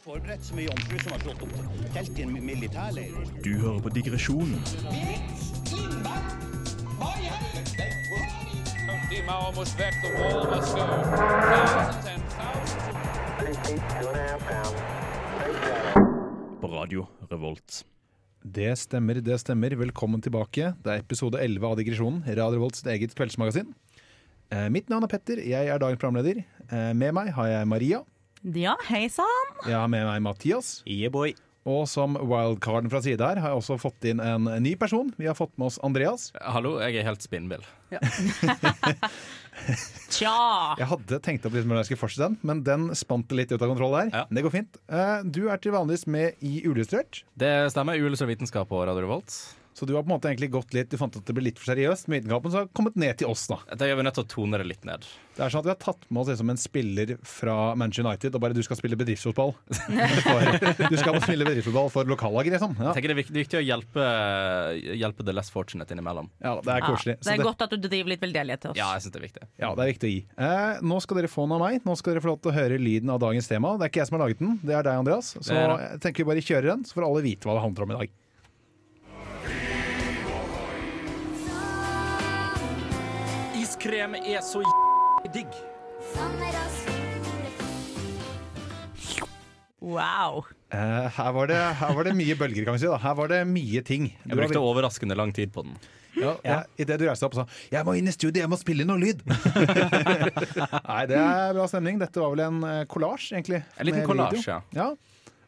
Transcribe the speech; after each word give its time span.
forberedt 0.00 0.44
så 0.44 0.56
mye 0.56 0.68
jomfru 0.68 0.98
som 1.02 1.12
har 1.12 1.22
slått 1.24 1.42
opp 1.44 1.90
telt 1.94 2.18
i 2.18 2.24
en 2.24 2.32
militærleir. 2.44 3.16
Du 3.44 3.52
hører 3.60 3.80
på 3.84 3.92
digresjonen 3.92 4.60
på 16.60 16.70
Radio 16.72 17.06
Revolt. 17.30 17.82
Det 18.40 18.70
stemmer, 18.80 19.20
det 19.20 19.36
stemmer. 19.42 19.74
Velkommen 19.76 20.22
tilbake. 20.24 20.72
Det 20.80 20.94
er 20.94 21.02
episode 21.02 21.40
11 21.42 21.66
av 21.66 21.76
Digresjonen, 21.76 22.22
Radio 22.24 22.56
Revolts 22.56 22.86
eget 22.88 23.12
kveldsmagasin. 23.18 23.74
Eh, 24.50 24.68
mitt 24.72 24.88
navn 24.88 25.04
er 25.04 25.12
Petter, 25.12 25.42
jeg 25.44 25.68
er 25.68 25.82
dagens 25.82 26.00
programleder. 26.00 26.40
Eh, 26.70 26.92
med 26.96 27.12
meg 27.18 27.34
har 27.36 27.50
jeg 27.52 27.68
Maria. 27.68 28.00
Ja, 28.40 28.72
hei 28.88 29.04
sann. 29.12 29.50
Jeg 29.68 29.76
har 29.76 29.88
med 29.92 30.06
meg 30.08 30.22
Mathias. 30.24 30.80
Yeah, 30.88 31.12
boy. 31.12 31.34
Og 31.68 31.82
som 31.92 32.14
wildcarden 32.16 32.88
fra 32.88 33.02
side 33.04 33.20
her 33.20 33.36
har 33.42 33.52
jeg 33.52 33.58
også 33.60 33.76
fått 33.82 34.06
inn 34.08 34.20
en 34.24 34.46
ny 34.64 34.72
person. 34.80 35.10
Vi 35.20 35.26
har 35.28 35.36
fått 35.36 35.52
med 35.60 35.68
oss 35.68 35.76
Andreas. 35.84 36.30
Hallo, 36.40 36.78
jeg 36.80 36.96
er 36.96 37.04
helt 37.04 37.20
spinnbill. 37.20 37.60
Tja. 40.10 40.32
Jeg 40.80 40.88
hadde 40.88 41.18
tenkt 41.20 41.44
opp 41.44 41.52
litt 41.52 41.66
hvordan 41.68 41.82
jeg 41.82 41.90
skulle 41.90 42.00
fortsette 42.00 42.30
den, 42.30 42.38
men 42.48 42.62
den 42.64 42.88
spant 42.96 43.28
litt 43.36 43.52
ut 43.52 43.60
av 43.60 43.68
kontroll 43.74 43.92
der. 43.98 44.08
Ja. 44.14 44.24
Det 44.32 44.44
går 44.46 44.54
fint. 44.56 44.80
Eh, 44.88 45.20
Du 45.28 45.42
er 45.52 45.60
til 45.60 45.76
vanligvis 45.76 46.06
med 46.08 46.40
i 46.40 46.62
Uillustrert, 46.64 47.22
Det 47.36 47.52
stemmer. 47.74 48.00
Uillustrert 48.00 48.32
vitenskap 48.32 48.72
på 48.72 48.80
Radio 48.80 49.04
Revolt. 49.04 49.36
Så 49.74 49.86
du 49.86 49.94
har 49.94 50.02
på 50.02 50.10
en 50.10 50.16
måte 50.16 50.28
egentlig 50.28 50.50
gått 50.52 50.74
litt 50.74 50.90
Du 50.90 50.96
fant 50.98 51.14
at 51.16 51.24
det 51.24 51.32
ble 51.36 51.44
litt 51.46 51.58
for 51.60 51.70
seriøst 51.72 52.08
med 52.10 52.24
vitenskapen, 52.24 52.50
så 52.52 52.58
har 52.64 52.70
kommet 52.76 52.96
ned 53.00 53.16
til 53.20 53.30
oss, 53.30 53.46
da. 53.48 53.60
Da 53.78 53.86
gjør 53.88 54.00
vi 54.00 54.06
nødt 54.08 54.16
til 54.18 54.24
å 54.26 54.30
tone 54.32 54.58
det 54.60 54.66
litt 54.66 54.84
ned. 54.84 55.06
Det 55.36 55.44
er 55.46 55.52
sånn 55.54 55.62
at 55.62 55.68
Vi 55.70 55.72
har 55.72 55.78
tatt 55.80 56.02
med 56.10 56.20
oss 56.24 56.28
liksom 56.32 56.50
en 56.52 56.60
spiller 56.60 57.12
fra 57.24 57.54
Manchester 57.78 58.04
United, 58.08 58.34
og 58.34 58.42
bare 58.44 58.56
du 58.56 58.62
skal 58.66 58.76
spille 58.80 58.98
bedriftsfotball. 59.00 59.54
Du 60.90 60.96
skal 60.98 61.20
spille 61.22 61.46
bedriftsfotball 61.46 61.88
for 61.92 62.04
lokallaget, 62.10 62.56
liksom. 62.56 62.74
Ja. 62.78 62.90
Jeg 62.90 62.98
tenker 62.98 63.12
Det 63.12 63.14
er 63.16 63.20
viktig, 63.22 63.36
viktig 63.40 63.58
å 63.60 63.62
hjelpe, 63.64 64.04
hjelpe 65.00 65.24
the 65.26 65.34
less 65.36 65.50
fortunate 65.54 65.92
innimellom. 65.94 66.28
ja, 66.42 66.56
det 66.64 66.74
er 66.74 66.84
koselig. 66.84 67.16
det 67.20 67.28
Så 67.28 67.34
er 67.34 67.42
godt 67.44 67.64
at 67.66 67.74
du 67.76 67.88
driver 67.88 68.12
litt 68.14 68.22
veldedighet 68.24 68.64
til 68.64 68.72
oss. 68.74 68.78
Ja, 68.80 68.90
jeg 68.96 69.04
synes 69.06 69.14
det 69.16 69.20
er 69.22 69.26
viktig. 69.28 69.48
Ja, 69.62 69.72
det 69.78 69.84
er 69.86 69.92
viktig 69.92 70.10
å 70.10 70.12
gi. 70.14 70.20
Eh, 70.48 70.80
nå 70.92 71.00
skal 71.04 71.20
dere 71.20 71.30
få 71.32 71.46
den 71.46 71.56
av 71.56 71.64
meg. 71.64 71.80
Nå 71.86 71.96
skal 71.98 72.14
dere 72.14 72.24
få 72.24 72.32
lov 72.34 72.40
til 72.44 72.52
å 72.52 72.56
høre 72.56 72.80
lyden 72.80 73.12
av 73.14 73.20
dagens 73.22 73.48
tema. 73.50 73.76
Det 73.80 73.86
er 73.88 73.92
ikke 73.94 74.02
jeg 74.02 74.10
som 74.10 74.18
har 74.18 74.26
laget 74.26 74.42
den, 74.42 74.56
det 74.66 74.76
er 74.76 74.86
deg, 74.88 75.02
Andreas. 75.04 75.34
Så 75.38 75.46
Det 75.46 75.60
det. 75.60 75.78
jeg 75.86 76.00
tenker 76.06 76.24
vi 76.24 76.30
bare 76.34 76.46
kjører 76.50 76.68
den, 76.74 76.84
så 76.88 76.98
får 76.98 77.06
alle 77.08 77.24
vite 77.26 77.48
hva 77.48 77.56
det 77.58 77.64
handler 77.68 77.86
om 77.86 77.94
i 77.94 78.00
dag. 78.02 78.16
Iskrem 83.90 84.12
er 84.14 84.42
så 84.46 84.60
digg. 85.34 85.54
Wow. 89.82 90.44
Eh, 90.70 91.08
her, 91.16 91.32
var 91.34 91.48
det, 91.50 91.56
her 91.80 91.96
var 91.96 92.06
det 92.06 92.12
mye 92.14 92.36
bølger, 92.38 92.68
kan 92.68 92.76
vi 92.76 92.84
si. 92.84 92.86
da 92.86 93.00
Her 93.02 93.16
var 93.18 93.32
det 93.32 93.40
mye 93.50 93.82
ting. 93.82 94.12
Du 94.22 94.30
Jeg 94.30 94.38
var 94.38 94.44
brukte 94.44 94.62
overraskende 94.62 95.18
lang 95.18 95.34
tid 95.34 95.50
på 95.50 95.66
den. 95.66 95.74
Ja, 96.14 96.36
ja. 96.46 96.60
Idet 96.78 97.00
du 97.02 97.08
reiste 97.08 97.26
deg 97.26 97.32
opp 97.32 97.34
og 97.34 97.42
sa 97.42 97.74
'jeg 97.74 97.84
må 97.88 97.96
inn 97.98 98.06
i 98.06 98.14
studio, 98.14 98.38
jeg 98.38 98.52
må 98.52 98.60
spille 98.62 98.86
noe 98.86 99.02
lyd'. 99.02 99.26
Nei, 100.92 101.02
det 101.10 101.18
er 101.18 101.52
bra 101.58 101.66
stemning. 101.66 101.98
Dette 101.98 102.22
var 102.22 102.30
vel 102.30 102.46
en 102.46 102.62
kollasj, 102.62 102.86
collage, 102.94 103.34
egentlig. 103.34 103.64
En 103.74 103.90
liten 103.90 104.06
kollasj, 104.06 104.38
collage, 104.38 104.62
ja. 104.70 104.94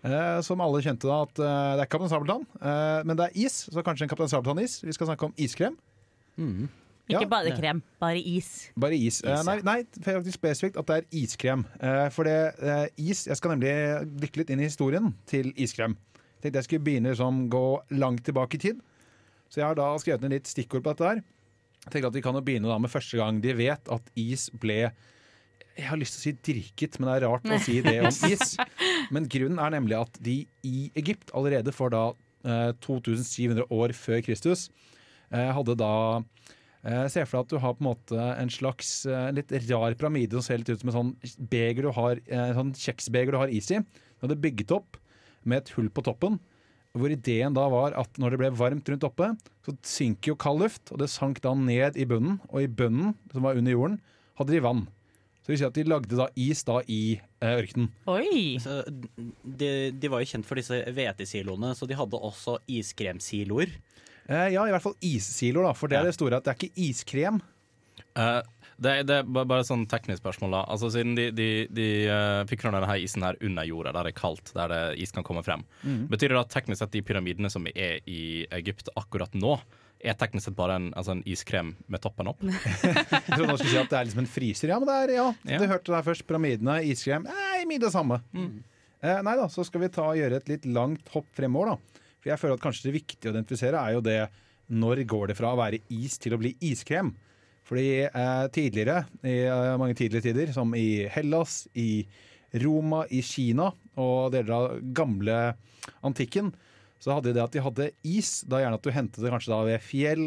Eh, 0.02 0.40
som 0.42 0.58
alle 0.58 0.82
kjente 0.82 1.06
da 1.06 1.22
at 1.28 1.38
eh, 1.38 1.72
det 1.78 1.86
er 1.86 1.94
Kaptein 1.94 2.10
Sabeltann, 2.10 2.46
eh, 2.58 3.06
men 3.06 3.14
det 3.14 3.30
er 3.30 3.38
is, 3.46 3.68
så 3.70 3.86
kanskje 3.86 4.10
en 4.10 4.10
Kaptein 4.10 4.34
Sabeltann-is. 4.34 4.80
Vi 4.82 4.98
skal 4.98 5.12
snakke 5.12 5.30
om 5.30 5.34
iskrem. 5.38 5.78
Ikke 7.10 7.24
Ja. 7.24 7.28
bare 7.28 7.50
krem, 7.58 7.82
bare 8.00 8.20
is. 8.20 8.70
Bare 8.78 8.94
is. 8.94 9.18
is 9.20 9.24
Is, 9.26 9.44
nei, 9.46 9.56
nei, 9.66 9.78
faktisk 10.04 10.38
spesifikt 10.38 10.76
at 10.78 10.86
det 10.86 10.96
er 11.00 11.06
iskrem. 11.18 11.64
Eh, 11.82 12.08
for 12.14 12.24
det 12.24 12.54
eh, 12.62 12.86
is 12.96 13.24
Jeg 13.26 13.36
skal 13.36 13.56
nemlig 13.56 13.72
dykke 14.22 14.36
litt 14.42 14.50
inn 14.54 14.60
i 14.62 14.68
historien 14.70 15.12
til 15.26 15.50
iskrem. 15.56 15.96
Tenkte 16.42 16.58
jeg 16.62 16.64
skulle 16.68 16.84
begynne 16.86 17.10
liksom 17.12 17.48
gå 17.50 17.64
langt 17.98 18.22
tilbake 18.24 18.54
i 18.54 18.58
tid. 18.58 18.80
Så 19.50 19.60
jeg 19.60 19.66
har 19.66 19.74
da 19.76 19.90
skrevet 20.00 20.22
ned 20.24 20.30
litt 20.38 20.46
stikkord 20.48 20.82
på 20.86 20.94
dette 20.94 21.04
her. 21.10 21.22
Jeg 21.84 21.90
tenker 21.92 22.08
at 22.08 22.14
Vi 22.14 22.22
kan 22.22 22.34
jo 22.38 22.40
begynne 22.46 22.70
da 22.70 22.78
med 22.78 22.90
første 22.90 23.18
gang 23.18 23.40
de 23.42 23.52
vet 23.58 23.88
at 23.90 24.02
is 24.16 24.48
ble 24.62 24.92
Jeg 25.76 25.86
har 25.88 25.96
lyst 25.98 26.14
til 26.14 26.20
å 26.20 26.24
si 26.28 26.32
dirket, 26.52 26.98
men 27.00 27.08
det 27.10 27.22
er 27.22 27.28
rart 27.28 27.44
å 27.48 27.58
si 27.60 27.80
det 27.82 27.98
om 28.00 28.08
is. 28.32 28.56
Men 29.10 29.26
grunnen 29.26 29.58
er 29.58 29.70
nemlig 29.74 29.98
at 29.98 30.18
de 30.22 30.46
i 30.62 30.90
Egypt 30.94 31.32
allerede 31.34 31.72
for 31.74 31.90
da 31.90 32.12
eh, 32.44 32.72
2700 32.84 33.66
år 33.72 33.92
før 33.96 34.20
Kristus 34.22 34.68
eh, 35.32 35.50
hadde 35.52 35.74
da 35.80 36.22
eh, 36.86 37.04
Se 37.12 37.24
for 37.26 37.38
deg 37.38 37.44
at 37.44 37.52
du 37.52 37.60
har 37.62 37.76
på 37.76 37.84
en 37.84 37.90
måte 37.90 38.28
en 38.32 38.52
slags 38.52 38.94
eh, 39.06 39.28
litt 39.36 39.52
rar 39.68 39.96
pyramide 39.98 40.38
som 40.38 40.46
ser 40.46 40.62
litt 40.62 40.72
ut 40.72 40.82
som 40.82 40.92
en 40.92 40.98
sånn 40.98 41.12
beger 41.52 41.88
du 41.88 41.92
har, 41.96 42.22
eh, 42.26 42.54
sånn 42.56 42.74
kjeksbeger 42.78 43.34
du 43.34 43.40
har 43.40 43.52
is 43.52 43.70
i. 43.74 43.82
Du 43.82 44.26
hadde 44.26 44.40
bygget 44.42 44.74
opp 44.74 44.98
med 45.42 45.62
et 45.62 45.74
hull 45.76 45.90
på 45.90 46.04
toppen. 46.06 46.40
Hvor 46.92 47.08
ideen 47.08 47.54
da 47.56 47.64
var 47.72 47.94
at 47.96 48.18
når 48.20 48.34
det 48.34 48.40
ble 48.42 48.50
varmt 48.58 48.88
rundt 48.92 49.06
oppe, 49.08 49.30
så 49.64 49.72
synker 49.86 50.34
jo 50.34 50.40
kald 50.40 50.60
luft, 50.60 50.90
og 50.92 51.00
det 51.00 51.08
sank 51.08 51.40
da 51.44 51.54
ned 51.56 51.96
i 51.96 52.04
bunnen. 52.08 52.36
Og 52.50 52.66
i 52.66 52.68
bunnen, 52.68 53.14
som 53.32 53.46
var 53.46 53.56
under 53.56 53.72
jorden, 53.72 53.96
hadde 54.36 54.52
de 54.52 54.60
vann. 54.64 54.82
Så 55.42 55.48
det 55.48 55.54
vil 55.54 55.58
si 55.58 55.66
at 55.66 55.78
de 55.78 55.84
lagde 55.90 56.18
da 56.18 56.28
is 56.38 56.60
da 56.68 56.76
i 56.86 57.16
eh, 57.16 57.54
ørkenen. 57.56 57.88
Oi. 58.12 58.60
Så 58.62 58.76
de, 58.86 59.90
de 59.90 60.10
var 60.12 60.22
jo 60.22 60.28
kjent 60.30 60.46
for 60.46 60.60
disse 60.60 60.76
hvetesiloene, 60.94 61.72
så 61.74 61.88
de 61.90 61.96
hadde 61.98 62.20
også 62.28 62.60
iskremsiloer. 62.70 63.72
Eh, 64.28 64.48
ja, 64.54 64.62
i 64.68 64.70
hvert 64.74 64.84
fall 64.84 64.94
issiloer, 65.02 65.66
da, 65.70 65.72
for 65.76 65.90
det 65.90 65.98
er 65.98 66.06
det 66.08 66.14
store 66.16 66.38
at 66.38 66.44
det 66.46 66.52
er 66.54 66.58
ikke 66.60 66.84
iskrem. 66.88 67.40
Uh, 68.16 68.40
det, 68.82 68.90
er- 69.00 69.04
det 69.08 69.16
er 69.22 69.28
bare 69.32 69.60
et 69.62 69.68
sånn 69.68 69.84
teknisk 69.90 70.20
spørsmål. 70.22 70.50
da 70.54 70.60
Altså 70.72 70.90
Siden 70.92 71.14
de, 71.18 71.30
de, 71.34 71.46
de 71.72 71.86
uh, 72.12 72.42
fikk 72.50 72.64
denne 72.66 72.86
her 72.88 73.00
isen 73.02 73.24
her 73.24 73.38
under 73.42 73.64
jorda, 73.68 73.92
der 73.96 74.08
det 74.08 74.12
er 74.14 74.20
kaldt, 74.20 74.52
der 74.56 74.68
det, 74.72 74.80
is 75.02 75.12
kan 75.14 75.24
komme 75.26 75.42
frem, 75.46 75.64
betyr 76.10 76.32
det 76.34 76.38
da 76.40 76.44
teknisk 76.56 76.82
sett 76.84 76.92
de 76.94 77.02
pyramidene 77.06 77.50
som 77.52 77.66
er 77.72 78.00
i 78.08 78.20
Egypt 78.58 78.90
akkurat 78.98 79.34
nå, 79.38 79.56
er 80.02 80.16
teknisk 80.18 80.48
sett 80.48 80.56
bare 80.58 80.74
en, 80.80 80.88
altså 80.98 81.14
en 81.14 81.22
iskrem 81.30 81.76
med 81.86 82.02
toppen 82.02 82.26
opp? 82.32 82.40
Jeg 82.46 83.36
trodde 83.36 83.52
du 83.52 83.56
skulle 83.60 83.70
si 83.70 83.78
at 83.80 83.90
det 83.92 83.98
er 84.00 84.08
liksom 84.08 84.24
en 84.24 84.32
fryser. 84.34 84.72
Ja, 84.74 84.78
men 84.82 84.90
det 84.90 84.96
er, 85.04 85.14
ja, 85.20 85.26
Ja. 85.46 85.60
du 85.62 85.68
hørte 85.70 85.92
det 85.92 85.98
her 86.00 86.08
først. 86.10 86.26
Pyramidene, 86.26 86.80
iskrem. 86.90 87.26
Nei, 87.30 87.62
mye 87.70 87.82
det 87.84 87.92
samme. 87.94 88.18
Eh, 88.34 89.18
nei 89.26 89.34
da, 89.38 89.46
så 89.50 89.62
skal 89.66 89.82
vi 89.84 89.90
ta 89.94 90.08
og 90.12 90.18
gjøre 90.18 90.38
et 90.42 90.50
litt 90.50 90.66
langt 90.70 91.08
hopp 91.14 91.26
fremover, 91.38 91.74
da. 91.76 92.01
For 92.22 92.30
jeg 92.30 92.40
føler 92.40 92.56
at 92.56 92.62
kanskje 92.62 92.88
det 92.88 92.96
viktige 93.00 93.30
å 93.30 93.34
identifisere 93.34 93.82
er 93.82 93.96
jo 93.96 94.06
det 94.06 94.20
når 94.72 95.02
går 95.10 95.32
det 95.32 95.36
fra 95.36 95.52
å 95.52 95.58
være 95.58 95.82
is 95.92 96.14
til 96.22 96.36
å 96.36 96.40
bli 96.40 96.54
iskrem? 96.64 97.10
Fordi 97.66 98.04
eh, 98.06 98.44
tidligere, 98.54 99.04
i 99.26 99.42
eh, 99.46 99.76
mange 99.80 99.96
tidligere 99.98 100.24
tider, 100.28 100.52
som 100.54 100.72
i 100.78 101.04
Hellas, 101.10 101.64
i 101.78 102.04
Roma, 102.62 103.04
i 103.10 103.22
Kina 103.24 103.70
og 104.00 104.32
deler 104.34 104.54
av 104.56 104.74
gamle 104.94 105.38
antikken, 106.04 106.50
så 107.02 107.16
hadde 107.16 107.30
de 107.30 107.38
det 107.38 107.44
at 107.44 107.54
de 107.54 107.62
hadde 107.64 107.88
is. 108.06 108.42
Da 108.46 108.60
gjerne 108.62 108.78
at 108.78 108.86
du 108.86 108.94
hentet 108.94 109.22
det 109.24 109.32
kanskje 109.32 109.54
da 109.54 109.62
ved 109.66 109.82
fjell, 109.82 110.26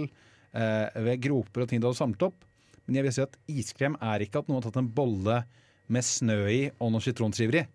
eh, 0.55 1.01
ved 1.07 1.22
groper 1.23 1.63
og 1.63 1.72
ting 1.72 1.84
du 1.84 1.88
hadde 1.88 2.00
samlet 2.01 2.28
opp. 2.28 2.44
Men 2.85 3.00
jeg 3.00 3.07
vil 3.07 3.16
si 3.16 3.23
at 3.23 3.38
iskrem 3.50 3.95
er 4.03 4.25
ikke 4.25 4.41
at 4.41 4.50
noen 4.50 4.59
har 4.59 4.67
tatt 4.67 4.81
en 4.81 4.91
bolle 4.97 5.39
med 5.91 6.05
snø 6.05 6.39
i 6.51 6.61
og 6.79 6.91
noen 6.91 7.03
sitronskiver 7.03 7.61
i. 7.61 7.66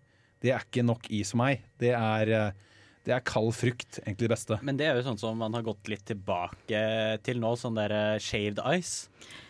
Det 0.41 0.53
er 0.53 0.65
ikke 0.65 0.85
nok 0.85 1.09
is 1.13 1.33
for 1.33 1.41
meg. 1.43 1.65
Det 1.81 1.93
er, 1.95 2.33
eh, 2.35 2.69
det 3.07 3.15
er 3.15 3.23
kald 3.25 3.49
frukt, 3.57 3.97
egentlig 4.03 4.27
det 4.27 4.33
beste. 4.35 4.57
Men 4.61 4.77
det 4.77 4.85
er 4.85 4.99
jo 4.99 5.05
sånn 5.07 5.17
som 5.21 5.39
man 5.41 5.55
har 5.57 5.63
gått 5.65 5.89
litt 5.89 6.03
tilbake 6.05 6.81
til 7.25 7.39
nå, 7.41 7.55
sånn 7.57 7.79
der 7.79 7.93
eh, 7.97 8.17
shaved 8.21 8.61
ice. 8.77 9.07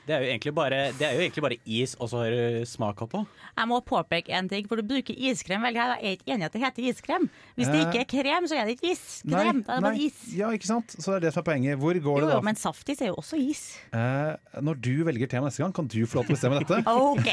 Det 0.08 0.16
er 0.16 0.24
jo 0.24 0.30
egentlig 0.32 0.52
bare, 0.58 0.78
det 0.98 1.06
er 1.06 1.14
jo 1.14 1.22
egentlig 1.22 1.44
bare 1.46 1.58
is, 1.70 1.92
og 2.02 2.10
så 2.10 2.24
har 2.24 2.34
du 2.34 2.64
smak 2.68 3.04
oppå. 3.06 3.20
Jeg 3.54 3.70
må 3.70 3.78
påpeke 3.86 4.34
en 4.34 4.48
ting, 4.50 4.66
for 4.68 4.80
du 4.82 4.88
bruker 4.88 5.14
iskrem 5.30 5.62
veldig 5.68 5.80
her. 5.82 5.92
Jeg 6.02 6.08
er 6.10 6.18
ikke 6.18 6.34
enig 6.34 6.44
i 6.44 6.48
at 6.48 6.56
det 6.56 6.62
heter 6.64 6.88
iskrem. 6.90 7.28
Hvis 7.60 7.70
det 7.70 7.78
Eh, 7.82 7.86
ikke 7.86 8.02
er 8.02 8.10
krem, 8.10 8.48
så 8.50 8.58
er 8.58 8.66
det 8.68 8.76
ikke 8.78 8.92
iskrem. 8.96 9.62
Da 9.68 9.78
er 9.78 9.84
det 9.84 9.86
bare 9.86 10.02
is. 10.08 10.18
Ja, 10.36 10.50
ikke 10.56 10.68
sant? 10.72 10.96
Så 10.98 11.14
det 11.14 11.20
er 11.20 11.26
det 11.28 11.34
som 11.36 11.44
er 11.44 11.48
poenget. 11.52 11.80
Hvor 11.84 12.02
går 12.08 12.20
Jo, 12.24 12.28
det 12.32 12.36
jo, 12.40 12.42
men 12.50 12.60
saftis 12.60 13.02
er 13.04 13.12
jo 13.12 13.20
også 13.22 13.40
is. 13.40 13.64
Eh, 13.94 14.62
når 14.64 14.82
du 14.82 14.94
velger 15.08 15.30
tema 15.32 15.52
neste 15.52 15.64
gang, 15.64 15.76
kan 15.76 15.88
du 15.92 16.00
få 16.08 16.22
lov 16.22 16.32
til 16.32 16.34
å 16.34 16.40
bestemme 16.40 16.64
dette. 16.64 16.82
OK. 17.12 17.30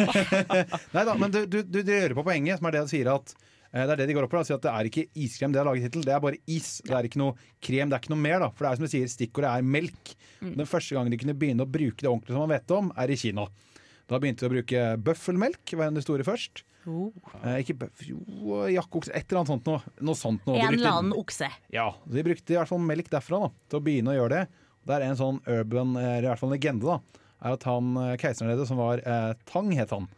Nei 0.99 1.07
da, 1.09 1.15
men 1.15 1.35
du, 1.35 1.45
du, 1.49 1.63
du 1.65 1.81
rører 1.89 2.15
på 2.19 2.27
poenget, 2.29 2.61
som 2.61 2.69
er 2.69 2.77
det 2.77 2.85
du 2.85 2.93
sier 2.93 3.11
at 3.17 3.33
eh, 3.33 3.55
det 3.73 3.93
er 3.95 4.01
det 4.01 4.07
de 4.09 4.15
går 4.17 4.25
opp 4.25 4.33
for. 4.33 4.41
Altså 4.41 4.57
at 4.57 4.65
det 4.65 4.73
er 4.73 4.89
ikke 4.89 5.07
iskrem 5.21 5.53
det 5.53 5.61
er 5.61 5.69
laget 5.69 5.89
hittil, 5.89 6.05
det 6.07 6.15
er 6.15 6.23
bare 6.25 6.39
is. 6.49 6.71
Det 6.87 6.95
er 6.97 7.09
ikke 7.09 7.21
noe 7.21 7.35
krem, 7.61 7.91
det 7.91 7.99
er 7.99 8.03
ikke 8.03 8.15
noe 8.15 8.23
mer. 8.25 8.39
da 8.41 8.49
For 8.55 8.65
det 8.65 8.71
er 8.71 8.81
som 8.81 8.87
du 8.89 8.93
sier, 8.95 9.11
stikkordet 9.13 9.51
er 9.51 9.67
melk. 9.77 10.15
Den 10.41 10.69
første 10.71 10.97
gangen 10.97 11.13
de 11.13 11.21
kunne 11.21 11.37
begynne 11.37 11.67
å 11.67 11.69
bruke 11.69 12.01
det 12.01 12.09
ordentlig 12.09 12.37
som 12.37 12.47
man 12.47 12.55
vet 12.55 12.75
om, 12.79 12.93
er 12.97 13.13
i 13.13 13.19
Kina. 13.21 13.45
Da 14.09 14.17
begynte 14.23 14.47
de 14.47 14.49
å 14.49 14.55
bruke 14.55 14.85
bøffelmelk, 15.05 15.75
var 15.77 15.91
en 15.91 15.97
av 15.99 16.01
de 16.01 16.07
store 16.07 16.25
først. 16.25 16.63
Oh. 16.89 17.11
Eh, 17.43 17.59
ikke 17.61 17.75
bøff, 17.83 18.05
jo, 18.09 18.23
jakkeokse, 18.73 19.13
et 19.13 19.27
eller 19.29 19.43
annet 19.43 19.53
sånt 19.53 19.67
noe. 19.69 19.97
Noe 20.09 20.17
sånt 20.17 20.47
noe. 20.49 20.57
En 20.63 20.73
eller 20.73 20.95
annen 20.95 21.13
okse. 21.19 21.51
ja, 21.75 21.91
De 22.09 22.25
brukte 22.25 22.55
i 22.55 22.57
hvert 22.57 22.71
fall 22.71 22.81
melk 22.81 23.11
derfra 23.13 23.43
da, 23.45 23.51
til 23.69 23.81
å 23.81 23.85
begynne 23.85 24.15
å 24.15 24.17
gjøre 24.23 24.39
det. 24.39 24.65
Det 24.89 24.97
er 24.97 25.05
en 25.05 25.19
sånn 25.19 25.43
urban, 25.45 25.93
eh, 26.01 26.15
i 26.23 26.25
hvert 26.25 26.41
fall 26.41 26.49
en 26.49 26.57
legende, 26.57 26.89
da, 26.89 27.21
er 27.45 27.59
at 27.59 27.69
han 27.69 27.93
eh, 28.01 28.15
keiseren 28.23 28.55
deres, 28.55 28.71
som 28.71 28.81
var 28.81 29.03
eh, 29.05 29.35
Tang, 29.51 29.69
het 29.77 29.93
han. 29.93 30.09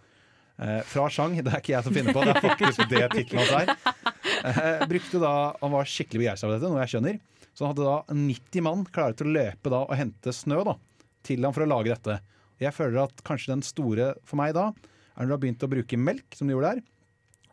Eh, 0.61 0.81
fra 0.85 1.07
Chang, 1.09 1.39
det 1.41 1.49
er 1.49 1.63
ikke 1.63 1.73
jeg 1.73 1.87
som 1.87 1.95
finner 1.97 2.13
på, 2.13 2.23
det 2.27 2.35
er 2.35 2.45
faktisk 2.45 2.83
det 2.93 3.07
tittelen 3.15 3.41
hans 3.41 3.53
er. 3.57 3.95
Eh, 4.45 4.83
brukte 4.91 5.21
da, 5.23 5.33
Han 5.63 5.73
var 5.73 5.89
skikkelig 5.89 6.25
begeistra 6.27 6.51
for 6.51 6.57
dette, 6.59 6.69
noe 6.69 6.83
jeg 6.85 6.95
skjønner. 6.95 7.21
Så 7.51 7.65
han 7.65 7.73
hadde 7.73 7.87
da 7.87 8.17
90 8.17 8.67
mann 8.67 8.85
klare 8.93 9.17
til 9.17 9.31
å 9.31 9.35
løpe 9.35 9.73
da 9.73 9.83
og 9.87 9.97
hente 9.99 10.35
snø 10.37 10.61
da, 10.69 10.77
til 11.27 11.47
ham 11.47 11.57
for 11.57 11.65
å 11.65 11.71
lage 11.71 11.93
dette. 11.95 12.21
Jeg 12.61 12.77
føler 12.77 13.03
at 13.07 13.23
kanskje 13.25 13.55
den 13.55 13.65
store 13.65 14.13
for 14.29 14.41
meg 14.41 14.53
da, 14.57 14.69
er 15.17 15.25
når 15.25 15.31
du 15.31 15.35
har 15.35 15.43
begynt 15.47 15.65
å 15.65 15.71
bruke 15.73 16.01
melk, 16.01 16.37
som 16.37 16.49
du 16.49 16.55
gjorde 16.55 16.75
der. 16.75 16.85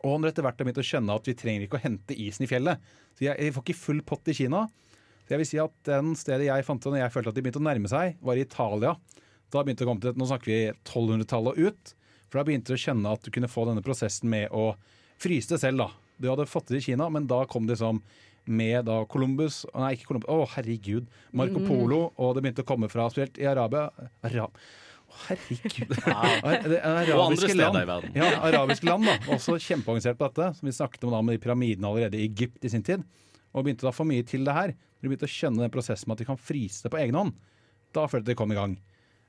Og 0.06 0.20
når 0.20 0.30
etter 0.30 0.44
hvert 0.46 0.60
har 0.60 0.68
begynt 0.68 0.80
å 0.82 0.86
skjønne 0.86 1.16
at 1.16 1.28
vi 1.28 1.36
trenger 1.36 1.64
ikke 1.64 1.80
å 1.80 1.82
hente 1.82 2.16
isen 2.16 2.44
i 2.44 2.50
fjellet. 2.50 2.84
Så 3.16 3.24
jeg, 3.24 3.34
jeg 3.40 3.54
får 3.56 3.64
ikke 3.64 3.80
full 3.80 4.02
pott 4.06 4.30
i 4.30 4.36
Kina. 4.36 4.66
Så 5.24 5.34
jeg 5.34 5.42
vil 5.42 5.48
si 5.48 5.60
at 5.60 5.74
den 5.88 6.12
stedet 6.16 6.46
jeg 6.46 6.64
fant 6.64 6.84
det 6.84 6.92
når 6.92 7.02
jeg 7.02 7.14
følte 7.16 7.32
at 7.32 7.38
de 7.38 7.44
begynte 7.44 7.60
å 7.60 7.66
nærme 7.66 7.90
seg, 7.90 8.20
var 8.24 8.38
i 8.38 8.44
Italia. 8.44 8.94
Da 9.52 9.64
begynte 9.64 9.82
det 9.82 9.88
å 9.88 9.90
komme 9.90 10.04
til, 10.04 10.14
Nå 10.20 10.28
snakker 10.28 10.52
vi 10.52 10.60
1200-tallet 10.70 11.56
og 11.56 11.72
ut. 11.72 11.94
For 12.28 12.38
da 12.40 12.44
begynte 12.48 12.72
du 12.72 12.76
å 12.76 12.82
kjenne 12.82 13.12
at 13.16 13.22
du 13.24 13.30
kunne 13.34 13.48
få 13.50 13.64
denne 13.68 13.82
prosessen 13.84 14.28
med 14.30 14.50
å 14.52 14.74
fryse 15.18 15.48
det 15.54 15.60
selv. 15.62 15.78
da. 15.84 15.90
Du 16.20 16.28
hadde 16.30 16.46
fått 16.50 16.68
det 16.72 16.80
i 16.82 16.86
Kina, 16.90 17.08
men 17.10 17.26
da 17.30 17.44
kom 17.48 17.66
det 17.66 17.78
som 17.80 18.02
med 18.48 18.86
da 18.88 19.02
Columbus 19.04 19.64
Nei, 19.76 19.94
ikke 19.96 20.06
Columbus. 20.08 20.28
Å, 20.32 20.46
herregud. 20.56 21.08
Marco 21.36 21.60
Polo. 21.66 22.12
Og 22.16 22.34
det 22.36 22.42
begynte 22.46 22.64
å 22.64 22.68
komme 22.68 22.88
fra 22.92 23.08
spesielt 23.12 23.36
i 23.40 23.44
Arabia. 23.48 23.90
Arab 24.24 24.56
herregud. 25.28 25.92
Ar- 26.08 26.64
det 26.68 26.78
er 26.80 27.12
Og 27.14 27.22
andre 27.24 27.38
arabiske 27.38 27.48
steder 27.52 27.72
land. 27.72 27.80
i 27.82 27.88
verden. 27.90 28.16
Ja, 28.18 28.28
arabiske 28.48 28.88
land 28.88 29.08
da, 29.08 29.14
også 29.34 29.56
kjempeorganisert 29.62 30.18
på 30.20 30.28
dette. 30.28 30.50
Som 30.58 30.68
vi 30.70 30.74
snakket 30.76 31.06
om 31.08 31.14
da 31.16 31.22
med 31.24 31.38
de 31.38 31.42
pyramidene 31.44 31.88
allerede 31.90 32.18
i 32.20 32.26
Egypt 32.28 32.64
i 32.68 32.72
sin 32.72 32.84
tid. 32.86 33.04
Og 33.54 33.64
begynte 33.64 33.86
da 33.86 33.92
å 33.92 33.96
få 33.96 34.06
mye 34.08 34.24
til 34.28 34.44
det 34.48 34.54
her. 34.56 34.74
De 35.00 35.08
begynte 35.08 35.28
å 35.28 35.32
skjønne 35.32 35.64
den 35.64 35.72
prosessen 35.74 36.08
med 36.10 36.18
at 36.18 36.24
de 36.24 36.28
kan 36.28 36.40
fryse 36.40 36.84
det 36.84 36.92
på 36.92 37.00
egen 37.00 37.16
hånd. 37.16 37.36
Da 37.96 38.04
følte 38.10 38.32
de 38.32 38.36
kom 38.38 38.52
i 38.52 38.58
gang. 38.58 38.74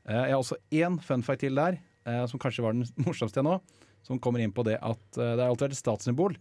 Eh, 0.08 0.16
Jeg 0.28 0.34
har 0.36 0.42
også 0.42 0.58
én 0.76 0.98
fun 1.04 1.24
fact 1.24 1.44
til 1.46 1.56
der, 1.60 1.78
som 2.30 2.40
kanskje 2.42 2.64
var 2.66 2.74
den 2.78 2.86
morsomste 3.06 3.44
nå. 3.46 3.58
Som 4.06 4.20
kommer 4.24 4.40
inn 4.40 4.54
på 4.56 4.64
det 4.68 4.78
at 4.80 5.18
eh, 5.20 5.34
det 5.36 5.44
har 5.44 5.50
alltid 5.52 5.68
vært 5.70 5.76
et 5.78 5.82
statssymbol. 5.84 6.38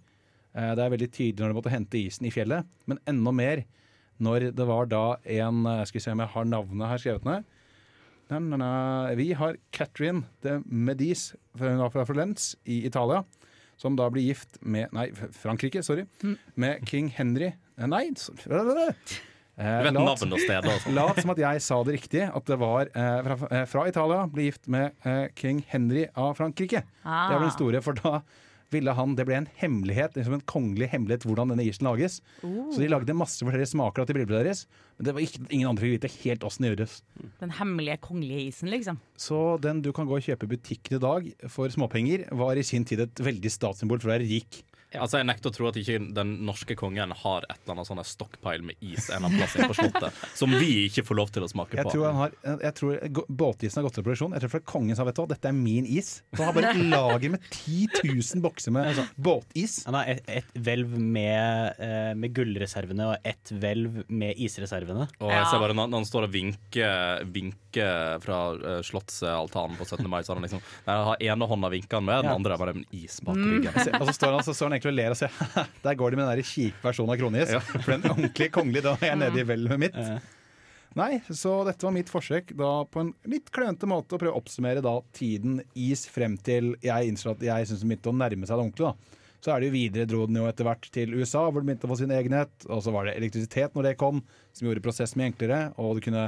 Eh, 0.55 0.73
Det 0.79 0.85
er 0.85 0.93
veldig 0.95 1.11
tydelig 1.11 1.43
når 1.43 1.53
du 1.55 1.59
måtte 1.59 1.73
hente 1.75 1.99
isen 2.01 2.27
i 2.29 2.33
fjellet, 2.35 2.67
men 2.87 3.01
enda 3.11 3.33
mer 3.35 3.65
når 4.23 4.49
det 4.55 4.65
var 4.67 4.87
da 4.91 5.03
en 5.31 5.65
eh, 5.67 5.85
Skal 5.87 5.99
vi 6.01 6.05
se 6.07 6.15
om 6.15 6.23
jeg 6.23 6.33
har 6.35 6.45
navnet 6.51 6.89
her 6.93 7.03
skrevet 7.03 7.27
ned. 7.29 7.45
Na, 8.29 8.39
na, 8.45 8.57
na. 8.61 8.71
Vi 9.17 9.31
har 9.33 9.57
Catherine 9.73 10.27
de 10.45 10.59
Medis 10.69 11.31
hun 11.59 11.79
var 11.81 11.91
fra 11.95 12.05
Florence 12.05 12.57
i 12.69 12.83
Italia. 12.87 13.23
Som 13.79 13.95
da 13.97 14.09
blir 14.11 14.27
gift 14.27 14.59
med 14.61 14.91
Nei, 14.93 15.07
Frankrike, 15.15 15.85
sorry. 15.87 16.05
Med 16.59 16.83
king 16.91 17.09
Henry 17.15 17.53
Nei! 17.79 18.09
Nei, 18.11 18.95
så- 19.59 19.79
Du 19.83 19.85
vet 19.89 19.95
navn 19.99 20.33
og 20.33 20.41
steder 20.41 20.71
og 20.71 20.81
sånn. 20.85 20.95
Lat 20.95 21.21
som 21.21 21.31
at 21.35 21.39
jeg 21.43 21.63
sa 21.67 21.83
det 21.85 21.95
riktig, 22.01 22.23
at 22.37 22.45
det 22.47 22.59
var 22.59 22.89
eh, 22.95 23.23
fra, 23.27 23.49
eh, 23.51 23.65
fra 23.67 23.87
Italia, 23.89 24.27
ble 24.31 24.45
gift 24.53 24.69
med 24.69 24.93
eh, 25.05 25.29
king 25.35 25.65
Henry 25.69 26.07
av 26.17 26.37
Frankrike. 26.39 26.83
Det 27.03 27.35
var 27.35 27.41
den 27.41 27.51
store, 27.51 27.83
for 27.83 27.93
da 27.99 28.21
ville 28.71 28.93
han, 28.93 29.15
Det 29.17 29.25
ble 29.25 29.33
en 29.35 29.47
hemmelighet, 29.63 30.13
liksom 30.15 30.35
en 30.35 30.43
kongelig 30.45 30.91
hemmelighet 30.93 31.23
hvordan 31.25 31.49
denne 31.49 31.65
isen 31.65 31.87
lages. 31.89 32.21
Så 32.43 32.77
de 32.83 32.89
lagde 32.93 33.15
masse 33.17 33.41
forskjellige 33.41 33.71
smaker 33.73 34.05
til 34.05 34.15
brillene 34.19 34.45
deres, 34.45 34.67
men 34.99 35.07
det 35.07 35.15
var 35.15 35.23
ikke, 35.25 35.41
ingen 35.51 35.69
andre 35.71 35.81
fikk 35.87 35.95
vite 36.03 36.11
helt 36.23 36.45
åssen 36.45 36.67
det 36.67 36.75
gjøres. 36.77 36.99
Den 37.41 37.51
hemmelige 37.57 37.97
kongelige 38.05 38.49
isen, 38.53 38.69
liksom. 38.69 38.99
Så 39.17 39.59
den 39.59 39.81
du 39.81 39.91
kan 39.97 40.05
gå 40.07 40.19
og 40.21 40.23
kjøpe 40.23 40.45
i 40.45 40.53
butikken 40.53 40.99
i 40.99 41.01
dag 41.01 41.33
for 41.49 41.67
småpenger, 41.73 42.29
var 42.37 42.57
i 42.61 42.63
sin 42.63 42.85
tid 42.85 43.01
et 43.01 43.15
veldig 43.15 43.49
statssymbol 43.51 44.01
for 44.05 44.11
å 44.11 44.19
være 44.19 44.29
rik. 44.29 44.63
Altså, 44.97 45.19
Jeg 45.21 45.29
nekter 45.29 45.51
å 45.51 45.55
tro 45.55 45.69
at 45.69 45.77
ikke 45.77 45.99
den 46.17 46.31
norske 46.49 46.77
kongen 46.79 47.13
har 47.13 47.45
et 47.45 47.59
eller 47.59 47.75
annet 47.75 47.89
sånn 47.91 48.01
stockpile 48.09 48.65
med 48.65 48.79
is 48.81 49.11
en 49.11 49.19
eller 49.19 49.29
annen 49.29 49.43
plass 49.43 49.57
inne 49.59 49.69
på 49.69 49.77
Slottet, 49.77 50.21
som 50.41 50.55
vi 50.57 50.71
ikke 50.87 51.05
får 51.05 51.19
lov 51.19 51.33
til 51.35 51.45
å 51.45 51.51
smake 51.51 51.77
Jeg 51.77 51.89
på. 51.89 51.93
tror, 51.93 52.07
han 52.09 52.21
har, 52.23 52.37
jeg 52.65 52.77
tror 52.79 53.27
båtisen 53.29 53.81
har 53.81 53.89
gått 53.89 53.99
til 53.99 54.07
produksjon. 54.07 54.37
Jeg 54.37 54.45
tror 54.45 54.55
for 54.55 54.67
kongen 54.73 54.97
sa 54.97 55.05
vet 55.09 55.19
du 55.19 55.23
hva, 55.23 55.29
dette 55.35 55.51
er 55.51 55.57
min 55.57 55.89
is. 55.89 56.13
Så 56.33 56.41
han 56.41 56.51
har 56.51 56.57
bare 56.57 56.73
et 56.73 56.89
lager 56.95 57.35
med 57.35 57.45
10 57.51 58.01
000 58.01 58.45
bokser 58.45 58.75
med 58.75 59.03
båtis. 59.21 59.83
Han 59.89 59.99
har 59.99 60.09
et, 60.15 60.23
et 60.41 60.57
hvelv 60.57 60.97
med, 60.97 61.83
eh, 61.85 62.13
med 62.17 62.33
gullreservene 62.37 63.11
og 63.13 63.29
et 63.29 63.53
hvelv 63.53 64.03
med 64.09 64.41
isreservene. 64.41 65.09
Og 65.21 65.35
jeg 65.35 65.51
ser 65.53 65.63
bare 65.67 65.77
når, 65.77 65.93
han 65.99 66.09
står 66.09 66.29
og 66.29 66.35
vinker, 66.35 67.27
vinker 67.35 68.19
fra 68.25 68.39
uh, 68.57 68.81
slottsaltanen 68.87 69.77
på 69.79 69.85
17. 69.85 70.09
mai, 70.11 70.23
så 70.25 70.33
har 70.33 70.41
han 70.41 70.47
liksom 70.47 70.63
Nei, 70.87 70.95
han 70.95 71.07
har 71.11 71.23
ene 71.29 71.49
hånda 71.51 71.71
vinker 71.73 72.01
han 72.01 72.07
med, 72.09 72.25
den 72.25 72.33
andre 72.33 72.55
er 72.55 72.63
bare 72.63 72.75
en 72.77 72.87
is 72.97 73.19
bak 73.25 73.37
ryggen. 73.37 73.75
Mm. 73.75 73.99
Og 74.01 74.09
så 74.09 74.15
står 74.17 74.33
han, 74.35 74.45
så 74.47 74.55
står 74.57 74.71
han 74.71 74.78
egentlig 74.79 74.95
og 74.95 74.99
ler 74.99 75.15
og 75.15 75.21
sier 75.21 75.69
der 75.85 75.99
går 75.99 76.15
de 76.15 76.21
med 76.21 76.31
den 76.31 76.49
kjipe 76.49 76.83
versjonen 76.87 77.15
av 77.15 77.21
kronis. 77.21 77.55
For 77.77 77.95
den 77.95 78.09
ordentlige 78.09 78.55
kongelige, 78.55 78.87
da 78.89 78.97
er 78.97 79.13
jeg 79.13 79.23
nede 79.27 79.43
i 79.43 79.47
hvelvet 79.51 79.83
mitt. 79.85 79.99
Nei, 80.99 81.19
så 81.29 81.53
dette 81.69 81.85
var 81.85 81.95
mitt 81.95 82.09
forsøk 82.11 82.55
da 82.59 82.71
på 82.89 83.03
en 83.03 83.13
litt 83.29 83.53
klønete 83.55 83.87
måte 83.87 84.17
å 84.17 84.21
prøve 84.21 84.33
å 84.33 84.41
oppsummere 84.41 84.83
da 84.83 84.97
tiden 85.15 85.61
is 85.77 86.07
frem 86.11 86.39
til 86.41 86.73
jeg 86.83 87.11
innså 87.13 87.35
at 87.35 87.45
jeg 87.45 87.69
syns 87.69 87.85
det 87.85 87.91
begynte 87.91 88.11
å 88.11 88.17
nærme 88.17 88.49
seg 88.49 88.57
det 88.57 88.65
ordentlige. 88.65 88.95
da. 88.95 89.19
Så 89.39 89.53
er 89.55 89.61
det 89.61 89.69
jo 89.69 89.77
videre 89.77 90.09
dro 90.11 90.25
den 90.27 90.41
jo 90.41 90.49
etter 90.51 90.67
hvert 90.67 90.89
til 90.95 91.15
USA, 91.15 91.45
hvor 91.47 91.63
det 91.63 91.69
begynte 91.69 91.87
å 91.87 91.93
få 91.93 92.01
sin 92.01 92.15
egenhet. 92.15 92.51
Og 92.67 92.83
så 92.83 92.95
var 92.95 93.07
det 93.07 93.15
elektrisitet 93.21 93.77
når 93.77 93.91
det 93.91 93.99
kom, 94.01 94.25
som 94.57 94.67
gjorde 94.67 94.83
prosessen 94.83 95.21
mye 95.21 95.31
enklere. 95.31 95.61
Og 95.79 95.99
du 95.99 96.03
kunne 96.09 96.25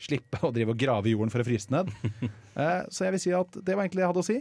slippe 0.00 0.40
å 0.40 0.52
drive 0.54 0.72
og 0.72 0.80
grave 0.80 1.10
i 1.10 1.12
jorden 1.12 1.32
for 1.32 1.44
å 1.44 1.48
fryse 1.48 1.72
ned. 1.74 1.92
Eh, 2.54 2.84
så 2.86 3.08
jeg 3.08 3.10
vil 3.16 3.18
si 3.18 3.30
at 3.34 3.56
det 3.66 3.74
var 3.74 3.82
egentlig 3.82 3.98
det 3.98 4.02
jeg 4.04 4.10
hadde 4.12 4.22
å 4.22 4.26
si. 4.28 4.34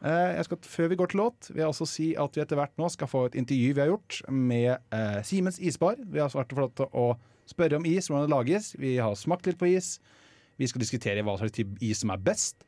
Eh, 0.00 0.36
jeg 0.36 0.46
skal, 0.46 0.60
før 0.72 0.88
vi 0.92 0.98
går 1.00 1.12
til 1.12 1.20
låt, 1.22 1.50
vil 1.50 1.62
jeg 1.62 1.72
også 1.72 1.88
si 1.88 2.06
at 2.18 2.36
vi 2.36 2.42
etter 2.44 2.58
hvert 2.60 2.80
nå 2.80 2.88
skal 2.92 3.10
få 3.10 3.26
et 3.28 3.36
intervju 3.40 3.74
vi 3.74 3.82
har 3.82 3.90
gjort 3.92 4.20
med 4.28 4.70
eh, 4.72 5.20
Siemens 5.26 5.60
Isbar. 5.60 6.00
Vi 6.00 6.22
har 6.22 6.32
vært 6.34 6.56
flott 6.56 6.74
til 6.80 6.88
å 6.90 7.12
spørre 7.50 7.80
om 7.80 7.86
is, 7.88 8.08
hvordan 8.08 8.28
det 8.28 8.34
lages. 8.34 8.72
Vi 8.78 8.96
har 9.02 9.18
smakt 9.18 9.48
litt 9.48 9.60
på 9.60 9.70
is. 9.72 9.98
Vi 10.60 10.68
skal 10.68 10.82
diskutere 10.82 11.24
hva 11.24 11.38
slags 11.40 11.62
is 11.80 12.02
som 12.02 12.12
er 12.14 12.22
best. 12.22 12.66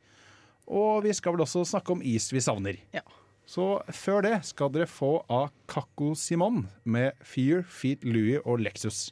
Og 0.67 1.03
vi 1.03 1.13
skal 1.13 1.35
vel 1.35 1.43
også 1.45 1.65
snakke 1.67 1.95
om 1.95 2.03
is 2.05 2.29
vi 2.33 2.41
savner. 2.43 2.79
Ja. 2.95 3.03
Så 3.45 3.81
før 3.91 4.23
det 4.23 4.37
skal 4.47 4.71
dere 4.71 4.87
få 4.87 5.17
av 5.27 5.51
Kakko 5.67 6.13
Simon 6.15 6.63
med 6.87 7.11
Fear, 7.27 7.65
Feet, 7.67 8.05
Louie 8.07 8.39
og 8.45 8.63
Lexus. 8.63 9.11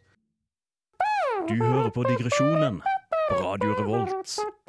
Du 1.50 1.58
hører 1.58 1.92
på 1.92 2.06
Digresjonen 2.08 2.80
på 3.28 3.44
Radio 3.44 3.76
Revolt. 3.82 4.61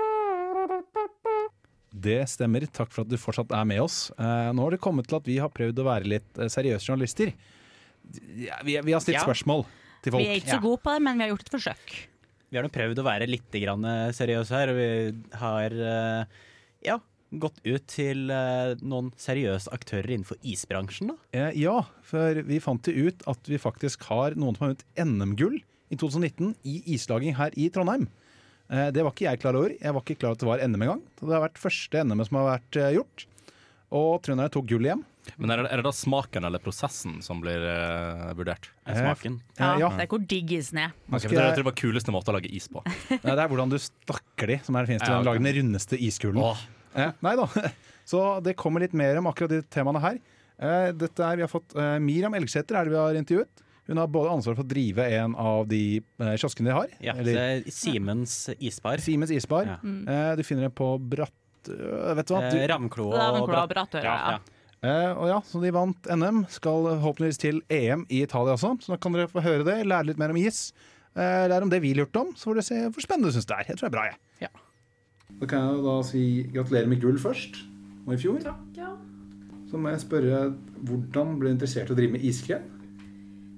Det 1.92 2.22
stemmer. 2.30 2.64
Takk 2.72 2.92
for 2.94 3.04
at 3.04 3.10
du 3.12 3.18
fortsatt 3.20 3.52
er 3.52 3.66
med 3.68 3.82
oss. 3.84 4.06
Eh, 4.16 4.48
nå 4.56 4.64
har 4.64 4.74
det 4.74 4.80
kommet 4.82 5.08
til 5.10 5.18
at 5.18 5.28
vi 5.28 5.36
har 5.42 5.52
prøvd 5.52 5.82
å 5.82 5.86
være 5.90 6.08
litt 6.08 6.40
eh, 6.40 6.48
seriøse 6.52 6.88
journalister. 6.88 7.32
Ja, 8.40 8.56
vi, 8.64 8.78
vi 8.80 8.94
har 8.96 9.02
stilt 9.04 9.18
Ja. 9.20 9.26
spørsmål 9.26 9.66
til 10.02 10.14
folk. 10.14 10.24
Vi 10.24 10.30
er 10.32 10.40
ikke 10.40 10.56
så 10.56 10.62
gode 10.64 10.80
på 10.82 10.94
det, 10.96 11.02
men 11.04 11.20
vi 11.20 11.26
har 11.26 11.32
gjort 11.34 11.44
et 11.46 11.54
forsøk. 11.54 11.94
Vi 12.52 12.58
har 12.58 12.66
nå 12.66 12.72
prøvd 12.72 13.00
å 13.00 13.06
være 13.06 13.28
litt 13.30 13.58
grann 13.62 13.84
eh, 13.88 14.12
seriøse 14.16 14.56
her, 14.56 14.72
og 14.72 14.80
vi 14.80 14.88
har 15.40 15.76
ja, 16.82 16.96
gått 17.32 17.60
ut 17.64 17.84
til 17.88 18.26
noen 18.82 19.12
seriøse 19.16 19.70
aktører 19.72 20.10
innenfor 20.16 20.40
isbransjen. 20.44 21.12
da. 21.12 21.50
Ja, 21.56 21.78
for 22.04 22.40
vi 22.48 22.58
fant 22.60 22.88
jo 22.90 23.06
ut 23.08 23.22
at 23.30 23.48
vi 23.48 23.60
faktisk 23.62 24.08
har 24.10 24.34
noen 24.36 24.56
som 24.58 24.66
har 24.66 24.74
vunnet 24.74 24.84
NM-gull 25.00 25.60
i 25.92 25.96
2019 26.00 26.54
i 26.68 26.80
islaging 26.96 27.36
her 27.38 27.54
i 27.56 27.68
Trondheim. 27.72 28.08
Eh, 28.72 28.88
det 28.94 29.04
var 29.04 29.12
ikke 29.12 29.28
jeg 29.28 29.40
klar 29.42 29.58
over. 29.58 29.74
Jeg 29.76 29.92
var 29.94 30.04
ikke 30.04 30.18
klar 30.22 30.32
over 30.32 30.38
at 30.38 30.42
det 30.44 30.50
var 30.50 30.64
NM 30.72 30.84
engang. 30.86 31.02
Det 31.20 31.28
har 31.34 31.44
vært 31.44 31.60
første 31.60 32.04
NM 32.08 32.24
som 32.24 32.38
har 32.40 32.48
vært 32.54 32.78
eh, 32.80 32.92
gjort. 32.96 33.26
Og 33.92 34.12
trønderne 34.24 34.52
tok 34.52 34.70
gull 34.70 34.88
hjem. 34.88 35.02
Men 35.38 35.52
er 35.54 35.60
det, 35.62 35.68
er 35.70 35.78
det 35.78 35.84
da 35.86 35.92
smaken 35.94 36.46
eller 36.48 36.58
prosessen 36.62 37.20
som 37.22 37.38
blir 37.44 37.62
uh, 37.62 38.32
vurdert? 38.34 38.64
er 38.90 38.96
Smaken. 38.98 39.36
Ja, 39.54 39.68
ja. 39.78 39.90
Det 39.94 40.06
er 40.06 40.10
hvor 40.10 40.24
digg 40.32 40.50
isen 40.56 40.80
er. 40.82 40.94
Okay, 40.96 41.12
Ok, 41.12 41.20
skal 41.20 41.28
for 41.28 41.36
det, 41.36 41.44
jeg- 41.44 41.58
det 41.60 41.66
var 41.68 41.76
kuleste 41.78 42.14
måte 42.16 42.32
å 42.32 42.34
lage 42.34 42.50
is 42.50 42.66
på. 42.72 42.82
Nei, 43.12 43.20
det 43.36 43.36
er 43.44 43.52
hvordan 43.52 43.70
du 43.70 43.76
stakker 43.78 44.50
de, 44.50 44.56
som 44.66 44.74
er 44.74 44.82
det 44.82 44.90
fineste. 44.96 45.12
Ja, 45.12 45.20
å 45.20 45.22
ok. 45.22 45.28
lage 45.28 45.44
den 45.44 45.54
rundeste 45.60 46.00
iskulen. 46.08 46.40
Åh. 46.42 46.64
Eh, 46.98 47.12
nei 47.22 47.34
da. 47.38 47.46
Så 48.10 48.24
det 48.42 48.56
kommer 48.58 48.82
litt 48.82 48.96
mer 48.98 49.20
om 49.20 49.28
akkurat 49.30 49.52
de 49.54 49.60
temaene 49.70 50.02
her. 50.02 50.18
Eh, 50.58 50.88
dette 51.04 51.22
er, 51.22 51.38
vi 51.38 51.46
har 51.46 51.52
fått 51.52 51.76
eh, 51.78 51.94
Miriam 52.02 52.34
Elgsæter 52.40 52.80
er 52.80 52.88
det 52.90 52.96
vi 52.96 53.00
har 53.04 53.20
intervjuet. 53.22 53.62
Hun 53.90 53.98
har 53.98 54.06
både 54.14 54.30
ansvar 54.30 54.54
for 54.54 54.62
å 54.62 54.68
drive 54.70 55.04
en 55.18 55.32
av 55.34 55.64
de 55.70 55.80
eh, 55.98 56.34
kioskene 56.38 56.70
de 56.70 56.74
har. 56.76 56.92
Ja, 57.02 57.16
eller 57.18 57.34
det 57.34 57.44
er 57.66 57.70
Simens 57.74 58.36
isbar. 58.62 59.02
Simens 59.02 59.32
Isbar. 59.34 59.66
Ja. 59.74 59.78
Eh, 59.82 60.32
du 60.38 60.42
finner 60.46 60.68
den 60.68 60.74
på 60.78 60.92
Bratt... 61.02 61.34
øh, 61.68 62.12
vet 62.18 62.28
du 62.30 62.34
hva? 62.36 62.42
Eh, 62.52 62.66
Ravnklo 62.70 63.08
og 63.10 63.16
Ravnklo 63.18 63.42
og 63.48 63.50
Bratt- 63.50 63.72
Brattøra, 63.74 64.14
ja. 64.36 64.38
eh, 64.86 65.10
og 65.18 65.26
ja, 65.32 65.40
så 65.50 65.60
de 65.64 65.72
vant 65.74 66.08
NM. 66.14 66.44
Skal 66.54 66.86
forhåpentligvis 66.92 67.42
til 67.42 67.58
EM 67.74 68.06
i 68.08 68.22
Italia 68.22 68.54
også. 68.54 68.76
Så 68.86 68.94
da 68.94 69.00
kan 69.02 69.18
dere 69.18 69.30
få 69.32 69.42
høre 69.44 69.66
det, 69.66 69.80
lære 69.90 70.12
litt 70.12 70.20
mer 70.22 70.30
om 70.34 70.38
is. 70.38 70.68
Eh, 71.18 71.48
lære 71.50 71.66
om 71.66 71.72
det 71.72 71.82
vi 71.84 71.90
lurte 71.98 72.22
om, 72.22 72.30
så 72.38 72.48
får 72.52 72.60
dere 72.60 72.68
se 72.70 72.78
hvor 72.86 73.04
spennende 73.04 73.32
du 73.32 73.36
syns 73.36 73.50
det 73.50 73.58
er. 73.58 73.66
Jeg 73.72 73.80
tror 73.80 73.88
det 73.88 73.90
er 73.90 73.96
bra, 73.98 74.04
jeg. 74.12 74.46
Ja. 74.46 74.52
Da 75.42 75.48
kan 75.50 75.66
jeg 75.66 75.82
da 75.88 75.96
si 76.06 76.22
gratulerer 76.54 76.88
med 76.94 77.02
gull 77.02 77.18
først. 77.20 77.58
Og 78.06 78.14
i 78.14 78.20
fjor. 78.22 78.46
Ja. 78.78 78.92
Så 79.70 79.78
må 79.80 79.90
jeg 79.90 80.02
spørre 80.06 80.44
hvordan 80.86 81.34
ble 81.40 81.50
du 81.50 81.54
interessert 81.56 81.90
i 81.90 81.94
å 81.94 81.98
drive 81.98 82.14
med 82.14 82.24
iskrem? 82.30 82.64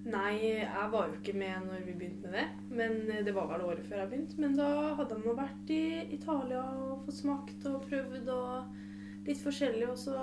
Nei, 0.04 0.61
jeg 0.61 0.88
var 0.92 1.08
jo 1.08 1.16
ikke 1.16 1.32
med 1.40 1.64
når 1.64 1.84
vi 1.87 1.94
begynte 1.96 2.28
med 2.28 2.37
det. 2.37 2.49
Men 2.68 2.96
eh, 3.08 3.23
det 3.25 3.32
var 3.37 3.49
vel 3.52 3.64
året 3.70 3.87
før 3.88 4.02
jeg 4.02 4.11
begynte. 4.11 4.40
Men 4.42 4.56
da 4.58 4.68
hadde 4.99 5.16
jeg 5.16 5.37
vært 5.38 5.73
i 5.73 5.84
Italia 6.16 6.64
og 6.84 7.06
fått 7.06 7.20
smakt 7.23 7.64
og 7.70 7.87
prøvd 7.88 8.28
og 8.34 9.25
litt 9.28 9.40
forskjellig. 9.40 9.87
Og 9.88 9.96
så 10.02 10.18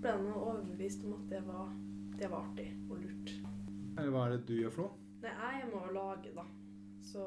ble 0.00 0.14
jeg 0.14 0.38
overbevist 0.38 1.04
om 1.04 1.18
at 1.18 1.34
det 1.34 1.42
var, 1.48 1.68
det 2.16 2.32
var 2.32 2.46
artig 2.48 2.70
og 2.88 3.02
lurt. 3.02 3.34
Hva 4.00 4.24
er 4.24 4.32
det 4.38 4.40
du 4.48 4.56
gjør 4.56 4.74
for 4.78 4.86
noe? 4.86 4.96
Nei, 5.20 5.52
jeg 5.58 5.68
må 5.68 5.82
lage, 5.92 6.32
da. 6.32 6.46
Så 7.04 7.26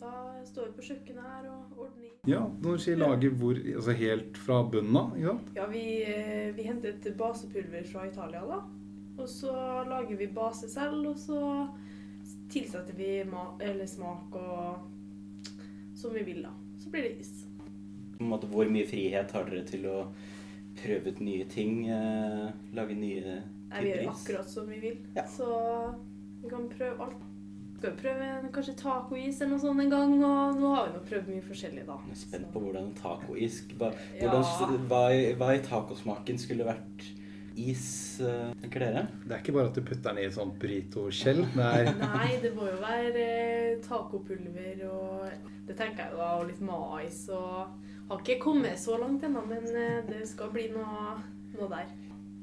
da 0.00 0.10
står 0.48 0.70
vi 0.70 0.76
på 0.80 0.86
kjøkkenet 0.88 1.22
her 1.28 1.46
og 1.52 1.84
ordner. 1.86 2.12
Ja, 2.26 2.40
når 2.64 2.76
du 2.80 2.82
sier 2.82 2.98
lage 2.98 3.30
hvor, 3.38 3.58
altså 3.76 3.94
helt 3.94 4.38
fra 4.42 4.58
bunnen 4.72 4.96
av, 4.98 5.14
ikke? 5.14 5.36
Ja, 5.60 5.70
vi, 5.70 5.84
eh, 6.02 6.50
vi 6.56 6.66
hentet 6.66 7.06
basepulver 7.20 7.86
fra 7.92 8.08
Italia, 8.10 8.42
da. 8.48 8.62
Og 9.20 9.28
så 9.28 9.52
lager 9.88 10.16
vi 10.16 10.26
base 10.26 10.68
selv, 10.70 11.06
og 11.12 11.16
så 11.20 11.68
tilsetter 12.50 12.96
vi 12.96 13.10
smak 13.86 14.34
og 14.34 14.88
som 15.94 16.14
vi 16.14 16.22
vil, 16.24 16.42
da. 16.42 16.50
Så 16.80 16.90
blir 16.90 17.02
det 17.02 17.20
is. 17.20 17.44
Hvor 18.20 18.68
mye 18.72 18.86
frihet 18.88 19.30
har 19.32 19.44
dere 19.48 19.64
til 19.68 19.84
å 19.88 19.98
prøve 20.80 21.12
ut 21.12 21.20
nye 21.20 21.44
ting. 21.44 21.88
eh, 21.90 22.50
lage 22.72 22.94
nye 22.96 23.42
Nei, 23.70 23.82
vi 23.82 23.90
gjør 23.90 23.98
typer 24.00 24.12
akkurat 24.14 24.48
som 24.50 24.66
vi 24.68 24.78
vil. 24.80 24.96
Ja. 25.16 25.26
Så 25.26 25.46
vi 26.42 26.48
kan 26.48 26.68
prøve 26.68 27.00
alt. 27.00 27.26
Skal 27.78 27.92
vi 27.92 28.02
prøve 28.02 28.24
en- 28.28 28.52
kanskje 28.52 28.76
tacois 28.76 29.40
eller 29.40 29.50
noe 29.50 29.58
sånt 29.58 29.80
en 29.80 29.90
gang, 29.90 30.12
og 30.24 30.56
nå 30.60 30.74
har 30.74 30.88
vi 30.88 30.98
nå 30.98 31.04
prøvd 31.08 31.28
mye 31.28 31.42
forskjellig, 31.42 31.86
da. 31.86 31.96
Jeg 32.08 32.12
er 32.12 32.14
spent 32.16 32.52
på 32.52 32.60
hvordan 32.60 32.92
tacois 32.94 33.62
hva, 33.78 33.94
Ja. 34.20 34.30
hva, 34.88 35.36
hva 35.38 35.54
i 35.54 35.62
tacosmaken 35.64 36.38
skulle 36.38 36.64
vært 36.64 37.06
is, 37.56 38.20
eh, 38.20 38.52
dere? 38.70 39.06
Det 39.24 39.34
er 39.34 39.40
ikke 39.40 39.54
bare 39.56 39.70
at 39.70 39.78
du 39.78 39.82
putter 39.82 40.10
den 40.10 40.20
i 40.22 40.26
et 40.28 40.34
sånt 40.36 40.58
burrito-skjell. 40.60 41.42
Nei, 41.58 42.28
det 42.42 42.52
må 42.56 42.68
jo 42.68 42.76
være 42.82 43.24
eh, 43.24 43.80
tacopulver 43.84 44.84
og 44.90 45.48
Det 45.68 45.76
tenker 45.78 46.06
jeg 46.08 46.18
da, 46.18 46.28
og 46.40 46.48
litt 46.48 46.62
mais 46.64 47.22
og 47.34 47.74
Har 48.10 48.22
ikke 48.22 48.40
kommet 48.42 48.78
så 48.82 48.96
langt 48.98 49.24
ennå, 49.26 49.42
men 49.46 49.66
eh, 49.70 50.00
det 50.08 50.24
skal 50.28 50.50
bli 50.54 50.68
noe, 50.74 51.18
noe 51.56 51.68
der. 51.70 51.90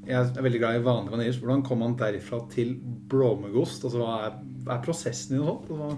Jeg 0.07 0.15
er 0.23 0.43
veldig 0.45 0.59
glad 0.61 0.77
i 0.77 0.83
vanlig 0.85 1.11
vanilje. 1.11 1.39
Hvordan 1.41 1.63
kommer 1.67 1.89
man 1.89 1.97
derifra 1.99 2.39
til 2.53 2.77
blåmuggost? 3.11 3.83
Altså, 3.83 3.99
hva 3.99 4.13
er, 4.29 4.37
hva 4.63 4.77
er 4.77 4.85
prosessen 4.85 5.35
i 5.35 5.41
noe 5.41 5.57
sånt? 5.57 5.73
Altså, 5.73 5.97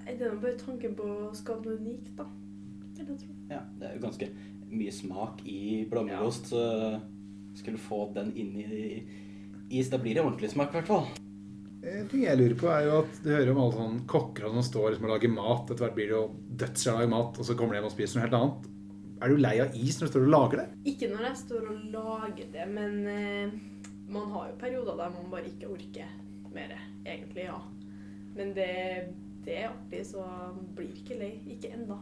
Nei, 0.00 0.16
Det 0.18 0.26
er 0.26 0.36
bare 0.42 0.58
tanken 0.60 0.96
på 0.98 1.06
å 1.06 1.30
skape 1.36 1.64
noe 1.64 1.78
unikt, 1.80 2.10
da. 2.18 2.26
Vil 2.98 3.14
jeg 3.14 3.22
tro. 3.22 3.36
Ja, 3.48 3.62
det 3.80 3.88
er 3.88 3.96
jo 3.96 4.02
ganske 4.04 4.28
mye 4.70 4.92
smak 4.92 5.40
i 5.48 5.60
blåmuggost, 5.90 6.52
så 6.52 6.64
skulle 7.58 7.80
få 7.80 8.04
den 8.14 8.32
inn 8.38 8.54
i 8.60 8.84
is, 9.70 9.90
da 9.90 9.98
blir 9.98 10.16
det 10.16 10.22
ordentlig 10.24 10.50
smak, 10.50 10.72
i 10.72 10.80
hvert 10.80 10.90
fall. 10.90 11.08
En 11.80 12.08
ting 12.10 12.26
jeg 12.26 12.36
lurer 12.36 12.56
på 12.60 12.68
er 12.68 12.82
jo 12.84 12.96
at 13.00 13.20
Du 13.24 13.30
hører 13.30 13.50
om 13.54 13.60
alle 13.62 13.76
sånne 13.78 14.02
kokker 14.10 14.50
som 14.52 14.64
står 14.66 14.90
liksom 14.90 15.06
og 15.08 15.14
lager 15.14 15.32
mat. 15.32 15.70
Etter 15.70 15.86
hvert 15.86 15.96
blir 15.96 16.10
det 16.10 16.16
jo 16.16 16.24
dødsbra 16.60 16.92
å 16.92 16.98
lage 16.98 17.12
mat, 17.14 17.40
og 17.40 17.48
så 17.48 17.56
kommer 17.56 17.72
de 17.72 17.80
hjem 17.80 17.88
og 17.88 17.94
spiser 17.94 18.18
noe 18.18 18.26
helt 18.26 18.38
annet. 18.40 18.68
Er 19.20 19.32
du 19.32 19.40
lei 19.40 19.54
av 19.62 19.74
is 19.76 19.98
når 20.00 20.08
du 20.08 20.12
står 20.12 20.26
og 20.26 20.34
lager 20.34 20.62
det? 20.62 20.66
Ikke 20.92 21.10
når 21.12 21.26
jeg 21.28 21.40
står 21.40 21.66
og 21.70 21.80
lager 21.94 22.52
det, 22.54 22.66
men 22.72 22.94
uh, 23.06 23.58
man 24.12 24.30
har 24.34 24.50
jo 24.50 24.60
perioder 24.60 25.00
der 25.00 25.16
man 25.16 25.32
bare 25.32 25.50
ikke 25.52 25.72
orker 25.72 26.14
mer, 26.50 26.72
egentlig, 27.04 27.44
ja. 27.46 27.58
Men 28.36 28.54
det, 28.56 28.70
det 29.46 29.58
er 29.60 29.70
artig, 29.70 30.04
så 30.08 30.24
blir 30.76 30.92
ikke 30.94 31.18
lei. 31.20 31.34
Ikke 31.52 31.72
enda. 31.76 32.00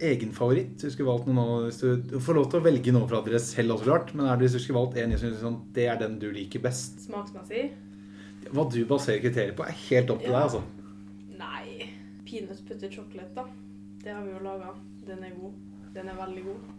Egen 0.00 0.30
favoritt? 0.32 0.76
Du 0.78 0.90
skulle 0.90 1.08
valgt 1.10 1.26
noen 1.26 1.64
hvis 1.66 1.80
du, 1.82 2.18
får 2.22 2.36
lov 2.38 2.48
til 2.52 2.60
å 2.60 2.64
velge 2.68 2.92
noe 2.94 3.08
fra 3.10 3.18
dere 3.26 3.40
selv 3.42 3.74
også, 3.74 3.84
klart. 3.88 4.12
Men 4.14 4.28
er 4.30 4.36
det 4.38 4.46
hvis 4.46 4.56
du 4.58 4.62
skulle 4.62 4.78
valgt 4.78 4.98
en 5.02 5.14
som 5.18 5.32
liksom, 5.32 5.56
det 5.74 5.86
er 5.90 5.98
den 5.98 6.18
du 6.22 6.28
liker 6.34 6.62
best? 6.62 7.00
Smaksmessig? 7.08 7.68
Hva 8.54 8.64
du 8.70 8.78
baserer 8.88 9.20
kriterier 9.24 9.56
på, 9.58 9.66
er 9.66 9.74
helt 9.88 10.10
opp 10.14 10.22
til 10.22 10.30
Ja. 10.30 10.38
deg, 10.38 10.44
altså. 10.46 10.62
Nei. 11.38 11.88
Peanut 12.28 12.60
butter 12.68 12.90
chocolate, 12.92 13.34
da. 13.34 13.44
Det 14.04 14.12
har 14.14 14.22
vi 14.24 14.30
jo 14.36 14.42
laga. 14.44 14.70
Den 15.08 15.24
er 15.24 15.34
god. 15.34 15.52
Den 15.94 16.08
er 16.08 16.16
veldig 16.20 16.44
god. 16.44 16.74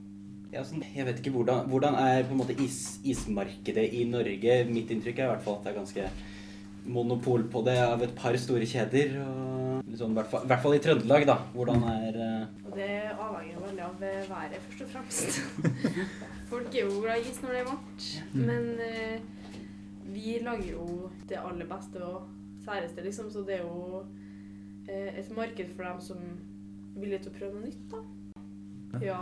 Ja, 0.53 0.63
sånn, 0.65 0.81
jeg 0.95 1.05
vet 1.05 1.19
ikke 1.21 1.33
hvordan, 1.35 1.67
hvordan 1.69 1.95
er 1.99 2.23
på 2.25 2.33
en 2.33 2.39
måte 2.39 2.55
is, 2.63 2.99
ismarkedet 3.05 3.85
i 3.93 4.03
Norge. 4.09 4.63
Mitt 4.71 4.89
inntrykk 4.89 5.19
er 5.19 5.27
i 5.27 5.31
hvert 5.35 5.43
fall 5.45 5.59
at 5.59 5.67
det 5.67 5.73
er 5.75 5.79
ganske 5.83 6.09
monopol 6.89 7.43
på 7.51 7.61
det 7.67 7.77
av 7.83 8.01
et 8.01 8.15
par 8.17 8.33
store 8.41 8.65
kjeder. 8.65 9.19
Og 9.21 9.68
liksom, 9.87 10.11
i, 10.11 10.17
hvert 10.19 10.31
fall, 10.31 10.45
I 10.45 10.51
hvert 10.51 10.63
fall 10.65 10.75
i 10.75 10.81
Trøndelag, 10.83 11.25
da. 11.29 11.37
Hvordan 11.53 11.85
er 11.91 12.19
uh... 12.19 12.67
Og 12.67 12.75
det 12.77 12.89
avhenger 13.13 13.63
veldig 13.65 13.85
av 13.85 14.03
været, 14.03 14.59
først 14.67 14.85
og 14.85 14.91
fremst. 14.93 15.41
Folk 16.51 16.75
er 16.75 16.85
jo 16.85 17.01
glad 17.03 17.21
i 17.21 17.29
is 17.29 17.41
når 17.43 17.55
det 17.55 17.61
er 17.61 17.69
varmt, 17.69 18.07
men 18.33 18.69
uh, 18.79 19.49
vi 20.13 20.37
lager 20.45 20.71
jo 20.71 21.09
det 21.29 21.41
aller 21.41 21.69
beste 21.69 22.05
og 22.05 22.29
særeste, 22.65 23.03
liksom, 23.05 23.29
så 23.33 23.45
det 23.47 23.59
er 23.59 23.67
jo 23.67 24.01
uh, 24.03 25.11
et 25.13 25.35
marked 25.35 25.75
for 25.75 25.85
dem 25.85 26.01
som 26.03 26.23
er 26.25 27.03
villige 27.03 27.25
til 27.25 27.33
å 27.33 27.37
prøve 27.37 27.59
noe 27.59 27.69
nytt, 27.69 27.85
da. 27.93 28.05
Ja. 29.03 29.21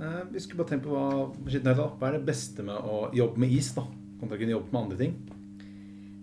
Eh, 0.00 0.20
vi 0.30 0.40
skulle 0.40 0.62
bare 0.62 0.72
tenke 0.72 0.88
på 0.88 0.96
hva, 0.96 1.88
hva 1.98 2.08
er 2.08 2.16
det 2.16 2.26
beste 2.28 2.64
med 2.64 2.78
å 2.78 3.10
jobbe 3.16 3.42
med 3.42 3.52
is, 3.52 3.72
da? 3.76 3.84
Kontra 4.20 4.38
å 4.38 4.40
kunne 4.40 4.54
jobbe 4.54 4.72
med 4.72 4.80
andre 4.80 5.00
ting? 5.00 5.16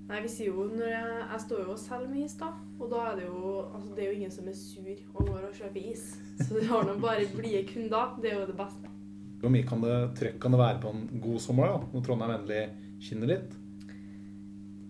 Nei, 0.08 0.22
vi 0.24 0.30
sier 0.32 0.54
jo 0.54 0.66
når 0.72 0.88
jeg, 0.88 1.16
jeg 1.20 1.44
står 1.44 1.64
jo 1.66 1.74
og 1.74 1.80
selger 1.82 2.12
med 2.12 2.24
is, 2.24 2.36
da. 2.40 2.54
Og 2.80 2.92
da 2.94 3.02
er 3.10 3.18
det 3.20 3.26
jo 3.28 3.40
Altså, 3.66 3.90
det 3.96 4.04
er 4.04 4.08
jo 4.08 4.18
ingen 4.22 4.32
som 4.32 4.48
er 4.48 4.56
sur 4.56 5.02
og 5.14 5.28
går 5.28 5.48
og 5.50 5.58
kjøper 5.58 5.90
is. 5.92 6.06
Så 6.40 6.48
du 6.54 6.64
har 6.70 6.88
nå 6.88 6.96
bare 7.04 7.28
blide 7.36 7.66
kunder. 7.74 8.14
Det 8.24 8.32
er 8.32 8.40
jo 8.40 8.48
det 8.48 8.56
beste. 8.56 8.94
Hvor 9.42 9.54
mye 9.54 9.68
kan 9.68 9.84
det, 9.84 9.96
trøkk 10.18 10.40
kan 10.42 10.56
det 10.56 10.62
være 10.62 10.82
på 10.82 10.94
en 10.96 11.04
god 11.22 11.40
sommer, 11.44 11.74
da? 11.74 11.92
Når 11.94 12.06
Trondheim 12.08 12.34
endelig 12.38 12.62
skinner 13.04 13.34
litt? 13.34 13.58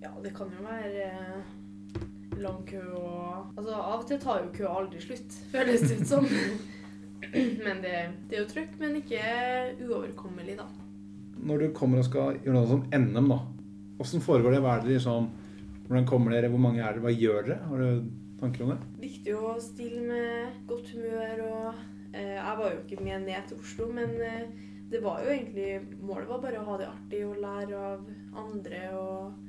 Ja, 0.04 0.14
det 0.24 0.32
kan 0.38 0.54
jo 0.54 0.64
være 0.64 1.10
eh, 1.10 1.50
lang 2.40 2.62
kø 2.70 2.80
og 3.02 3.58
Altså, 3.58 3.74
av 3.74 3.98
og 3.98 4.08
til 4.08 4.22
tar 4.22 4.44
jo 4.44 4.54
køa 4.54 4.78
aldri 4.84 5.02
slutt, 5.02 5.36
føles 5.52 5.82
det 5.90 5.98
ut 6.04 6.10
som. 6.14 6.28
Men 7.66 7.82
det, 7.82 7.96
det 8.30 8.38
er 8.38 8.44
jo 8.44 8.50
trøkk, 8.52 8.76
men 8.80 9.00
ikke 9.00 9.22
uoverkommelig, 9.82 10.60
da. 10.60 10.68
Når 11.50 11.64
du 11.64 11.66
kommer 11.76 12.00
og 12.00 12.06
skal 12.06 12.38
gjøre 12.44 12.54
noe 12.54 12.70
som 12.70 12.86
NM, 12.94 13.32
da. 13.34 13.40
Åssen 14.00 14.22
foregår 14.22 14.56
det? 14.56 14.62
Hva 14.64 14.78
er 14.78 14.86
det 14.86 14.96
liksom 14.98 15.30
Hvordan 15.88 16.08
kommer 16.10 16.34
dere? 16.36 16.50
Hvor 16.52 16.62
mange 16.62 16.82
er 16.84 16.98
dere? 16.98 17.04
Hva 17.06 17.14
gjør 17.16 17.46
dere? 17.48 17.60
Har 17.70 17.84
du 17.84 18.10
tanker 18.42 18.66
om 18.66 18.74
det? 18.74 18.80
Viktig 19.02 19.36
å 19.38 19.54
stille 19.64 20.04
med 20.06 20.58
godt 20.70 20.92
humør 20.94 21.44
og 21.48 21.68
eh, 22.12 22.36
Jeg 22.36 22.60
var 22.60 22.74
jo 22.74 22.82
ikke 22.84 23.04
med 23.08 23.28
ned 23.30 23.50
til 23.50 23.62
Oslo, 23.64 23.90
men 23.96 24.14
eh, 24.22 24.46
det 24.92 25.02
var 25.04 25.24
jo 25.24 25.32
egentlig 25.34 25.98
Målet 26.04 26.30
var 26.30 26.44
bare 26.44 26.62
å 26.62 26.68
ha 26.70 26.78
det 26.82 26.90
artig 26.92 27.24
og 27.28 27.42
lære 27.44 27.82
av 27.92 28.06
andre 28.46 28.84
og 29.00 29.44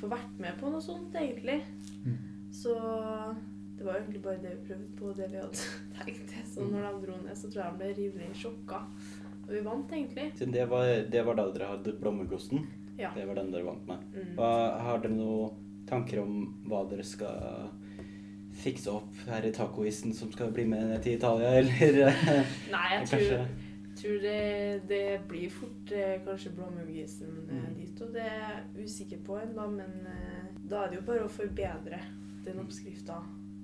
få 0.00 0.08
vært 0.10 0.38
med 0.42 0.56
på 0.58 0.72
noe 0.72 0.82
sånt, 0.82 1.14
egentlig. 1.14 1.60
Så 2.52 2.72
det 3.76 3.84
var 3.86 3.96
jo 3.96 4.00
egentlig 4.02 4.22
bare 4.24 4.40
det 4.42 4.50
vi 4.56 4.66
prøvde 4.66 4.88
på, 4.98 5.12
det 5.16 5.28
vi 5.30 5.38
hadde 5.38 5.66
tenkt. 6.00 6.32
Så 6.48 6.64
når 6.66 6.88
de 6.88 7.04
dro 7.06 7.18
ned, 7.22 7.36
så 7.38 7.50
tror 7.52 7.62
jeg 7.62 7.72
de 7.72 7.78
ble 7.78 7.90
rimelig 8.00 8.40
sjokka. 8.40 8.80
Og 9.44 9.52
vi 9.54 9.62
vant, 9.64 9.94
egentlig. 9.94 10.26
Siden 10.38 10.56
det 10.56 10.66
var, 10.70 10.90
det 11.14 11.22
var 11.28 11.38
da 11.38 11.46
dere 11.54 11.70
hadde 11.76 11.94
blåmuggosten. 12.00 12.66
Ja. 12.98 13.12
Det 13.16 13.24
var 13.26 13.38
den 13.38 13.52
dere 13.52 13.66
vant 13.66 13.86
med. 13.88 14.08
Mm. 14.12 14.32
Hva, 14.36 14.50
har 14.84 15.02
dere 15.02 15.16
noen 15.16 15.86
tanker 15.88 16.22
om 16.22 16.42
hva 16.68 16.84
dere 16.90 17.04
skal 17.06 17.70
fikse 18.62 18.92
opp 18.92 19.24
her 19.26 19.46
i 19.48 19.52
tacoisen 19.54 20.14
som 20.14 20.32
skal 20.32 20.52
bli 20.54 20.64
med 20.68 20.94
til 21.02 21.16
Italia, 21.16 21.54
eller 21.60 22.02
eh, 22.08 22.56
Nei, 22.72 22.86
jeg 22.94 23.06
tror, 23.10 23.44
tror 24.00 24.18
det, 24.24 24.40
det 24.90 25.04
blir 25.28 25.52
fort 25.52 25.94
eh, 25.96 26.18
kanskje 26.26 26.54
blåmuggisen 26.56 27.32
mm. 27.48 27.70
dit, 27.78 28.02
og 28.04 28.12
det 28.16 28.26
er 28.26 28.42
jeg 28.50 28.88
usikker 28.88 29.22
på 29.26 29.38
ennå, 29.40 29.68
men 29.78 30.10
eh, 30.12 30.50
da 30.68 30.84
er 30.84 30.92
det 30.92 31.00
jo 31.00 31.06
bare 31.08 31.26
å 31.26 31.32
forbedre 31.32 32.02
den 32.44 32.60
oppskrifta 32.62 33.22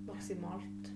maksimalt. 0.08 0.92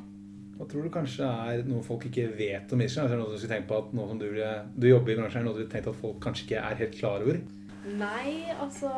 Hva 0.57 0.67
tror 0.69 0.85
du 0.85 0.93
kanskje 0.95 1.27
er 1.27 1.65
noe 1.67 1.83
folk 1.85 2.05
ikke 2.07 2.29
vet 2.37 2.73
om 2.73 2.83
Israel? 2.85 3.09
Er 3.09 3.17
det 3.17 3.23
noe 3.23 3.33
du 3.33 3.41
skulle 3.41 3.57
tenkt 3.57 3.71
på 3.71 3.79
at 3.81 3.95
nå 3.97 4.05
som 4.09 4.21
du, 4.21 4.29
du 4.31 4.87
jobber 4.87 5.15
i 5.15 5.17
bransjen, 5.19 5.41
er 5.41 5.49
det 5.49 5.51
noe 5.51 5.65
du 5.65 5.73
tenkt 5.73 5.89
at 5.91 5.99
folk 5.99 6.21
kanskje 6.23 6.47
ikke 6.47 6.61
er 6.61 6.79
helt 6.79 6.99
klar 6.99 7.25
over? 7.25 7.41
Nei, 7.83 8.45
altså 8.63 8.91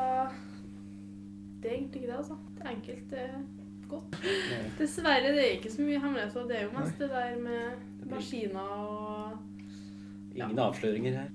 Det 1.63 1.71
er 1.71 1.77
egentlig 1.79 2.03
ikke 2.03 2.11
det, 2.11 2.17
altså. 2.19 2.37
Det 2.57 2.65
er 2.65 2.73
enkelt, 2.75 3.05
det 3.11 3.23
er 3.23 3.37
godt. 3.89 4.19
Dessverre, 4.79 5.31
det 5.33 5.45
er 5.45 5.55
ikke 5.59 5.73
så 5.73 5.85
mye 5.87 6.01
hemmeligheter. 6.03 6.49
Det 6.49 6.59
er 6.59 6.67
jo 6.67 6.75
mest 6.75 7.01
det 7.01 7.09
der 7.13 7.39
med 7.41 8.11
maskiner 8.11 8.75
og 8.75 10.35
ingen 10.35 10.59
avsløringer 10.59 11.17
her. 11.23 11.31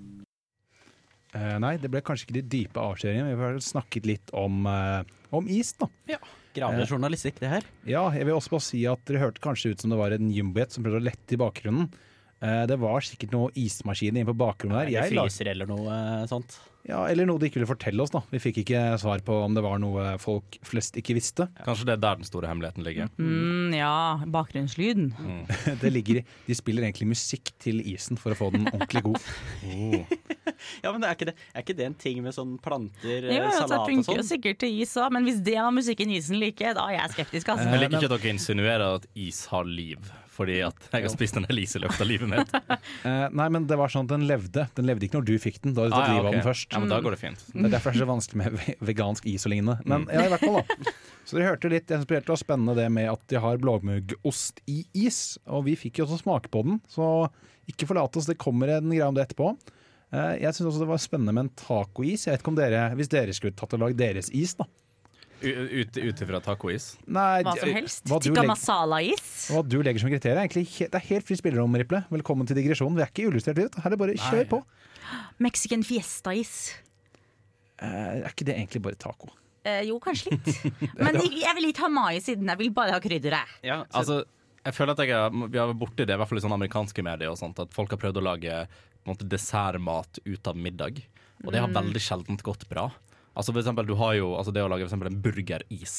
Uh, 1.29 1.56
nei, 1.62 1.75
det 1.77 1.91
ble 1.94 2.01
kanskje 2.01 2.25
ikke 2.25 2.39
de 2.39 2.46
dype 2.50 2.82
avsløringene. 2.82 3.34
Vi 3.38 3.48
har 3.48 3.58
snakket 3.62 4.08
litt 4.10 4.32
om, 4.34 4.63
uh, 4.65 5.01
om 5.34 5.50
is, 5.50 5.74
da. 5.77 5.89
Ja. 6.10 6.22
Eh. 6.58 6.86
journalistikk, 6.89 7.39
det 7.39 7.50
her. 7.50 7.65
Ja, 7.88 8.08
jeg 8.12 8.25
vil 8.25 8.36
også 8.36 8.56
bare 8.56 8.65
si 8.65 8.82
at 8.89 9.01
dere 9.08 9.22
hørte 9.22 9.44
kanskje 9.44 9.74
ut 9.74 9.82
som 9.84 9.94
det 9.94 10.00
var 10.00 10.15
en 10.15 10.32
jumbojet 10.34 10.74
som 10.74 10.84
prøvde 10.84 11.01
å 11.01 11.06
lette 11.06 11.36
i 11.36 11.39
bakgrunnen. 11.39 11.91
Eh, 12.41 12.63
det 12.72 12.77
var 12.79 13.03
sikkert 13.06 13.36
noe 13.36 13.53
ismaskiner 13.60 14.22
inne 14.22 14.29
på 14.29 14.38
bakrommet 14.39 14.79
der. 14.79 14.88
Eller 14.88 14.98
Jeg 15.03 15.13
fryser 15.13 15.51
eller 15.53 15.70
noe 15.70 15.96
eh, 15.96 16.25
sånt. 16.32 16.58
Ja, 16.89 17.03
eller 17.10 17.27
noe 17.29 17.39
de 17.41 17.50
ikke 17.50 17.60
ville 17.60 17.69
fortelle 17.69 18.01
oss, 18.03 18.12
da. 18.13 18.22
Vi 18.34 18.39
fikk 18.41 18.62
ikke 18.63 18.81
svar 19.01 19.22
på 19.25 19.36
om 19.46 19.53
det 19.55 19.62
var 19.65 19.77
noe 19.81 20.15
folk 20.22 20.58
flest 20.65 20.98
ikke 21.00 21.15
visste. 21.17 21.46
Kanskje 21.65 21.86
det 21.89 21.96
er 21.98 22.01
der 22.03 22.19
den 22.22 22.27
store 22.27 22.50
hemmeligheten 22.50 22.86
ligger. 22.86 23.12
Mm, 23.22 23.75
ja, 23.77 23.93
bakgrunnslyden. 24.34 25.12
Det 25.84 25.91
ligger 25.93 26.22
i 26.22 26.25
De 26.48 26.58
spiller 26.58 26.88
egentlig 26.88 27.12
musikk 27.12 27.51
til 27.62 27.79
isen 27.93 28.17
for 28.19 28.34
å 28.34 28.39
få 28.39 28.50
den 28.55 28.65
ordentlig 28.72 29.05
god. 29.05 29.22
Oh. 29.69 30.01
Ja, 30.84 30.91
men 30.91 31.03
er 31.08 31.13
ikke 31.15 31.29
det, 31.29 31.36
er 31.55 31.63
ikke 31.63 31.75
det 31.77 31.86
en 31.88 31.93
ting 31.96 32.17
med 32.25 32.34
sånn 32.36 32.58
planter, 32.60 33.27
Jo, 33.29 33.43
altså, 33.46 33.62
det 33.62 33.69
salat 33.69 33.75
og 33.77 33.86
funker 33.88 34.17
jo 34.17 34.24
sånn? 34.24 34.27
sikkert 34.27 34.58
til 34.60 34.81
is 34.84 34.96
òg, 35.00 35.13
men 35.15 35.27
hvis 35.27 35.38
det 35.46 35.55
var 35.55 35.72
musikken 35.72 36.12
isen 36.12 36.39
liker, 36.41 36.74
da 36.75 36.88
er 36.89 36.98
jeg 36.98 37.13
skeptisk. 37.13 37.51
Altså. 37.53 37.67
Jeg 37.69 37.84
liker 37.86 37.96
ikke 38.01 38.10
at 38.10 38.15
dere 38.17 38.34
insinuerer 38.34 38.98
at 39.00 39.05
is 39.15 39.39
har 39.53 39.69
liv, 39.69 40.10
fordi 40.39 40.58
at 40.63 40.88
jeg 40.93 41.03
har 41.05 41.12
spist 41.12 41.38
en 41.38 41.46
Elise 41.51 41.75
is 41.75 41.75
i 41.77 41.81
løpet 41.84 42.01
av 42.01 42.08
livet 42.10 42.31
mitt. 42.31 42.55
Eh, 43.10 43.25
nei, 43.31 43.46
men 43.53 43.63
det 43.69 43.75
var 43.79 43.91
sånn 43.91 44.08
at 44.08 44.12
den 44.12 44.25
levde. 44.27 44.65
Den 44.75 44.88
levde 44.89 45.05
ikke 45.08 45.19
når 45.19 45.25
du 45.29 45.34
fikk 45.39 45.60
den. 45.63 45.74
Da 45.75 45.86
hadde 45.86 45.93
du 45.93 46.00
Ah, 46.00 46.08
ja, 46.08 46.15
livet 46.17 46.27
av 46.29 46.34
den 46.36 46.43
først. 46.48 46.74
Ja, 46.74 46.79
men 46.84 46.91
da 46.91 46.98
går 47.03 47.15
det 47.15 47.19
fint. 47.22 47.43
Det 47.53 47.67
er 47.69 47.74
derfor 47.75 47.93
det 47.96 48.00
er 48.00 48.03
så 48.03 48.10
vanskelig 48.10 48.39
med 48.41 48.79
vegansk 48.89 49.27
is 49.31 49.46
og 49.48 49.53
lignende. 49.53 49.77
Men 49.88 50.08
ja, 50.12 50.25
i 50.25 50.31
hvert 50.34 50.43
fall 50.43 50.58
da. 50.60 50.93
Så 51.29 51.38
dere 51.38 51.51
hørte 51.51 51.72
litt 51.72 51.93
inspirert 51.96 52.31
og 52.34 52.39
spennende 52.41 52.75
det 52.79 52.88
med 52.91 53.08
at 53.13 53.24
de 53.31 53.39
har 53.43 53.60
blåmuggost 53.62 54.60
i 54.72 54.81
is. 55.05 55.38
Og 55.48 55.63
vi 55.69 55.75
fikk 55.79 56.01
jo 56.01 56.08
også 56.10 56.22
smake 56.24 56.51
på 56.53 56.63
den, 56.67 56.79
så 56.91 57.29
ikke 57.72 57.88
forlat 57.91 58.17
oss. 58.19 58.27
Det 58.29 58.38
kommer 58.41 58.72
en 58.79 58.89
greie 58.91 59.05
om 59.08 59.15
det 59.17 59.27
etterpå. 59.29 59.53
Eh, 60.12 60.36
Jeg 60.41 60.55
syns 60.58 60.72
også 60.74 60.84
det 60.84 60.89
var 60.91 61.01
spennende 61.03 61.36
med 61.38 61.48
en 61.48 61.53
tacois. 61.60 62.25
Jeg 62.27 62.34
vet 62.36 62.43
ikke 62.43 62.53
om 62.55 62.60
dere, 62.60 62.84
Hvis 63.00 63.12
dere 63.13 63.36
skulle 63.38 63.55
tatt 63.55 63.75
og 63.77 63.84
lagd 63.86 64.00
deres 64.01 64.31
is, 64.36 64.55
da. 64.60 64.65
Ut 65.41 65.98
ut 65.98 66.22
ifra 66.25 66.39
tacois. 66.43 66.86
Nei, 67.08 67.41
Hva 67.48 67.53
som 67.60 67.72
helst. 67.74 68.03
Hva 68.10 68.19
Tikka 68.24 68.43
masala-is. 68.48 69.50
hva 69.53 69.62
du 69.63 69.77
legger 69.86 70.01
som 70.03 70.12
kriterier, 70.12 70.36
er 70.38 70.48
egentlig 70.48 70.65
det 70.89 71.00
er 71.00 71.05
helt 71.13 71.27
fritt 71.27 71.39
spillerom, 71.39 71.75
Riple. 71.79 72.01
Velkommen 72.12 72.48
til 72.50 72.60
digresjonen. 72.60 72.98
Vi 73.00 73.05
er 73.05 73.12
ikke 73.13 73.27
illustrert 73.29 73.62
ut. 73.63 73.77
Her 73.79 73.88
er 73.88 73.96
det 73.96 74.00
bare 74.01 74.17
kjør 74.19 74.50
på. 74.51 74.60
Mexican 75.39 75.84
fiesta-is. 75.88 76.55
Eh, 77.79 77.88
er 78.25 78.27
ikke 78.34 78.46
det 78.50 78.58
egentlig 78.58 78.81
bare 78.84 79.00
taco? 79.00 79.31
Eh, 79.63 79.86
jo, 79.88 80.00
kanskje 80.03 80.36
litt. 80.36 80.51
Men 81.00 81.15
jeg, 81.22 81.31
jeg 81.46 81.55
vil 81.55 81.69
ikke 81.72 81.86
ha 81.88 81.91
mai 81.93 82.19
siden. 82.24 82.48
jeg 82.51 82.60
vil 82.65 82.74
bare 82.75 82.98
ha 82.98 83.00
krydderet. 83.03 83.55
Ja, 83.63 83.81
Altså, 83.96 84.22
jeg 84.65 84.75
føler 84.75 84.91
at 84.98 85.00
jeg 85.05 85.15
er, 85.15 85.31
vi 85.48 85.58
har 85.62 85.72
vært 85.72 85.79
borti 85.79 86.03
det, 86.05 86.15
i 86.15 86.19
hvert 86.19 86.29
fall 86.29 86.41
i 86.41 86.43
sånne 86.43 86.60
amerikanske 86.60 87.03
medier, 87.05 87.31
og 87.31 87.39
sånt, 87.39 87.60
at 87.63 87.72
folk 87.75 87.96
har 87.96 88.01
prøvd 88.01 88.19
å 88.19 88.25
lage 88.27 88.60
på 88.67 89.08
en 89.08 89.13
måte, 89.15 89.27
dessertmat 89.31 90.19
ut 90.27 90.51
av 90.51 90.60
middag. 90.60 91.00
Og 91.46 91.53
det 91.55 91.62
har 91.63 91.72
veldig 91.72 92.01
sjeldent 92.03 92.43
gått 92.43 92.65
bra. 92.67 92.89
Altså 93.39 93.53
for 93.55 93.62
eksempel, 93.63 93.88
du 93.88 93.96
har 94.00 94.17
jo 94.19 94.34
altså 94.36 94.51
det 94.55 94.62
å 94.65 94.67
lage 94.72 94.84
for 94.84 94.91
eksempel 94.91 95.08
en 95.13 95.22
burgeris. 95.24 95.96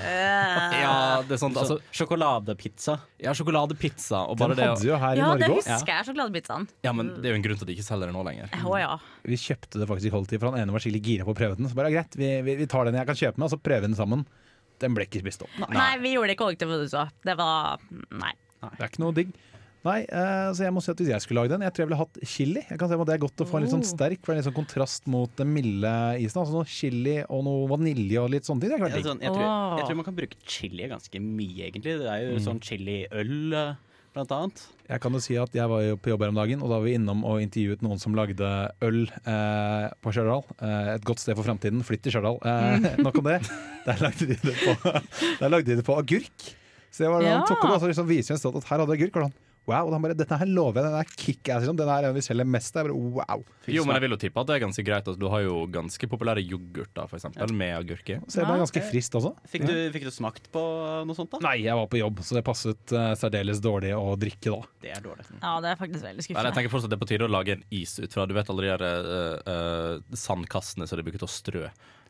Ja, 0.00 1.20
det 1.28 1.34
er 1.36 1.40
sånn, 1.42 1.52
altså, 1.60 1.76
sjokoladepizza. 1.94 2.94
ja, 3.20 3.34
sjokoladepizza 3.36 4.22
og 4.30 4.38
Den 4.38 4.48
bare 4.48 4.56
det 4.56 4.64
å- 4.64 4.70
hadde 4.72 4.80
vi 4.86 4.88
jo 4.88 4.96
her 5.02 5.12
i 5.12 5.18
Ja, 5.20 5.34
det 5.34 5.40
Norge 5.48 5.50
òg. 5.52 5.68
husker 5.68 5.92
jeg, 5.92 6.06
sjokoladepizzaen. 6.08 6.68
Ja, 6.82 6.92
men 6.96 7.08
det 7.20 7.26
er 7.26 7.34
jo 7.34 7.38
en 7.38 7.42
grunn 7.44 7.58
til 7.58 7.66
at 7.66 7.68
de 7.68 7.74
ikke 7.76 7.84
selger 7.88 8.06
det 8.08 8.14
nå 8.16 8.24
lenger. 8.24 8.48
Å 8.64 8.78
ja. 8.80 8.98
Vi 9.24 9.36
kjøpte 9.36 9.78
det 9.78 9.88
faktisk 9.88 10.06
i 10.08 10.10
kollektiv, 10.16 10.40
for 10.40 10.50
han 10.50 10.60
ene 10.60 10.72
var 10.72 10.80
skikkelig 10.80 11.02
gira 11.04 11.24
på 11.28 11.34
å 11.34 11.38
prøve 11.38 11.56
den. 11.60 11.68
Så 11.68 11.74
bare, 11.74 11.90
ja, 11.92 12.00
greit, 12.02 12.16
vi, 12.16 12.30
vi, 12.42 12.56
vi 12.56 12.66
tar 12.66 12.84
den 12.88 12.94
jeg 12.94 13.06
kan 13.06 13.14
kjøpe 13.14 13.36
med, 13.38 13.44
og 13.44 13.52
så 13.52 13.60
prøver 13.62 13.80
vi 13.84 13.86
den 13.92 13.94
sammen. 14.00 14.24
Den 14.80 14.94
ble 14.94 15.04
ikke 15.04 15.20
spist 15.20 15.42
opp. 15.44 15.52
Nei, 15.68 15.98
vi 15.98 16.14
gjorde 16.14 16.32
det 16.32 16.38
i 16.38 16.42
kollektiv, 16.44 16.68
du 16.72 16.88
så. 16.88 17.10
Det 17.24 17.36
var 17.36 17.78
Nei. 18.10 18.32
Det 18.58 18.80
er 18.82 18.88
ikke 18.88 18.98
noe 19.04 19.12
digg. 19.14 19.28
Nei, 19.88 19.98
eh, 20.04 20.48
så 20.52 20.66
jeg 20.66 20.74
må 20.76 20.82
si 20.84 20.90
at 20.92 21.00
Hvis 21.00 21.10
jeg 21.14 21.24
skulle 21.24 21.40
lage 21.42 21.54
den, 21.54 21.64
jeg 21.64 21.72
tror 21.74 21.84
jeg 21.84 21.88
ville 21.90 22.00
hatt 22.02 22.20
chili. 22.28 22.62
Jeg 22.68 22.78
kan 22.80 22.88
se 22.92 22.98
om 22.98 23.04
Det 23.08 23.14
er 23.16 23.22
godt 23.24 23.44
å 23.44 23.48
få 23.48 23.56
en 23.58 23.64
litt 23.66 23.72
sånn 23.74 23.84
Oh. 23.86 23.90
sterk, 23.94 24.20
for 24.22 24.32
det 24.34 24.36
er 24.36 24.42
litt 24.42 24.48
sånn 24.52 24.58
kontrast 24.60 25.06
mot 25.08 25.34
den 25.40 25.50
milde 25.54 25.92
isen. 26.20 26.42
Altså 26.42 26.52
noe 26.58 26.68
chili 26.68 27.18
og 27.28 27.44
noe 27.48 27.66
vanilje 27.72 28.20
og 28.22 28.30
litt 28.36 28.44
sånne 28.48 28.60
ting. 28.66 28.70
Det 28.70 28.76
er 28.76 28.82
Ja, 28.82 28.86
klart 28.86 28.98
digg. 29.00 29.08
sånn, 29.10 29.20
jeg, 29.24 29.32
tror, 29.32 29.78
jeg 29.78 29.86
tror 29.88 29.96
man 30.02 30.08
kan 30.12 30.16
bruke 30.22 30.36
chili 30.46 30.88
ganske 30.92 31.20
mye, 31.22 31.62
egentlig. 31.70 31.98
Det 32.02 32.08
er 32.12 32.20
jo 32.28 32.38
sånn 32.44 32.60
chiliøl, 32.60 33.54
eh, 33.54 33.74
blant 34.14 34.32
annet. 34.32 34.62
Jeg 34.88 35.00
kan 35.04 35.12
jo 35.12 35.20
si 35.20 35.36
at 35.36 35.52
jeg 35.52 35.68
var 35.68 35.82
jo 35.84 35.96
på 36.00 36.10
jobb 36.10 36.22
her 36.24 36.30
om 36.32 36.38
dagen, 36.40 36.62
og 36.62 36.68
da 36.72 36.78
var 36.80 36.84
vi 36.88 36.94
innom 36.96 37.24
og 37.28 37.40
intervjuet 37.44 37.82
noen 37.84 38.00
som 38.00 38.14
lagde 38.16 38.48
øl 38.82 39.02
eh, 39.28 39.88
på 40.02 40.12
Stjørdal. 40.14 40.44
Eh, 40.60 40.94
et 40.96 41.04
godt 41.04 41.20
sted 41.22 41.36
for 41.36 41.44
framtiden. 41.44 41.84
Flytt 41.84 42.02
til 42.02 42.12
Stjørdal. 42.16 42.38
Eh, 42.42 42.96
nok 43.04 43.18
om 43.20 43.28
det. 43.28 43.40
Der 43.86 44.00
lagde 44.02 44.26
de 44.26 44.34
det 44.42 44.56
på, 44.64 44.74
der 45.40 45.48
lagde 45.52 45.66
de 45.70 45.76
det 45.76 45.84
på 45.86 45.96
agurk. 46.00 46.54
Så 46.90 47.04
jeg 47.04 47.12
var, 47.12 47.20
Ja. 47.22 47.38
han 47.38 47.46
tok 47.46 47.60
det 47.62 47.68
altså, 47.70 47.84
så 47.84 47.92
liksom 47.92 48.08
viser 48.08 48.32
en 48.34 48.40
stolt 48.40 48.56
at 48.56 48.64
her 48.70 48.78
hadde 48.80 48.96
jeg 48.96 49.02
agurk. 49.10 49.16
Og 49.20 49.22
han, 49.28 49.34
wow, 49.68 49.88
og 49.88 49.94
han 49.94 50.04
bare, 50.04 50.16
dette 50.16 50.38
her 50.40 50.48
lover 50.48 50.80
jeg, 50.80 50.88
den 50.88 50.98
er 50.98 51.12
kickass. 51.12 51.62
Liksom. 51.62 51.78
Den 51.78 51.90
er 51.92 52.08
en 52.08 52.16
vi 52.16 52.24
selger 52.24 52.48
mest 52.48 52.78
av. 52.80 52.88
Wow. 52.88 53.44
Jo, 53.68 53.84
men 53.84 53.98
jeg 53.98 54.04
vil 54.06 54.14
jo 54.16 54.20
tippe 54.24 54.42
at 54.42 54.50
det 54.50 54.56
er 54.56 54.62
ganske 54.64 54.84
greit. 54.86 55.04
Altså, 55.04 55.20
du 55.20 55.28
har 55.32 55.44
jo 55.44 55.62
ganske 55.72 56.10
populære 56.10 56.44
yoghurter, 56.44 57.10
for 57.10 57.18
eksempel, 57.20 57.52
med 57.58 57.74
agurk 57.76 58.12
i. 58.14 58.18
Så 58.26 58.46
bare 58.48 58.62
ganske 58.64 58.84
frist 58.88 59.18
også. 59.18 59.34
Fikk 59.52 59.66
du, 59.68 59.74
fikk 59.94 60.08
du 60.08 60.12
smakt 60.14 60.48
på 60.54 60.62
noe 61.08 61.18
sånt, 61.18 61.32
da? 61.34 61.42
Nei, 61.50 61.58
jeg 61.66 61.76
var 61.78 61.90
på 61.92 62.00
jobb, 62.00 62.22
så 62.24 62.38
det 62.38 62.44
passet 62.46 62.96
uh, 62.96 63.12
særdeles 63.18 63.62
dårlig 63.64 63.92
å 63.96 64.16
drikke 64.20 64.54
da. 64.54 64.72
Det 64.86 64.94
er 64.96 65.04
dårlig. 65.04 65.28
Ja, 65.36 65.58
det 65.64 65.74
er 65.74 65.80
faktisk 65.80 66.06
veldig 66.06 66.26
Men 66.32 66.50
jeg 66.50 66.58
tenker 66.58 66.72
fortsatt 66.72 66.94
det 66.94 66.98
er 66.98 67.04
på 67.04 67.10
tide 67.12 67.28
å 67.28 67.32
lage 67.32 67.58
en 67.58 67.64
is 67.74 67.98
ut 68.00 68.14
fra 68.14 68.26
Du 68.28 68.34
vet 68.36 68.48
alle 68.52 68.64
de 68.64 68.72
der 68.72 69.04
uh, 69.04 69.52
uh, 69.52 70.16
sandkassene 70.16 70.88
som 70.88 71.00
de 71.00 71.06
bruker 71.06 71.22
til 71.22 71.28
å 71.28 71.32
strø. 71.32 71.68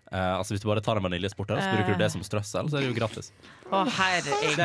Eh, 0.09 0.35
altså 0.39 0.55
Hvis 0.55 0.63
du 0.63 0.69
bare 0.71 0.81
tar 0.85 0.97
en 0.97 1.05
vaniljesport 1.05 1.51
her, 1.53 1.61
så 1.61 1.73
bruker 1.75 1.97
du 1.99 2.03
det 2.03 2.09
som 2.15 2.23
strøssel, 2.25 2.71
så 2.71 2.79
er 2.79 2.87
det 2.87 2.91
jo 2.93 2.97
gratis. 2.97 3.29
Å, 3.69 3.83
herregud. 3.99 4.63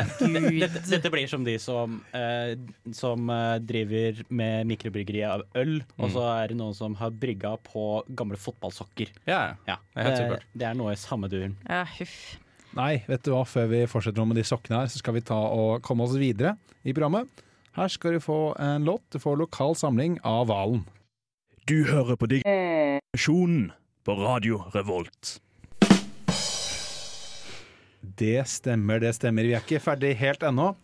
Dette, 0.64 0.82
dette 0.88 1.10
blir 1.12 1.28
som 1.28 1.44
de 1.44 1.58
som, 1.60 1.98
uh, 2.14 2.54
som 2.96 3.28
uh, 3.28 3.58
driver 3.60 4.22
med 4.32 4.70
mikrobryggeri 4.70 5.20
av 5.28 5.44
øl, 5.60 5.76
og 5.98 6.14
så 6.14 6.24
er 6.38 6.54
det 6.54 6.58
noen 6.60 6.76
som 6.76 6.96
har 7.00 7.12
brygga 7.12 7.56
på 7.66 7.84
gamle 8.16 8.40
fotballsokker. 8.40 9.12
Ja, 9.28 9.42
Ja, 9.68 9.76
Det 9.92 10.00
er 10.00 10.08
helt 10.08 10.16
det, 10.16 10.24
supert. 10.24 10.48
det 10.54 10.68
er 10.70 10.80
noe 10.80 10.96
i 10.96 11.00
samme 11.00 11.28
duren. 11.32 11.58
Ja, 11.68 11.84
huff. 11.98 12.16
Nei, 12.74 13.04
vet 13.06 13.22
du 13.22 13.30
hva, 13.34 13.44
før 13.46 13.68
vi 13.70 13.84
fortsetter 13.86 14.26
med 14.26 14.40
de 14.40 14.46
sokkene 14.48 14.80
her, 14.80 14.90
så 14.90 14.98
skal 14.98 15.14
vi 15.14 15.22
ta 15.28 15.36
og 15.36 15.84
komme 15.86 16.08
oss 16.08 16.16
videre 16.18 16.56
i 16.82 16.94
programmet. 16.96 17.28
Her 17.76 17.90
skal 17.92 18.16
du 18.16 18.22
få 18.22 18.54
en 18.62 18.84
låt. 18.86 19.04
Du 19.12 19.20
får 19.22 19.38
lokal 19.38 19.76
samling 19.78 20.16
av 20.26 20.48
Valen. 20.50 20.82
Du 21.68 21.84
hører 21.88 22.16
på 22.18 22.28
Digresjonen 22.32 23.72
på 24.04 24.14
Radio 24.20 24.60
Revolt. 24.74 25.38
Det 28.04 28.42
stemmer, 28.46 29.00
det 29.00 29.14
stemmer. 29.16 29.46
Vi 29.48 29.54
er 29.56 29.64
ikke 29.64 29.80
ferdig 29.82 30.12
helt 30.20 30.44
ennå. 30.44 30.74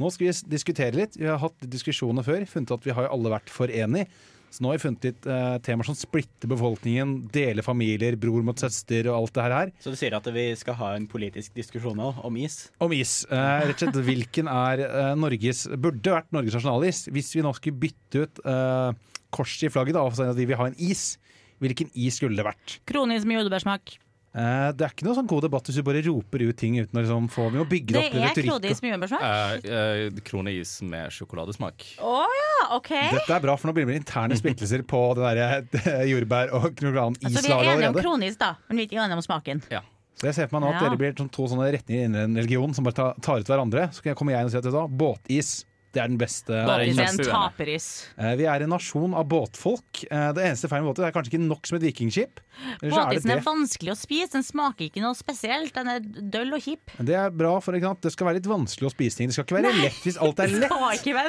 Nå 0.00 0.10
skal 0.14 0.30
vi 0.30 0.34
diskutere 0.54 0.96
litt. 0.96 1.18
Vi 1.18 1.26
har 1.28 1.40
hatt 1.42 1.66
diskusjoner 1.68 2.24
før. 2.24 2.46
Funnet 2.48 2.72
at 2.76 2.86
vi 2.86 2.94
har 2.96 3.10
alle 3.10 3.32
vært 3.32 3.50
for 3.52 3.68
enige. 3.68 4.06
Så 4.50 4.64
nå 4.64 4.70
har 4.70 4.78
vi 4.78 4.82
funnet 4.82 5.04
litt 5.06 5.26
eh, 5.30 5.56
temaer 5.62 5.86
som 5.86 5.94
splitter 5.94 6.50
befolkningen, 6.50 7.12
deler 7.30 7.62
familier, 7.62 8.16
bror 8.18 8.42
mot 8.46 8.58
søster 8.58 9.06
og 9.06 9.18
alt 9.18 9.36
det 9.36 9.44
her. 9.44 9.54
her. 9.54 9.72
Så 9.82 9.92
du 9.92 9.98
sier 9.98 10.16
at 10.16 10.26
vi 10.34 10.46
skal 10.58 10.74
ha 10.80 10.88
en 10.96 11.06
politisk 11.10 11.54
diskusjon 11.58 11.98
nå 11.98 12.08
om 12.26 12.38
is? 12.40 12.64
Om 12.82 12.94
is. 12.96 13.20
Eh, 13.30 13.66
rett 13.68 13.76
og 13.76 13.84
slett, 13.84 14.00
hvilken 14.08 14.50
er 14.50 14.82
eh, 14.88 15.12
Norges 15.18 15.68
Burde 15.70 16.16
vært 16.16 16.34
Norges 16.34 16.58
nasjonalis. 16.58 17.04
Hvis 17.14 17.30
vi 17.36 17.44
nå 17.46 17.54
skulle 17.58 17.82
bytte 17.84 18.24
ut 18.24 18.42
eh, 18.42 18.90
korset 19.30 19.68
i 19.68 19.74
flagget 19.74 19.98
da, 19.98 20.02
og 20.02 20.18
si 20.18 20.26
at 20.26 20.38
vi 20.38 20.48
vil 20.50 20.58
ha 20.58 20.66
en 20.72 20.80
is, 20.82 21.12
hvilken 21.60 21.90
is 21.94 22.16
skulle 22.20 22.36
det 22.40 22.46
vært? 22.46 22.78
Kronis 22.88 23.26
med 23.28 23.40
jordbærsmak. 23.40 23.98
Eh, 24.30 24.68
det 24.78 24.84
er 24.86 24.92
ikke 24.94 25.02
noe 25.08 25.16
sånn 25.18 25.26
god 25.26 25.42
debatt 25.42 25.66
hvis 25.66 25.80
du 25.80 25.82
bare 25.82 26.00
roper 26.06 26.44
ut 26.46 26.54
ting 26.60 26.76
uten 26.78 26.94
å 26.94 27.02
liksom 27.02 27.24
få 27.34 27.48
med 27.50 27.64
å 27.64 27.66
bygge 27.66 27.96
Det 27.96 28.02
opp 28.04 28.18
er 28.38 28.44
kronis 28.46 28.82
med 28.84 28.92
jordbærsmak? 28.92 29.24
Eh, 29.26 29.70
eh, 30.06 30.20
kronis 30.22 30.74
med 30.86 31.10
sjokoladesmak. 31.16 31.86
Å 31.98 32.12
ja, 32.22 32.76
OK. 32.76 32.92
Dette 32.94 33.34
er 33.34 33.42
bra, 33.42 33.56
for 33.58 33.70
nå 33.70 33.74
blir 33.74 33.90
det 33.90 33.96
interne 34.04 34.38
splittelser 34.38 34.84
på 34.86 35.00
det 35.18 35.32
der 35.34 36.04
jordbær- 36.12 36.54
og 36.54 36.68
knogranisslaget 36.78 37.40
Altså, 37.40 37.48
vi 37.48 37.56
er 37.58 37.72
enige 37.74 37.90
om 37.90 37.98
kronis, 38.04 38.38
da, 38.38 38.52
men 38.68 38.78
vi 38.78 38.84
er 38.86 38.92
ikke 38.92 39.02
enige 39.02 39.18
om 39.18 39.26
smaken. 39.26 39.64
Ja. 39.72 39.82
Så 40.20 40.28
jeg 40.28 40.36
ser 40.36 40.46
for 40.50 40.60
meg 40.60 40.66
nå 40.68 40.74
at 40.76 40.82
Ja. 40.82 40.88
dere 40.90 41.00
blir 41.00 41.14
to 41.16 41.48
sånne 41.48 41.66
retninger 41.72 42.04
innen 42.04 42.22
en 42.30 42.36
religion 42.36 42.74
som 42.76 42.84
bare 42.84 42.94
tar, 42.94 43.14
tar 43.24 43.40
ut 43.40 43.48
hverandre. 43.50 43.88
Så 43.90 44.04
kommer 44.14 44.36
jeg 44.36 44.44
inn 44.44 44.50
og 44.50 44.52
si 44.52 44.58
at 44.58 44.66
det 44.68 44.72
da, 44.76 44.86
båtis. 44.86 45.64
Det 45.92 45.98
er 46.04 46.06
den 46.12 46.18
beste. 46.20 46.54
Er 46.54 46.68
Båtis 46.68 46.98
er 47.02 47.08
en 47.10 47.24
taperis. 47.26 47.86
Eh, 48.16 48.36
Vi 48.38 48.44
er 48.46 48.62
en 48.62 48.70
nasjon 48.70 49.14
av 49.18 49.24
båtfolk. 49.26 50.04
Eh, 50.10 50.32
Det 50.36 50.44
eneste 50.46 50.68
feilen 50.70 50.84
med 50.86 50.92
båter 50.94 51.08
er 51.08 51.14
kanskje 51.16 51.32
ikke 51.34 51.48
nok 51.48 51.66
som 51.66 51.78
et 51.80 51.82
vikingskip. 51.88 52.38
Båtisen 52.82 53.30
er 53.32 53.38
er 53.40 53.42
vanskelig 53.42 53.90
å 53.94 53.96
spise, 53.96 54.30
den 54.34 54.44
smaker 54.44 54.84
ikke 54.86 55.00
noe 55.02 55.16
spesielt. 55.16 55.72
Den 55.74 55.88
er 55.88 56.00
døll 56.04 56.52
og 56.54 56.60
kjip. 56.62 56.92
Det 57.00 57.14
er 57.16 57.30
bra, 57.34 57.56
for 57.64 57.72
eksempel 57.74 58.02
det 58.06 58.12
skal 58.14 58.28
være 58.28 58.38
litt 58.38 58.48
vanskelig 58.50 58.86
å 58.90 58.92
spise 58.92 59.16
ting. 59.18 59.30
Det 59.30 59.34
skal 59.38 59.46
ikke 59.48 59.58
være 59.58 59.72
lett. 59.80 59.98
Hvis 60.04 60.18
alt 60.20 60.42
er 60.44 60.52
lett, 60.52 60.74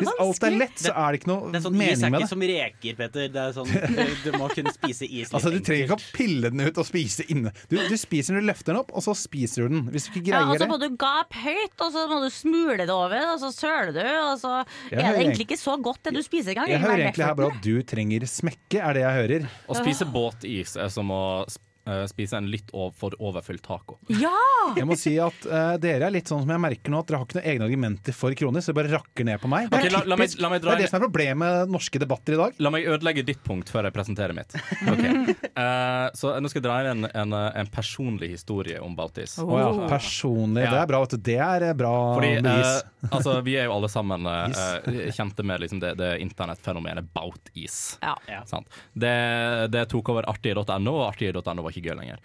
hvis 0.04 0.14
alt 0.26 0.44
er 0.50 0.58
lett 0.60 0.78
så 0.86 0.94
er 0.94 1.12
det 1.16 1.22
ikke 1.22 1.32
noe 1.32 1.52
Det 1.56 1.62
sånn, 1.66 1.78
mening 1.82 2.04
er 2.06 2.10
med 2.12 2.20
ikke 2.20 2.28
det. 2.28 2.30
som 2.36 2.46
reker, 2.52 2.98
Petter. 3.02 3.28
Det 3.32 3.42
er 3.48 3.56
sånn, 3.58 3.72
du, 3.72 4.14
du 4.28 4.38
må 4.38 4.50
kunne 4.54 4.74
spise 4.76 5.08
is 5.10 5.32
litt 5.32 5.34
Altså, 5.40 5.54
Du 5.56 5.60
trenger 5.66 5.88
ikke 5.88 5.98
å 5.98 6.06
pille 6.14 6.52
den 6.54 6.62
ut 6.68 6.78
og 6.78 6.86
spise 6.86 7.26
inne. 7.32 7.54
Du, 7.72 7.78
du 7.82 7.98
spiser 7.98 8.36
når 8.38 8.46
du 8.46 8.50
løfter 8.52 8.74
den 8.76 8.82
opp, 8.84 8.92
og 8.94 9.02
så 9.08 9.16
spiser 9.18 9.66
du 9.66 9.76
den. 9.78 9.84
Hvis 9.94 10.10
du 10.12 10.20
ikke 10.20 10.36
Ja, 10.36 10.44
og 10.46 10.52
greier 10.54 10.66
så 10.66 10.70
må 10.70 10.78
det 10.82 10.92
du 10.94 10.98
gape 11.02 11.42
høyt, 11.48 11.76
og 11.82 11.96
så 11.96 12.06
må 12.12 12.22
du 12.26 12.30
smule 12.34 12.78
det 12.86 12.94
over, 12.94 13.26
og 13.34 13.40
så 13.42 13.50
søler 13.56 13.94
du, 13.96 14.04
og 14.04 14.36
så 14.42 14.51
Jeg 14.92 15.00
er 15.00 15.16
det 15.18 15.24
egentlig 15.26 15.46
ikke 15.48 15.60
så 15.62 15.76
godt 15.82 16.04
det 16.08 16.14
du 16.18 16.22
spiser 16.26 16.54
engang. 16.56 16.70
Jeg 16.72 16.80
er 16.82 16.86
hører 16.86 17.04
egentlig 17.08 17.26
her 17.26 17.36
bare 17.40 17.52
at 17.56 17.64
du 17.66 17.82
trenger 17.94 18.28
smekke, 18.30 18.80
er 18.82 18.94
det 18.98 19.04
jeg 19.06 19.20
hører. 19.22 19.50
Å 19.72 19.78
spise 19.82 20.08
båtis 20.14 20.76
er 20.78 20.90
som 20.94 21.12
å 21.16 21.24
sp- 21.48 21.68
eh, 21.88 22.04
spise 22.12 22.38
en 22.38 22.50
litt 22.52 22.70
over, 22.74 22.94
for 22.98 23.16
overfylt 23.20 23.64
taco. 23.66 23.98
Ja! 24.12 24.32
Jeg 24.78 24.86
må 24.88 24.96
si 25.00 25.16
at 25.20 25.46
uh, 25.50 25.74
dere 25.82 26.08
er 26.08 26.14
litt 26.14 26.30
sånn 26.30 26.44
som 26.44 26.52
jeg 26.54 26.62
merker 26.62 26.94
nå, 26.94 27.00
at 27.02 27.10
dere 27.10 27.18
har 27.20 27.26
ikke 27.26 27.38
noen 27.40 27.48
egne 27.52 27.66
argumenter 27.68 28.16
for 28.16 28.36
kroner, 28.38 28.62
så 28.64 28.70
Dere 28.72 28.78
bare 28.78 28.92
rakker 28.94 29.26
ned 29.28 29.42
på 29.42 29.50
meg. 29.52 29.66
Det 29.72 29.80
er, 29.90 29.94
la- 29.96 30.04
la 30.08 30.18
meg- 30.20 30.36
la 30.40 30.52
meg 30.54 30.62
det, 30.62 30.70
er 30.72 30.80
det 30.84 30.90
som 30.92 31.00
er 31.00 31.04
problemet 31.04 31.40
med 31.42 31.74
norske 31.74 32.00
debatter 32.00 32.36
i 32.36 32.40
dag. 32.40 32.60
La 32.64 32.72
meg 32.72 32.86
ødelegge 32.88 33.24
ditt 33.28 33.42
punkt 33.44 33.72
før 33.74 33.90
jeg 33.90 33.96
presenterer 33.98 34.38
mitt. 34.38 34.54
Okay. 34.86 35.34
Uh, 35.58 36.08
så 36.20 36.36
nå 36.40 36.52
skal 36.52 36.62
jeg 36.62 36.68
dra 36.68 36.78
inn 36.86 37.08
en, 37.10 37.10
en, 37.24 37.36
en 37.64 37.72
personlig 37.74 38.30
historie 38.36 38.80
om 38.80 38.96
Bautis. 38.96 39.36
Oh. 39.42 39.52
Ja, 39.60 39.72
personlig. 39.92 40.64
Ja. 40.68 40.72
Det 40.78 40.84
er 40.86 40.92
bra. 40.94 41.02
Vet 41.04 41.18
du. 41.18 41.24
Det 41.32 41.40
er 41.42 41.68
bra 41.82 41.94
Fordi 42.16 42.32
bevis. 42.46 42.86
altså, 43.18 43.36
vi 43.50 43.58
er 43.60 43.68
jo 43.68 43.76
alle 43.80 43.90
sammen 43.92 44.30
kjente 45.18 45.44
med 45.48 45.66
liksom, 45.66 45.82
det, 45.84 45.96
det 46.00 46.12
internettfenomenet 46.24 47.10
Bautis. 47.18 47.98
Ja. 48.06 48.16
Sant? 48.48 48.70
Det, 48.94 49.12
det 49.74 49.88
tok 49.92 50.14
over 50.14 50.30
artige.no, 50.32 50.96
og 51.02 51.08
artige.no 51.10 51.66
var 51.66 51.71
ikke 51.72 51.84
gøy 51.90 51.98
lenger. 52.00 52.22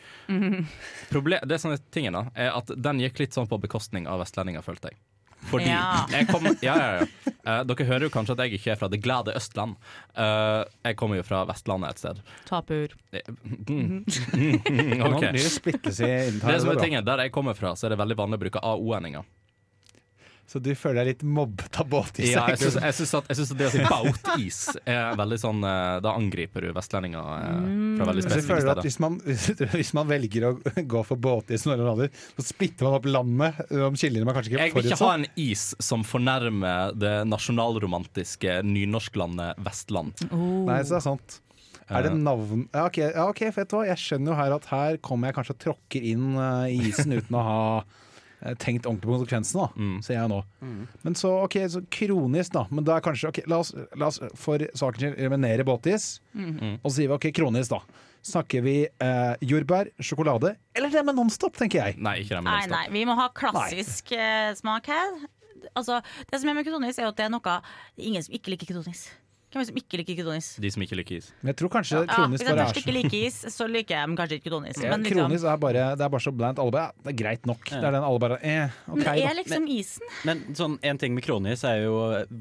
Problem, 1.13 1.45
det 1.49 1.61
som 1.63 1.75
er 1.75 1.83
tingen 1.95 2.17
da, 2.19 2.27
er 2.35 2.55
at 2.59 2.71
den 2.77 3.03
gikk 3.05 3.23
litt 3.25 3.37
sånn 3.37 3.49
på 3.51 3.61
bekostning 3.63 4.09
av 4.11 4.23
vestlendinger, 4.25 4.65
følte 4.67 4.93
jeg. 4.93 5.01
Fordi 5.47 5.69
Ja. 5.69 6.07
jeg 6.11 6.27
kom, 6.27 6.47
ja, 6.65 6.75
ja, 6.75 6.89
ja. 6.99 7.33
Uh, 7.47 7.61
dere 7.69 7.87
hører 7.87 8.07
jo 8.09 8.11
kanskje 8.11 8.35
at 8.35 8.43
jeg 8.47 8.59
ikke 8.59 8.73
er 8.73 8.79
fra 8.81 8.89
det 8.91 8.99
glade 9.05 9.35
Østland. 9.37 9.77
Uh, 10.17 10.65
jeg 10.83 10.97
kommer 10.99 11.21
jo 11.21 11.27
fra 11.27 11.45
Vestlandet 11.47 11.95
et 11.95 12.03
sted. 12.03 12.23
Taper. 12.49 12.97
Mm. 13.13 14.03
mm, 14.35 15.05
okay. 15.07 15.33
det 15.37 15.93
som 15.93 16.73
er 16.73 16.81
tingen, 16.83 17.05
Der 17.07 17.27
jeg 17.27 17.35
kommer 17.35 17.55
fra, 17.55 17.77
så 17.77 17.87
er 17.87 17.95
det 17.95 18.01
veldig 18.03 18.19
vanlig 18.19 18.41
å 18.41 18.45
bruke 18.47 18.65
AO-endinger. 18.65 19.29
Så 20.47 20.61
du 20.63 20.71
føler 20.79 21.01
deg 21.01 21.09
litt 21.09 21.23
mobbet 21.27 21.79
av 21.83 21.89
båtis? 21.91 22.29
Ja, 22.31 22.45
jeg 22.53 22.61
syns, 22.61 22.77
jeg, 22.79 22.95
syns 22.95 23.15
at, 23.19 23.31
jeg 23.33 23.39
syns 23.41 23.51
at 23.51 23.59
det 23.59 23.67
å 23.67 23.73
si 23.75 23.81
bautis 23.83 24.59
er 24.85 25.17
veldig 25.19 25.39
sånn 25.43 25.65
eh, 25.67 25.97
Da 26.05 26.13
angriper 26.15 26.69
du 26.69 26.71
vestlendinger 26.77 27.33
eh, 27.35 27.65
fra 27.99 28.07
veldig 28.13 28.23
Så 28.23 28.31
spesifikke 28.31 28.61
steder. 28.63 28.83
hvis 28.87 28.99
man, 29.03 29.17
hvis 29.81 29.91
man 29.99 30.11
velger 30.11 30.47
å 30.47 30.53
gå 30.95 31.03
for 31.09 31.19
båtis, 31.19 31.67
så 31.67 32.47
splitter 32.47 32.87
man 32.87 32.99
opp 33.01 33.09
landet 33.11 33.59
om 33.75 33.99
skillelinjene 33.99 34.29
man 34.29 34.39
kanskje 34.39 34.55
ikke 34.55 34.63
Jeg 34.63 34.77
vil 34.77 34.93
ikke 34.93 35.01
ha 35.03 35.17
en 35.19 35.27
is 35.49 35.67
som 35.83 36.07
fornærmer 36.07 36.95
det 36.95 37.17
nasjonalromantiske 37.27 38.61
nynorsklandet 38.67 39.59
Vestland. 39.67 40.15
Nei, 40.31 40.79
så 40.87 40.95
det 40.95 41.01
er 41.01 41.07
sant. 41.09 41.41
Er 41.87 42.03
det 42.03 42.17
navn 42.19 42.65
ja, 42.75 42.87
ok, 42.89 42.99
ja, 43.03 43.27
okay 43.31 43.53
vet 43.55 43.71
du 43.71 43.77
hva. 43.79 43.85
Jeg 43.87 44.03
skjønner 44.03 44.33
jo 44.33 44.39
her 44.41 44.55
at 44.57 44.67
her 44.73 44.99
kommer 45.05 45.31
jeg 45.31 45.39
kanskje 45.39 45.55
og 45.55 45.63
tråkker 45.63 46.07
inn 46.15 46.35
eh, 46.35 46.75
i 46.75 46.81
isen 46.91 47.15
uten 47.15 47.39
å 47.39 47.45
ha 47.47 47.61
eh, 47.79 48.03
tenkt 48.61 48.85
ordentlig 48.87 49.09
på 49.09 49.19
konsekvensene, 49.19 49.67
da, 49.67 49.69
Mm. 49.77 50.03
ser 50.05 50.15
jeg 50.15 50.29
nå. 50.29 50.43
Men 51.05 51.15
så 51.15 51.31
ok, 51.45 51.55
så 51.69 51.81
kronisk, 51.91 52.53
da. 52.53 52.67
Men 52.71 52.85
da 52.85 52.97
er 52.97 53.01
kanskje 53.01 53.29
ok, 53.29 53.41
La 53.49 53.59
oss, 53.59 53.73
la 53.97 54.07
oss 54.07 54.19
for 54.35 54.59
saken 54.59 54.99
sin 55.01 55.15
eliminere 55.17 55.65
båtis, 55.65 56.21
Mm. 56.35 56.81
og 56.85 56.91
så 56.91 56.95
sier 56.97 57.09
vi 57.09 57.15
ok, 57.15 57.33
kronisk, 57.33 57.71
da. 57.71 57.81
Snakker 58.23 58.63
vi 58.63 58.77
eh, 59.01 59.37
jordbær, 59.41 59.89
sjokolade 60.01 60.57
eller 60.75 60.91
det 60.91 61.05
med 61.05 61.15
Nonstop, 61.15 61.55
tenker 61.57 61.79
jeg. 61.85 61.99
Nei, 61.99 62.19
ikke 62.25 62.35
det 62.37 62.43
med 62.45 62.53
Nonstop. 62.53 62.71
nei, 62.71 62.89
vi 62.91 63.05
må 63.05 63.15
ha 63.15 63.29
klassisk 63.29 64.11
nei. 64.11 64.53
smak 64.55 64.87
her. 64.87 65.13
Altså, 65.75 66.03
det 66.31 66.41
som 66.41 66.49
er 66.51 66.55
med 66.55 66.67
kronis, 66.67 66.99
er 66.99 67.07
at 67.09 67.17
det 67.17 67.25
er 67.27 67.31
noe 67.31 67.61
ingen 67.99 68.23
som 68.23 68.35
ikke 68.35 68.51
liker 68.55 68.67
kronis. 68.75 69.09
Hvem 69.57 69.63
er 69.63 69.71
det 69.71 69.73
som 69.73 69.79
ikke 69.81 69.99
liker 70.03 70.17
kronis? 70.21 70.47
De 70.61 70.71
som 70.75 70.83
ikke 70.85 70.97
liker 70.99 71.17
is. 71.17 71.29
Men 71.41 71.49
jeg 71.55 71.57
tror 71.63 71.71
kanskje 71.73 72.01
Ja, 72.03 72.07
kronisk 72.11 72.43
hvis 72.43 72.43
jeg 72.43 72.51
bare 72.51 72.65
først 72.67 72.77
er 72.77 72.83
ikke 72.83 72.95
liker 72.97 73.23
is, 73.25 73.37
så 73.55 73.69
liker 73.71 73.95
jeg 73.97 74.17
kanskje 74.21 74.37
ikke 74.37 74.51
kronis. 74.51 74.81
ja, 74.83 74.91
Men, 74.91 75.07
liksom, 75.07 75.21
Kronis 75.23 75.47
er 75.49 75.63
bare, 75.63 75.85
det 75.97 76.05
er 76.05 76.11
bare 76.13 76.25
så 76.27 76.33
blant. 76.37 76.61
Alle 76.61 76.75
bare 76.75 76.91
ja, 76.91 77.05
det 77.07 77.13
er 77.13 77.17
greit 77.23 77.49
nok. 77.49 77.63
Det 77.71 77.79
er 77.81 77.97
den 77.97 78.05
alle 78.11 78.21
bare 78.21 78.39
eh, 78.43 78.77
OK, 78.85 79.01
men 79.01 79.07
det 79.07 79.25
er 79.31 79.39
liksom 79.39 79.69
isen. 79.73 80.11
Men 80.29 80.43
sånn, 80.59 80.75
en 80.91 81.01
ting 81.01 81.17
med 81.17 81.25
kronis 81.25 81.65
er 81.65 81.81
jo 81.87 81.95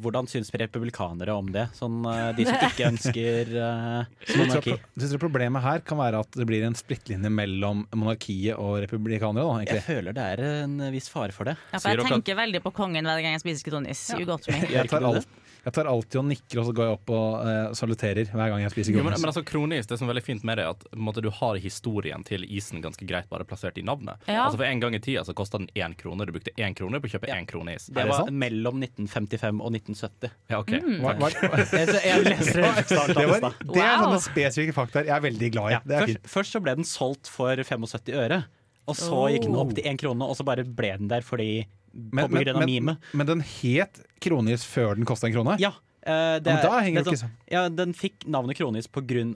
hvordan 0.03 0.27
syns 0.27 0.51
republikanere 0.59 1.37
om 1.39 1.53
det? 1.55 1.69
Sånn, 1.79 2.01
eh, 2.11 2.25
de 2.35 2.49
som 2.49 2.67
ikke 2.67 2.89
ønsker 2.91 3.53
uh, 3.55 4.27
monarki. 4.35 4.75
Syns 4.99 5.15
du 5.15 5.19
problemet 5.23 5.63
her 5.63 5.85
kan 5.87 6.01
være 6.01 6.19
at 6.25 6.35
det 6.35 6.49
blir 6.51 6.67
en 6.67 6.75
splittlinje 6.75 7.31
mellom 7.31 7.85
monarkiet 7.95 8.59
og 8.59 8.81
republikanere. 8.83 9.47
Da, 9.63 9.79
Jeg 9.79 9.87
føler 9.87 10.19
det 10.19 10.27
er 10.35 10.45
en 10.65 10.77
viss 10.91 11.07
fare 11.13 11.31
for 11.31 11.47
det. 11.47 11.55
Ja, 11.71 11.79
for 11.79 11.95
jeg 11.95 12.11
tenker 12.11 12.43
veldig 12.43 12.65
på 12.67 12.75
kongen 12.75 13.07
hver 13.07 13.23
gang 13.23 13.39
jeg 13.39 13.45
spiser 13.45 13.71
kronis. 13.71 14.03
You 14.19 14.27
got 14.27 14.51
me. 14.51 14.59
Jeg 14.75 14.91
tar, 14.91 15.05
alt, 15.07 15.31
jeg 15.65 15.73
tar 15.73 15.87
alltid 15.89 16.19
og 16.21 16.25
nikker, 16.29 16.59
og 16.61 16.65
så 16.67 16.73
går 16.77 16.85
jeg 16.85 16.95
opp 16.99 17.11
og 17.15 17.47
eh, 17.49 17.71
saluterer 17.73 18.29
hver 18.29 18.51
gang 18.53 18.61
jeg 18.61 18.71
spiser 18.75 18.93
Jo, 18.93 19.01
men, 19.03 19.15
men 19.17 19.29
altså 19.31 19.41
kronis, 19.45 19.87
Det 19.89 19.97
som 19.97 20.05
er 20.07 20.13
veldig 20.13 20.23
fint 20.27 20.43
med 20.45 20.59
det, 20.59 20.65
er 20.67 20.75
at 20.75 20.85
måte, 20.95 21.23
du 21.25 21.31
har 21.33 21.57
historien 21.57 22.21
til 22.27 22.45
isen 22.45 22.83
ganske 22.85 23.07
greit 23.09 23.25
bare 23.31 23.43
plassert 23.49 23.77
i 23.81 23.83
navnet. 23.85 24.21
Ja. 24.29 24.43
Altså 24.45 24.59
For 24.61 24.65
En 24.69 24.79
gang 24.83 24.93
i 24.95 25.01
tida 25.01 25.23
så 25.25 25.33
kosta 25.33 25.57
den 25.57 25.67
én 25.73 25.95
krone. 25.97 26.25
Du 26.29 26.31
brukte 26.35 26.53
én 26.61 26.75
krone 26.77 27.01
på 27.01 27.09
å 27.09 27.13
kjøpe 27.15 27.31
én 27.33 27.47
krone 27.49 27.75
is. 27.75 27.87
Det 27.89 27.97
det 27.97 28.07
var 28.11 28.21
sant? 28.27 28.37
mellom 28.45 28.77
1955 28.85 29.61
og 29.65 29.73
1970. 29.73 30.35
Ja, 30.53 30.59
ok 30.61 30.73
Hva- 31.01 31.15
hva- 31.17 31.31
Jeg, 31.75 31.95
jeg 32.05 32.25
leser 32.29 32.61
det 32.61 33.15
det, 33.17 33.25
var, 33.31 33.55
det 33.65 33.81
er 33.81 33.95
Wow. 33.95 34.03
sånne 34.05 34.21
spesifikke 34.29 34.73
fakta 34.77 35.01
jeg 35.05 35.15
er 35.17 35.23
veldig 35.25 35.49
glad 35.55 35.71
i. 35.71 35.73
Ja, 35.75 35.81
Det 35.85 35.95
er 35.97 36.05
først, 36.05 36.29
først 36.35 36.55
så 36.55 36.61
ble 36.63 36.75
den 36.77 36.85
solgt 36.87 37.29
for 37.31 37.57
75 37.57 38.13
øre. 38.21 38.43
Og 38.85 38.93
så 38.99 39.23
gikk 39.33 39.47
den 39.47 39.55
opp 39.57 39.71
til 39.73 39.87
én 39.89 39.97
krone, 39.97 40.21
og 40.29 40.37
så 40.37 40.45
bare 40.45 40.61
ble 40.67 40.91
den 41.01 41.09
der 41.09 41.25
fordi 41.25 41.65
Men, 41.95 42.27
på 42.27 42.35
men, 42.35 42.43
grunn 42.43 42.59
av 42.59 42.67
men, 42.67 42.97
men 43.15 43.27
den 43.29 43.41
het 43.41 44.01
kronis 44.19 44.65
før 44.67 44.97
den 44.99 45.07
kosta 45.07 45.29
en 45.29 45.35
krone? 45.37 45.57
Ja, 45.63 45.71
Uh, 46.05 46.37
det, 46.37 46.51
Ja, 46.51 46.53
men 46.53 46.61
da 46.61 46.81
det 47.01 47.03
det 47.09 47.17
sånn- 47.17 47.31
Ja, 47.49 47.67
Den 47.67 47.91
fikk 47.97 48.27
navnet 48.29 48.55
kronis 48.55 48.85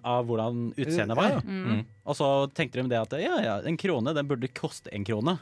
av 0.04 0.28
hvordan 0.28 0.72
utseendet 0.78 1.17
var. 1.17 1.30
Ja. 1.32 1.39
Mm. 1.41 1.86
Og 2.06 2.15
så 2.15 2.54
tenkte 2.54 2.78
de 2.84 2.89
det 2.89 3.00
at 3.00 3.12
ja, 3.19 3.41
ja, 3.41 3.56
en 3.65 3.76
krone 3.76 4.13
den 4.13 4.28
burde 4.28 4.48
koste 4.54 4.88
en 4.93 5.04
krone. 5.04 5.39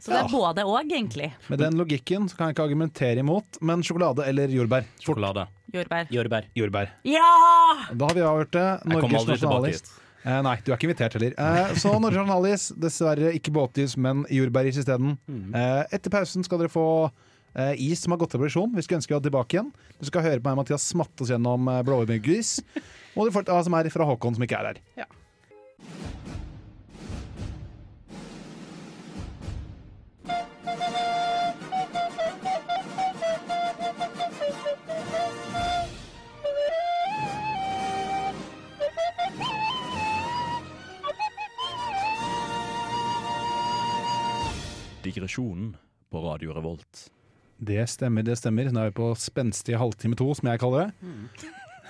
Så 0.00 0.10
det 0.10 0.18
er 0.18 0.28
både 0.28 0.64
og, 0.66 0.90
egentlig. 0.90 1.32
Med 1.48 1.60
den 1.60 1.78
logikken 1.78 2.28
så 2.28 2.36
kan 2.36 2.48
jeg 2.48 2.56
ikke 2.56 2.66
argumentere 2.66 3.22
imot, 3.22 3.60
men 3.62 3.82
sjokolade 3.82 4.26
eller 4.26 4.48
jordbær? 4.48 4.82
Fort. 4.98 5.14
Sjokolade. 5.14 5.46
Jordbær. 5.72 6.10
Jordbær. 6.10 6.44
Jordbær. 6.54 6.90
Ja! 7.04 7.86
Da 7.94 8.08
har 8.10 8.14
vi 8.14 8.20
avgjort 8.20 8.50
det. 8.50 8.66
Norges 8.84 9.14
aldri 9.14 9.38
tilbake 9.38 9.38
nasjonalis. 9.38 9.80
hit. 9.80 9.92
Eh, 10.24 10.40
nei, 10.46 10.54
du 10.64 10.72
er 10.72 10.78
ikke 10.78 10.88
invitert 10.88 11.14
heller. 11.18 11.34
Eh, 11.36 11.74
så 11.80 11.92
Norge 12.00 12.16
Journalis, 12.16 12.70
dessverre 12.80 13.32
ikke 13.36 13.52
båtis, 13.52 13.96
men 14.00 14.24
jordbæris 14.32 14.78
isteden. 14.80 15.18
Eh, 15.28 15.82
etter 15.98 16.12
pausen 16.14 16.44
skal 16.46 16.62
dere 16.62 16.72
få 16.72 16.86
eh, 17.54 17.74
is 17.90 18.00
som 18.04 18.14
har 18.14 18.22
gått 18.22 18.34
av 18.36 18.40
produksjon. 18.40 18.72
Vi 18.74 18.84
skulle 18.86 19.02
ønske 19.02 19.12
vi 19.12 19.18
hadde 19.18 19.28
tilbake 19.28 19.58
igjen. 19.58 19.68
Du 20.00 20.08
skal 20.08 20.24
høre 20.24 20.40
på 20.40 20.48
meg, 20.48 20.62
Mathias, 20.62 20.86
smatte 20.94 21.26
oss 21.26 21.32
gjennom 21.34 21.68
eh, 21.68 21.82
blåbærmyggus. 21.86 22.54
Og 23.14 23.28
du 23.28 23.34
får 23.36 23.44
et 23.46 23.52
ASMR 23.58 23.92
fra 23.92 24.08
Håkon, 24.08 24.38
som 24.38 24.46
ikke 24.48 24.58
er 24.62 24.72
her. 24.72 24.80
Digresjonen 45.14 45.76
på 46.10 46.20
Radio 46.20 46.54
Revolt. 46.56 47.10
Det 47.58 47.84
stemmer, 47.86 48.24
det 48.26 48.34
stemmer. 48.40 48.66
Nå 48.74 48.80
er 48.82 48.90
vi 48.90 48.96
på 48.98 49.12
spenstige 49.18 49.78
halvtime 49.78 50.18
to, 50.18 50.26
som 50.34 50.48
jeg 50.50 50.58
kaller 50.58 50.88
det. 50.88 51.12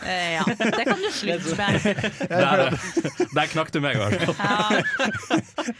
Eh, 0.04 0.34
ja. 0.34 0.42
Det 0.58 0.84
kan 0.84 1.00
du 1.00 1.08
slutte 1.14 1.54
med. 1.56 1.86
Der, 2.34 2.62
der 3.34 3.48
knakk 3.52 3.70
du 3.72 3.78
meg, 3.80 3.96
altså. 3.96 4.34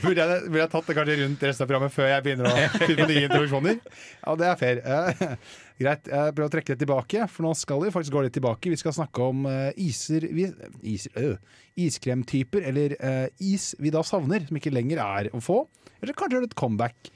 Burde 0.00 0.22
jeg, 0.22 0.44
burde 0.46 0.62
jeg 0.62 0.70
tatt 0.72 0.88
det 0.88 0.96
kanskje 0.96 1.16
rundt 1.20 1.44
resten 1.48 1.64
av 1.66 1.68
programmet 1.68 1.92
før 1.92 2.08
jeg 2.12 2.24
begynner 2.24 2.48
å 2.48 2.68
finne 2.78 2.96
på 3.00 3.08
nye 3.10 3.24
introduksjoner? 3.26 3.80
Ja, 4.22 4.36
det 4.40 4.48
er 4.48 4.60
fair. 4.60 4.80
Eh, 4.86 5.34
greit, 5.82 6.08
jeg 6.14 6.36
prøver 6.38 6.46
å 6.48 6.54
trekke 6.54 6.72
det 6.72 6.84
tilbake, 6.86 7.26
for 7.34 7.48
nå 7.48 7.52
skal 7.58 7.82
vi 7.84 7.92
faktisk 7.98 8.14
gå 8.14 8.24
litt 8.24 8.36
tilbake. 8.38 8.72
Vi 8.72 8.80
skal 8.80 8.96
snakke 8.96 9.28
om 9.34 9.44
eh, 9.50 9.68
iser, 9.84 10.28
vi, 10.32 10.48
iser 10.94 11.20
øh, 11.20 11.60
iskremtyper, 11.84 12.70
eller 12.70 12.96
eh, 13.00 13.26
is 13.52 13.74
vi 13.82 13.92
da 13.92 14.04
savner, 14.06 14.46
som 14.48 14.62
ikke 14.62 14.72
lenger 14.72 15.02
er 15.04 15.32
å 15.34 15.42
få. 15.44 15.64
Eller 16.00 16.16
kanskje 16.16 16.46
et 16.46 16.56
comeback. 16.58 17.10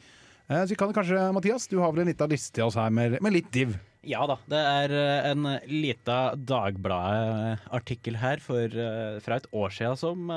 Eh, 0.49 0.63
så 0.65 0.73
vi 0.73 0.79
kan 0.81 0.93
kanskje, 0.97 1.21
Mathias, 1.37 1.69
du 1.69 1.79
har 1.83 1.93
vel 1.93 2.05
en 2.07 2.11
liten 2.13 2.31
liste 2.33 2.55
til 2.57 2.65
oss 2.69 2.77
her 2.81 2.91
med, 2.95 3.19
med 3.25 3.35
litt 3.35 3.51
div. 3.53 3.75
Ja 4.09 4.23
da, 4.31 4.37
det 4.49 4.61
er 4.65 4.93
eh, 4.97 5.27
en 5.33 5.45
lita 5.69 6.19
Dagbladet-artikkel 6.39 8.17
her 8.23 8.41
for, 8.41 8.65
eh, 8.73 9.19
fra 9.25 9.37
et 9.41 9.49
år 9.53 9.75
siden 9.75 9.99
som 10.01 10.31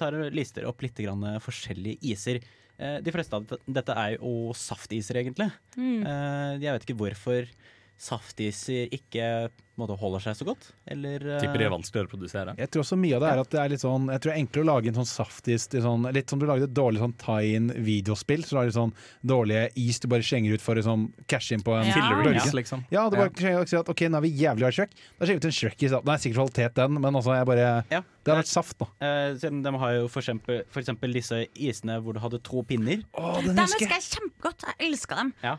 tar 0.00 0.16
lister 0.32 0.64
opp 0.70 0.80
litt 0.84 0.96
grann 1.02 1.26
forskjellige 1.44 1.98
iser. 2.14 2.40
Eh, 2.78 3.00
De 3.04 3.12
fleste 3.14 3.36
av 3.36 3.44
dette- 3.46 3.76
dette 3.80 3.92
er 3.98 4.16
jo 4.16 4.52
saftiser, 4.56 5.20
egentlig. 5.20 5.50
Mm. 5.76 6.00
Jeg 6.62 6.72
vet 6.72 6.86
ikke 6.88 6.98
hvorfor 7.02 7.50
saftiser 8.02 8.88
ikke 8.90 9.50
måte, 9.80 9.96
holder 9.98 10.20
seg 10.20 10.36
så 10.36 10.44
godt. 10.44 10.66
Eller 10.86 11.22
eh, 11.36 11.40
Tipper 11.40 11.58
de 11.62 11.64
er 11.64 11.72
vanskeligere 11.72 12.08
å 12.08 12.12
produsere. 12.12 12.54
Jeg 12.58 12.70
tror 12.70 12.82
også 12.84 12.98
mye 13.00 13.16
av 13.16 13.22
det 13.24 13.30
er 13.32 13.40
at 13.42 13.50
det 13.54 13.60
er 13.62 13.68
litt 13.72 13.80
sånn 13.84 14.08
Jeg 14.12 14.20
tror 14.20 14.30
det 14.30 14.34
er 14.36 14.42
enklere 14.42 14.64
å 14.64 14.68
lage 14.68 14.88
en 14.92 14.98
sånn 15.00 15.08
saftis 15.08 15.68
sånn, 15.72 16.08
Litt 16.12 16.28
som 16.30 16.38
du 16.38 16.46
lagde 16.46 16.64
et 16.68 16.74
dårlig 16.76 17.00
sånn 17.02 17.14
tie-in 17.22 17.70
videospill. 17.86 18.44
Så 18.44 18.50
du 18.54 18.58
har 18.60 18.68
litt 18.68 18.76
sånn 18.76 18.92
dårlige 19.24 19.70
is 19.80 20.00
du 20.02 20.08
bare 20.12 20.22
slenger 20.26 20.54
ut 20.58 20.62
for 20.64 20.76
å 20.76 20.84
sånn, 20.84 21.08
cashe 21.26 21.54
inn 21.56 21.62
på 21.64 21.74
en 21.78 21.86
Ja. 21.88 22.08
Bølge. 22.22 22.52
liksom. 22.54 22.84
Ja, 22.92 23.08
det 23.10 23.18
bare 23.18 23.52
ja. 23.52 23.64
si 23.64 23.76
at 23.76 23.88
ok, 23.88 24.00
nå 24.12 24.18
er 24.20 24.26
vi 24.26 24.34
jævlig 24.42 24.68
i 24.68 24.72
Shrek. 24.76 24.90
Da 25.18 25.24
skjer 25.26 25.34
vi 25.38 25.42
ut 25.42 25.44
en 25.48 25.56
Shrek 25.58 25.82
i 25.82 25.88
da. 25.88 26.00
Det 26.00 26.12
er 26.12 26.22
sikkert 26.26 26.40
kvalitet, 26.42 26.74
den, 26.74 27.00
men 27.00 27.14
altså, 27.14 27.32
jeg 27.38 27.46
bare 27.46 27.84
Ja. 27.90 28.02
Det 28.22 28.30
har 28.30 28.38
vært 28.38 28.52
saft, 28.52 28.76
da. 28.78 28.86
eh, 29.02 29.34
siden 29.34 29.64
De 29.64 29.70
har 29.82 29.94
jo 29.96 30.06
for 30.06 30.20
eksempel, 30.22 30.60
for 30.70 30.78
eksempel 30.78 31.10
disse 31.12 31.40
isene 31.58 31.96
hvor 32.04 32.14
du 32.14 32.20
hadde 32.22 32.38
to 32.46 32.62
pinner. 32.62 33.00
Oh, 33.18 33.40
den 33.42 33.56
De 33.56 33.62
husker 33.62 33.88
jeg. 33.88 34.04
kjempegodt. 34.12 34.62
Jeg 34.78 34.92
elsker 34.92 35.16
dem. 35.16 35.32
Ja. 35.42 35.56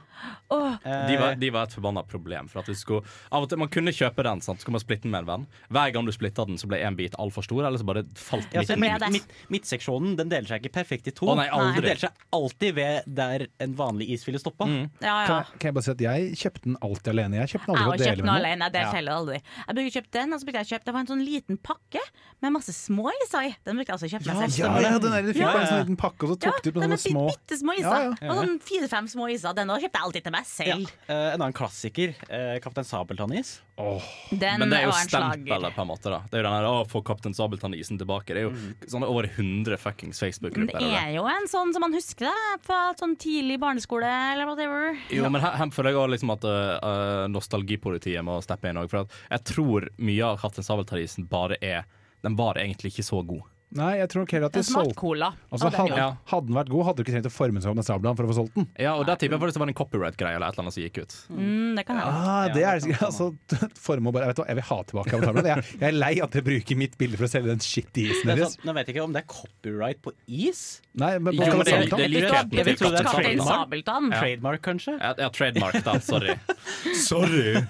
Oh. 0.49 0.77
Eh, 0.85 1.07
De 1.09 1.17
var, 1.19 1.35
de 1.35 1.49
var 1.51 1.63
et 1.67 1.73
forbanna 1.75 2.03
problem. 2.07 2.47
For 2.47 2.59
at 2.59 2.65
du 2.65 2.73
skulle, 2.73 3.03
av 3.31 3.43
og 3.43 3.49
til, 3.49 3.57
Man 3.59 3.67
kunne 3.67 3.91
kjøpe 3.91 4.02
den, 4.11 4.41
sant? 4.41 4.59
så 4.59 4.65
kan 4.65 4.73
man 4.75 4.81
splitte 4.83 5.03
den 5.07 5.11
med 5.11 5.23
en 5.23 5.29
venn. 5.29 5.45
Hver 5.69 5.93
gang 5.93 6.05
du 6.05 6.11
splitta 6.11 6.45
den, 6.45 6.57
så 6.57 6.67
ble 6.67 6.79
en 6.83 6.95
bit 6.95 7.15
altfor 7.21 7.43
stor, 7.45 7.63
eller 7.65 7.77
så 7.77 7.85
bare 7.87 8.03
falt 8.19 8.51
Ja, 8.53 8.61
midt 8.61 8.69
så 8.69 8.77
midt, 8.79 9.05
midt, 9.11 9.33
midtseksjonen 9.53 10.17
den 10.19 10.29
deler 10.31 10.47
seg 10.47 10.63
ikke 10.63 10.73
perfekt 10.81 11.07
i 11.07 11.13
to. 11.15 11.29
Å 11.31 11.35
nei, 11.39 11.47
aldri. 11.47 11.81
Den 11.81 11.87
deler 11.89 12.01
seg 12.03 12.11
alltid 12.33 12.75
ved 12.75 13.07
der 13.07 13.47
en 13.63 13.75
vanlig 13.79 14.09
is 14.13 14.25
ville 14.27 14.39
stoppa. 14.41 14.67
Mm. 14.67 14.89
ja, 14.99 15.07
ja. 15.07 15.27
Kan, 15.27 15.57
kan 15.59 15.69
jeg 15.69 15.77
bare 15.77 15.87
si 15.87 15.93
at 15.93 16.03
jeg 16.05 16.35
kjøpte 16.43 16.63
den 16.67 16.77
alltid 16.83 17.11
alene. 17.13 17.39
Jeg 17.41 17.53
kjøpte 17.53 17.69
den 17.69 17.75
aldri 17.75 17.83
for 17.83 17.93
å 17.93 17.97
kjøpt 17.97 18.03
dele 18.03 18.15
den 18.17 18.27
med 18.27 18.43
noen. 18.43 18.65
Jeg 18.65 18.75
delte 18.77 19.17
aldri. 19.17 19.39
Jeg 19.63 19.77
brukte 19.79 19.95
kjøpt 19.97 20.11
den, 20.17 20.33
og 20.33 20.39
så 20.43 20.49
brukte 20.49 20.63
jeg 20.63 20.71
kjøpt 20.73 20.85
Det 20.89 20.93
var 20.93 21.05
en 21.05 21.11
sånn 21.13 21.23
liten 21.23 21.59
pakke 21.69 22.03
med 22.43 22.55
masse 22.57 22.73
små 22.75 23.09
iser 23.23 23.47
i. 23.47 23.53
Den 23.63 23.79
brukte 23.79 23.93
jeg 23.93 23.99
også 23.99 24.11
kjøpt 24.13 24.29
meg 24.29 24.41
selv. 24.43 24.59
Ja, 24.63 24.71
ja, 24.83 24.99
den 25.03 25.13
er 25.17 25.23
du 25.23 25.31
fikk 25.33 25.43
Ja, 25.43 25.51
bare 25.53 25.63
en 25.63 25.71
sånn 25.71 25.83
liten 25.85 25.99
pakke, 25.99 26.27
og 26.27 26.33
så 26.33 26.49
Ja, 26.49 26.53
tok 26.53 26.63
du 26.63 26.69
ut 26.73 26.81
den 26.83 26.95
er 26.97 27.01
små 27.03 27.25
bitte 27.29 27.59
små 27.59 27.75
iser. 27.77 27.87
Ja, 27.87 28.15
ja. 28.19 28.29
Og 28.33 28.41
sånn 28.41 28.57
fire-fem 28.67 29.07
små 29.13 29.29
iser. 29.33 29.55
Den 29.57 29.71
kjøpte 29.73 29.99
jeg 29.99 30.07
alltid 30.09 30.27
til 30.27 30.35
meg 30.35 30.43
Ja. 30.43 30.51
selv. 30.53 30.91
Eh, 31.07 31.27
en 31.33 31.41
annen 31.41 31.53
klassiker, 31.55 32.15
eh, 32.29 32.59
Kaptein 32.63 32.87
Sabeltann-is. 32.87 33.61
Den 33.75 34.59
Men 34.61 34.69
det 34.69 34.83
er 34.83 34.85
jo 34.85 34.93
stempelet, 34.93 35.73
på 35.73 35.81
en 35.81 35.87
måte. 35.89 36.11
da 36.13 36.19
Det 36.29 36.37
er 36.37 36.43
jo 36.43 36.45
den 36.45 36.55
her, 36.55 36.67
å, 36.69 36.83
få 36.89 37.01
Kaptein 37.05 37.33
Sabeltann-isen 37.33 37.97
tilbake. 37.97 38.35
Det 38.35 38.43
er 38.43 38.45
jo 38.45 38.89
sånn 38.91 39.05
over 39.07 39.25
100 39.25 39.79
fuckings 39.81 40.21
Facebook-grupper. 40.21 40.77
det 40.77 40.99
er 40.99 41.13
jo 41.15 41.25
en 41.29 41.49
sånn 41.49 41.73
som 41.73 41.81
man 41.81 41.95
husker 41.97 42.29
det 42.29 42.59
fra 42.67 42.81
sånn 42.99 43.15
tidlig 43.17 43.57
barneskole 43.63 44.09
eller 44.33 44.49
whatever. 44.49 44.93
Jo, 45.13 45.25
men 45.33 45.41
her, 45.41 45.57
her 45.57 45.73
føler 45.73 45.93
jeg 45.93 46.01
også 46.03 46.13
liksom 46.13 46.35
at 46.35 46.45
uh, 46.49 47.25
nostalgipolitiet 47.33 48.25
må 48.25 48.37
steppe 48.45 48.69
inn 48.69 48.81
òg. 48.83 48.91
For 48.93 49.07
at 49.07 49.17
jeg 49.31 49.47
tror 49.55 49.89
mye 49.97 50.29
av 50.29 50.37
Kaptein 50.43 50.69
Sabeltann-isen 50.69 51.29
bare 51.31 51.57
er 51.61 51.89
Den 52.23 52.37
var 52.39 52.55
egentlig 52.55 52.93
ikke 52.93 53.03
så 53.03 53.17
god. 53.25 53.41
Nei, 53.73 53.91
jeg 53.97 54.09
tror 54.11 54.21
nok 54.23 54.31
heller 54.35 54.49
at 54.51 54.57
de 54.57 54.61
solgte 54.67 54.95
cola. 54.99 55.29
Altså, 55.49 55.65
Og 55.65 55.71
den 55.71 55.79
hadde, 55.79 55.97
jo. 55.97 56.09
hadde 56.29 56.45
den 56.49 56.57
vært 56.59 56.69
god, 56.69 56.83
hadde 56.85 56.97
du 56.97 57.01
ikke 57.03 57.13
trengt 57.15 57.29
å 57.29 57.33
forme 57.33 57.61
seg 57.63 57.71
om 57.73 57.79
en 57.81 57.87
sabeltann 57.87 58.17
for 58.19 58.27
å 58.27 58.29
få 58.29 58.35
solgt 58.37 58.53
den. 58.59 58.67
Ja, 58.77 58.91
og 58.99 59.07
der 59.09 59.15
tipper 59.17 59.33
jeg 59.37 59.41
faktisk 59.43 59.57
det 59.57 59.63
var 59.63 59.71
en 59.73 59.77
copyright-greie 59.79 60.35
eller 60.37 60.47
et 60.47 60.53
eller 60.53 60.63
annet 60.67 60.75
som 60.77 60.83
gikk 60.83 60.99
ut. 61.01 61.15
Mm, 61.33 61.71
det 61.79 61.85
kan 61.87 61.97
jeg. 61.97 62.05
Ah, 62.05 62.47
det 62.53 62.63
er 62.69 62.85
ja, 62.93 62.99
altså, 63.07 63.29
forme 63.87 64.11
og 64.11 64.17
bare, 64.19 64.27
vet 64.29 64.37
du, 64.37 64.43
hva, 64.43 64.47
Jeg 64.53 64.59
vil 64.61 64.67
ha 64.69 64.77
tilbake 64.91 65.09
sabeltann. 65.17 65.49
Jeg, 65.53 65.65
jeg 65.81 65.87
er 65.89 65.97
lei 65.97 66.13
at 66.27 66.37
dere 66.37 66.45
bruker 66.51 66.79
mitt 66.83 66.97
bilde 67.01 67.17
for 67.17 67.25
å 67.25 67.31
selge 67.33 67.49
den 67.49 67.63
shitty 67.65 68.05
isen 68.13 68.29
er 68.29 68.41
deres. 68.43 68.55
sånn, 68.59 68.67
nå 68.69 68.77
vet 68.77 68.87
jeg 68.91 68.95
ikke 68.97 69.07
om 69.07 69.17
det 69.17 69.23
er 69.23 69.29
copyright 69.33 70.01
på 70.05 70.13
is. 70.27 70.63
Nei, 70.93 71.11
men 71.17 71.33
Jo, 71.33 71.41
på 71.41 71.57
men 71.57 71.65
det- 71.65 71.89
det 71.97 72.09
like- 72.13 72.29
Kaptein 72.33 72.57
jeg 72.61 72.65
vil 72.69 72.77
tro 72.77 72.89
det 72.93 72.99
er 72.99 73.03
Kaptein 73.09 73.23
trademark. 73.25 73.57
Sabeltann. 73.63 74.11
Trademark, 74.13 74.61
kanskje? 74.69 74.93
Ja, 75.01 75.13
ja 75.17 75.29
trademark, 75.33 75.79
da. 75.83 75.97
Sorry. 75.99 76.37
Sorry. 77.09 77.57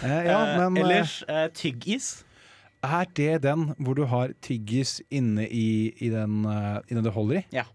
Eh, 0.00 0.08
ja, 0.24 0.36
Eh, 0.56 0.70
men 0.70 0.76
eh, 0.78 0.80
ellers 0.80 1.24
eh, 1.28 1.48
tyggis. 1.52 2.24
Er 2.82 3.08
det 3.16 3.42
den 3.44 3.74
hvor 3.78 3.94
du 3.98 4.06
har 4.08 4.32
tyggis 4.40 5.00
inne 5.12 5.44
i, 5.48 5.92
i 6.00 6.08
den 6.12 6.44
uh, 6.48 6.80
i 6.88 6.96
den 6.96 7.04
du 7.04 7.10
holder 7.12 7.42
i? 7.42 7.46
Ja, 7.52 7.66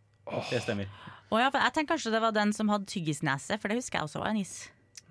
det 0.50 0.64
stemmer. 0.66 0.90
Oh, 1.30 1.40
ja, 1.42 1.50
for 1.50 1.62
jeg 1.62 1.74
tenker 1.76 1.96
kanskje 1.96 2.14
det 2.14 2.22
var 2.24 2.34
den 2.34 2.54
som 2.54 2.70
hadde 2.70 2.88
tyggisnese, 2.90 3.58
for 3.62 3.70
det 3.70 3.80
husker 3.80 4.00
jeg 4.00 4.10
også 4.10 4.22
var 4.22 4.34
en 4.34 4.42
is. 4.42 4.56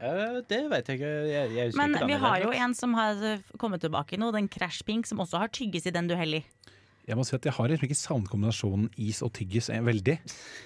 Uh, 0.02 0.40
det 0.50 0.60
vet 0.70 0.88
jeg 0.90 0.98
ikke. 0.98 1.12
Jeg, 1.30 1.52
jeg 1.54 1.74
Men 1.78 1.94
ikke 1.94 2.08
vi 2.10 2.18
har 2.24 2.42
jo 2.42 2.50
en 2.54 2.74
som 2.74 2.94
har 2.98 3.22
eh, 3.22 3.42
kommet 3.60 3.82
tilbake 3.84 4.18
nå, 4.18 4.32
den 4.34 4.50
Crash 4.50 4.82
Pink, 4.86 5.06
som 5.06 5.22
også 5.22 5.42
har 5.44 5.52
tyggis 5.54 5.86
i 5.86 5.94
den 5.94 6.10
du 6.10 6.16
heller 6.18 6.42
i. 6.42 6.72
Jeg 7.04 7.18
må 7.18 7.24
si 7.28 7.34
at 7.36 7.44
jeg 7.44 7.52
har 7.52 7.68
liksom 7.68 7.84
ikke 7.84 7.96
savnet 8.00 8.30
kombinasjonen 8.32 8.86
is 8.96 9.18
og 9.26 9.32
tyggis 9.36 9.66
eh, 9.68 9.82
veldig. 9.84 10.14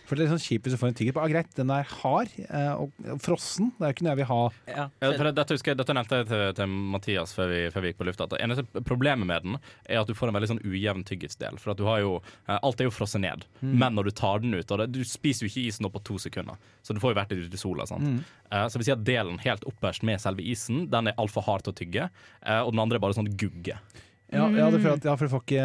For 0.07 0.14
det 0.14 0.27
er 0.27 0.31
sånn 0.37 0.42
kjipt 0.44 0.68
hvis 0.68 0.77
du 0.77 0.79
får 0.79 0.92
en 0.92 0.96
tyggis. 1.01 1.16
Ah, 1.18 1.27
greit, 1.33 1.48
den 1.59 1.72
er 1.74 1.83
hard 1.98 2.31
eh, 2.46 2.74
og 2.79 2.92
frossen. 3.24 3.72
Det 3.79 3.83
er 3.83 3.90
jo 3.90 3.96
ikke 3.96 4.07
noe 4.07 4.12
jeg 4.14 4.20
vil 4.20 4.29
ha. 4.31 4.38
Ja, 4.70 4.85
Ja, 5.03 5.11
for 5.18 5.31
dette, 5.35 5.57
husker 5.57 5.72
jeg, 5.74 5.81
dette 5.81 5.96
nevnte 5.98 6.20
jeg 6.20 6.29
til, 6.31 6.44
til 6.61 6.77
Mathias 6.94 7.35
før 7.35 7.51
vi, 7.51 7.59
før 7.74 7.83
vi 7.83 7.90
gikk 7.92 7.98
på 8.05 8.07
lufta. 8.07 8.29
Det 8.31 8.38
eneste 8.44 8.85
problemet 8.87 9.27
med 9.27 9.48
den 9.48 9.59
er 9.88 10.01
at 10.05 10.07
du 10.07 10.14
får 10.14 10.31
en 10.31 10.38
veldig 10.38 10.51
sånn 10.53 10.62
ujevn 10.62 11.03
tyggisdel. 11.11 11.59
For 11.59 11.74
at 11.74 11.83
du 11.83 11.87
har 11.90 12.05
jo, 12.05 12.14
eh, 12.46 12.59
alt 12.62 12.81
er 12.85 12.87
jo 12.87 12.94
frosset 12.94 13.24
ned. 13.27 13.48
Men 13.61 13.98
når 13.98 14.12
du 14.12 14.14
tar 14.22 14.38
den 14.44 14.55
ut 14.55 14.70
og 14.70 14.85
det, 14.85 14.90
Du 14.94 15.03
spiser 15.05 15.46
jo 15.46 15.51
ikke 15.51 15.66
isen 15.72 15.87
opp 15.90 15.96
på 15.98 16.05
to 16.12 16.18
sekunder, 16.22 16.55
så 16.87 16.94
du 16.94 17.01
får 17.03 17.16
jo 17.16 17.18
vært 17.18 17.35
ute 17.35 17.59
i 17.59 17.64
sola. 17.66 17.87
Sant? 17.90 18.22
Eh, 18.53 18.66
så 18.70 18.79
vi 18.79 18.87
sier 18.87 18.94
at 18.94 19.03
delen 19.05 19.42
helt 19.42 19.66
opperst 19.68 20.07
med 20.07 20.22
selve 20.22 20.40
isen 20.46 20.87
Den 20.88 21.11
er 21.11 21.18
altfor 21.18 21.42
hard 21.51 21.66
til 21.66 21.74
å 21.74 21.79
tygge. 21.83 22.11
eh, 22.46 22.61
og 22.62 22.70
den 22.72 22.81
andre 22.87 22.96
er 23.03 23.05
bare 23.09 23.18
sånn 23.18 23.35
gugge. 23.37 23.81
Ja, 24.29 24.45
ja, 24.53 24.67
det 24.69 24.83
føler 24.83 24.99
at, 24.99 25.07
ja, 25.09 25.14
for 25.17 25.25
du 25.25 25.33
får 25.33 25.43
ikke 25.47 25.61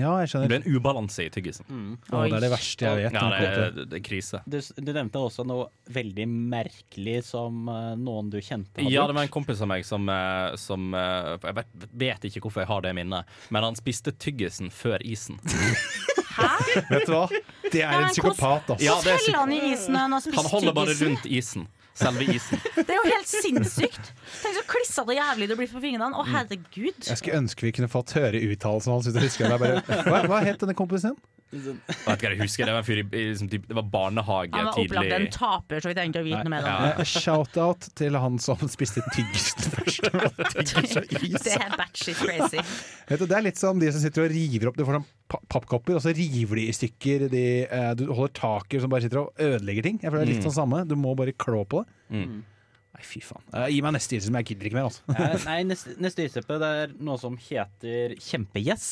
Ja, 0.00 0.12
jeg 0.18 0.24
Det 0.24 0.30
skjønner. 0.32 0.50
blir 0.50 0.58
en 0.64 0.76
ubalanse 0.76 1.26
i 1.26 1.30
tyggisen. 1.30 1.66
Å, 2.10 2.22
det 2.26 2.38
er 2.40 2.42
det 2.42 2.50
verste 2.50 2.88
jeg 2.88 2.98
vet. 2.98 3.14
Ja, 3.14 3.22
det 3.30 3.40
det 3.40 3.60
er, 3.62 3.76
det 3.92 3.98
er 4.00 4.02
krise. 4.02 4.40
Du, 4.50 4.58
du 4.58 4.90
nevnte 4.90 5.22
også 5.22 5.44
noe 5.46 5.68
veldig 5.94 6.26
merkelig 6.26 7.20
som 7.28 7.70
uh, 7.70 7.94
noen 7.94 8.32
du 8.32 8.40
kjente 8.42 8.82
hadde 8.82 8.90
Ja, 8.90 9.06
det 9.06 9.14
var 9.14 9.28
en 9.28 9.32
kompis 9.32 9.62
av 9.62 9.70
meg 9.70 9.86
som, 9.86 10.10
uh, 10.10 10.56
som 10.58 10.90
uh, 10.96 11.36
Jeg 11.38 11.58
vet, 11.60 11.74
vet 12.02 12.28
ikke 12.30 12.42
hvorfor 12.46 12.64
jeg 12.64 12.72
har 12.72 12.82
det 12.88 12.96
minnet, 12.98 13.38
men 13.54 13.68
han 13.68 13.78
spiste 13.78 14.14
tyggisen 14.18 14.74
før 14.74 14.98
isen. 15.06 15.38
Vet 16.90 17.06
du 17.06 17.12
hva? 17.12 17.26
Det 17.70 17.82
er 17.82 17.94
en 18.06 18.12
psykopat, 18.14 18.70
altså. 18.72 18.84
Ja, 18.84 18.96
det 19.04 19.12
er 19.12 19.18
Hvordan 19.20 19.40
han 19.40 19.52
i 19.52 19.72
isen 19.74 19.98
han 19.98 20.14
Han 20.14 20.48
holder 20.50 20.76
bare 20.76 20.94
rundt 21.02 21.26
isen. 21.28 21.66
Selve 21.98 22.24
isen. 22.32 22.60
Det 22.76 22.86
er 22.86 22.96
jo 22.98 23.08
helt 23.08 23.28
sinnssykt! 23.28 24.12
Tenk 24.40 24.56
så 24.56 24.62
klissete 24.70 25.10
og 25.10 25.16
jævlig 25.18 25.48
det 25.50 25.56
blir 25.58 25.70
for 25.70 25.82
fingrene. 25.84 26.14
Å, 26.14 26.24
herregud. 26.30 27.02
Jeg 27.08 27.18
skulle 27.20 27.40
ønske 27.42 27.66
vi 27.66 27.74
kunne 27.76 27.90
fått 27.92 28.14
høre 28.16 28.40
uttalelsen 28.46 28.94
hans. 28.94 29.10
det. 29.10 30.00
Hva, 30.06 30.22
hva 30.30 30.40
het 30.46 30.62
denne 30.62 30.76
kompisen 30.78 31.12
din? 31.14 31.20
Jeg 31.50 31.62
vet 32.06 32.12
ikke, 32.14 32.28
jeg 32.30 32.38
husker 32.44 32.68
Det 32.68 32.74
var 32.76 32.78
en 32.82 32.86
fyr 32.86 32.98
i, 33.00 33.04
i 33.10 33.22
liksom, 33.32 33.48
typ- 33.50 33.64
Det 33.66 33.74
var 33.74 33.86
barnehage 33.90 34.52
Han 34.54 34.68
var 34.68 34.76
opplagt 34.78 35.14
en 35.16 35.24
taper, 35.34 35.80
så 35.82 35.90
vi 35.90 35.94
trenger 35.98 36.12
ikke 36.14 36.22
å 36.22 36.26
vite 36.28 36.42
noe 36.46 36.52
mer 36.52 36.62
om 36.62 36.70
Ja. 36.70 36.76
det. 36.86 37.00
Eh, 37.02 37.10
Shout-out 37.10 37.88
til 37.98 38.18
han 38.22 38.38
som 38.38 38.62
spiste 38.70 39.02
tyggisen 39.10 39.72
først. 39.74 40.06
Tyggis 40.70 40.94
is. 41.34 41.42
Det 41.48 41.56
er 41.58 41.74
batshit 41.80 42.20
crazy. 42.22 42.62
Vet 43.10 43.18
du, 43.18 43.26
det 43.26 43.36
er 43.40 43.46
litt 43.48 43.58
som 43.58 43.82
de 43.82 43.90
som 43.90 44.00
sitter 44.04 44.28
og 44.28 44.30
river 44.30 44.70
opp 44.70 44.78
Du 44.78 44.84
får 44.86 45.00
sånn 45.00 45.08
pappkopper, 45.50 45.98
og 45.98 46.04
så 46.06 46.14
river 46.14 46.60
de 46.62 46.68
i 46.70 46.76
stykker 46.76 47.26
de, 47.34 47.44
eh, 47.66 47.90
Du 47.98 48.06
holder 48.14 48.32
tak 48.38 48.74
i 48.74 48.80
som 48.82 48.90
bare 48.94 49.02
sitter 49.08 49.24
og 49.24 49.34
ødelegger 49.42 49.82
ting. 49.90 49.98
Jeg 50.02 50.10
føler 50.14 50.24
det 50.24 50.28
er 50.30 50.34
litt 50.36 50.46
sånn 50.46 50.58
samme. 50.62 50.84
Du 50.86 50.94
må 50.98 51.16
bare 51.18 51.34
klå 51.34 51.64
på 51.66 51.82
det. 51.82 51.90
Mm. 52.14 52.40
Nei, 52.90 53.04
fy 53.06 53.20
faen. 53.22 53.42
Uh, 53.54 53.66
gi 53.70 53.78
meg 53.82 53.94
neste 53.94 54.16
ytelse, 54.18 54.30
men 54.34 54.42
jeg 54.42 54.54
gidder 54.54 54.66
ikke 54.70 54.78
mer. 54.80 54.88
Altså. 54.90 55.46
Nei, 55.46 55.60
neste, 55.66 55.94
neste 56.02 56.24
ytelse 56.26 56.56
er 56.66 56.94
noe 56.98 57.18
som 57.22 57.36
heter 57.38 58.16
kjempegjess. 58.18 58.88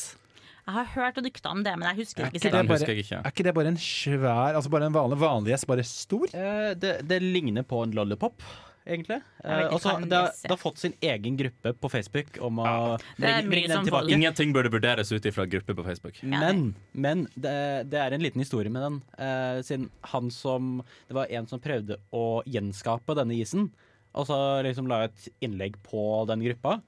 Jeg 0.69 0.75
har 0.75 0.89
hørt 0.93 1.17
og 1.17 1.25
dykta 1.25 1.49
om 1.49 1.61
det, 1.65 1.71
men 1.81 1.87
jeg 1.89 2.03
husker 2.03 2.27
Er 2.27 2.33
ikke 2.35 2.45
selv. 2.45 2.67
Bare, 2.69 2.95
ikke. 3.01 3.19
er 3.25 3.33
ikke 3.33 3.45
det 3.47 3.53
bare 3.57 3.71
en 3.73 3.77
svær 3.81 4.57
Altså 4.59 4.69
bare 4.69 4.85
en 4.89 4.93
vanlig 4.93 5.17
vanlig 5.17 5.53
gjess, 5.55 5.65
bare 5.69 5.85
stor? 5.87 6.27
Eh, 6.29 6.73
det, 6.77 6.91
det 7.09 7.17
ligner 7.23 7.65
på 7.65 7.79
en 7.87 7.95
lollipop, 7.97 8.43
egentlig. 8.85 9.17
Eh, 9.41 9.63
også, 9.73 9.95
det, 10.05 10.13
har, 10.13 10.29
det 10.43 10.51
har 10.53 10.61
fått 10.61 10.77
sin 10.83 10.93
egen 11.01 11.39
gruppe 11.39 11.73
på 11.73 11.89
Facebook 11.89 12.37
om 12.45 12.61
å 12.61 12.69
bringe, 13.17 13.49
bringe 13.49 13.71
den 13.73 13.89
tilbake. 13.89 14.13
Ingenting 14.13 14.53
burde 14.53 14.69
vurderes 14.75 15.09
ut 15.09 15.25
ifra 15.25 15.47
gruppe 15.49 15.73
på 15.79 15.87
Facebook. 15.87 16.21
Ja, 16.21 16.43
Men, 16.45 16.75
men 16.93 17.25
det, 17.33 17.55
det 17.89 18.03
er 18.03 18.13
en 18.19 18.25
liten 18.27 18.45
historie 18.45 18.69
med 18.69 18.85
den. 18.85 19.01
Eh, 19.17 19.63
siden 19.65 19.89
han 20.13 20.29
som 20.33 20.83
Det 21.09 21.17
var 21.17 21.33
en 21.33 21.49
som 21.49 21.61
prøvde 21.65 21.97
å 22.13 22.43
gjenskape 22.45 23.17
denne 23.17 23.41
isen. 23.41 23.71
Og 24.17 24.25
så 24.29 24.37
liksom 24.65 24.87
la 24.89 25.03
et 25.05 25.27
innlegg 25.45 25.81
på 25.85 26.03
den 26.29 26.45
gruppa. 26.45 26.79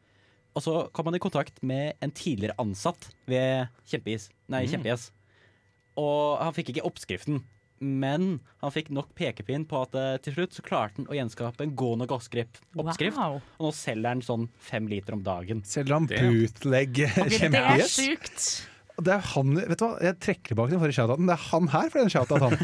Og 0.52 0.66
så 0.66 0.76
kom 0.92 1.08
han 1.08 1.16
i 1.16 1.24
kontakt 1.24 1.62
med 1.64 1.96
en 2.04 2.12
tidligere 2.12 2.58
ansatt 2.62 3.10
ved 3.30 3.72
Kjempeis. 3.88 4.30
Nei, 4.52 4.66
Kjempeis. 4.68 5.10
Og 6.00 6.40
han 6.42 6.56
fikk 6.56 6.74
ikke 6.74 6.86
oppskriften. 6.88 7.42
Men 7.82 8.36
han 8.62 8.74
fikk 8.74 8.92
nok 8.94 9.10
pekepinn 9.18 9.64
på 9.66 9.80
at 9.88 9.96
eh, 9.98 10.18
til 10.22 10.36
slutt 10.36 10.54
så 10.54 10.64
klarte 10.66 11.02
han 11.02 11.08
å 11.10 11.16
gjenskape 11.18 11.66
en 11.66 11.72
god 11.80 12.04
nok 12.04 12.14
oppskrift. 12.20 12.60
Wow. 12.78 13.40
Og 13.58 13.66
nå 13.66 13.72
selger 13.74 14.12
han 14.12 14.22
sånn 14.26 14.46
fem 14.62 14.86
liter 14.92 15.18
om 15.18 15.24
dagen. 15.26 15.64
Selger 15.66 15.98
han 15.98 16.10
bootleg 16.12 17.02
Kjempeis? 17.02 17.40
Det 17.42 17.64
er 17.64 17.88
sjukt. 17.90 18.46
Det 19.02 19.14
er 19.16 19.22
han, 19.32 19.54
vet 19.56 19.80
du 19.80 19.84
hva, 19.86 19.92
Jeg 20.04 20.16
trekker 20.22 20.52
tilbake 20.54 20.74
den 20.74 20.82
forrige 20.82 20.98
shoutouten. 21.00 21.28
Det 21.30 21.36
er 21.38 21.44
han 21.52 21.68
her 21.74 21.88
for 21.94 22.02
den 22.04 22.12
shoutouten. 22.14 22.56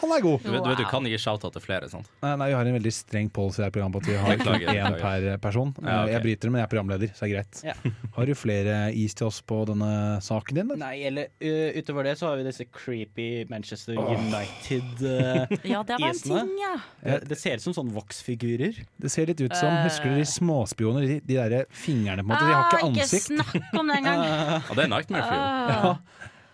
Han 0.00 0.12
er 0.16 0.20
god. 0.24 0.38
Du, 0.44 0.50
vet, 0.52 0.62
du 0.64 0.68
vet 0.70 0.78
du 0.82 0.84
kan 0.90 1.06
gi 1.08 1.18
shout-out 1.18 1.54
til 1.56 1.64
flere. 1.64 1.88
sant? 1.90 2.10
Nei, 2.22 2.34
nei, 2.40 2.48
vi 2.52 2.56
har 2.58 2.68
en 2.70 2.76
veldig 2.76 2.92
streng 2.94 3.30
policy 3.34 3.62
her 3.64 3.72
i 3.72 3.74
programmet 3.74 4.02
at 4.04 4.10
vi 4.10 4.18
har 4.20 4.42
kun 4.44 4.66
én 4.74 4.98
per 5.00 5.26
person. 5.42 5.72
Ja, 5.80 6.02
okay. 6.04 6.12
Jeg 6.14 6.22
bryter 6.26 6.46
det, 6.48 6.52
men 6.54 6.60
jeg 6.62 6.66
er 6.68 6.72
programleder, 6.74 7.12
så 7.16 7.24
det 7.24 7.30
er 7.30 7.34
greit. 7.34 7.62
Ja. 7.66 7.74
Har 8.16 8.30
du 8.30 8.34
flere 8.38 8.76
is 8.96 9.14
til 9.18 9.28
oss 9.30 9.40
på 9.46 9.62
denne 9.70 9.90
saken 10.24 10.60
din? 10.60 10.70
Da? 10.74 10.78
Nei, 10.84 10.92
eller 11.10 11.30
uh, 11.40 11.78
utover 11.80 12.06
det 12.10 12.14
så 12.20 12.30
har 12.30 12.38
vi 12.40 12.46
disse 12.48 12.66
creepy 12.70 13.28
Manchester 13.50 13.98
United 13.98 15.04
uh, 15.04 15.56
Ja, 15.72 15.82
det 15.86 15.98
var 16.00 16.08
en 16.10 16.22
ting, 16.22 16.52
ja. 16.60 16.74
det, 17.04 17.18
det 17.30 17.38
ser 17.40 17.58
ut 17.60 17.64
som 17.66 17.76
sånne 17.76 17.94
voksfigurer. 17.96 18.80
Det 19.00 19.10
ser 19.12 19.30
litt 19.30 19.40
ut 19.42 19.54
som 19.58 19.72
Husker 19.86 20.12
du 20.14 20.18
de 20.20 20.26
småspioner? 20.28 21.06
De, 21.08 21.18
de 21.24 21.38
der 21.40 21.66
fingrene, 21.74 22.22
på 22.22 22.28
en 22.28 22.34
måte. 22.34 22.46
De 22.46 22.54
har 22.54 22.58
Ah, 22.60 22.74
ikke 22.76 22.86
ansikt. 22.90 23.30
Ikke 23.30 23.40
snakk 23.40 23.78
om 23.80 23.88
det 23.88 23.94
engang. 24.00 24.20
Ja, 24.26 24.74
det 24.76 24.82
er 24.84 24.90
Nightmare 24.92 25.22
Fuel. 25.30 25.40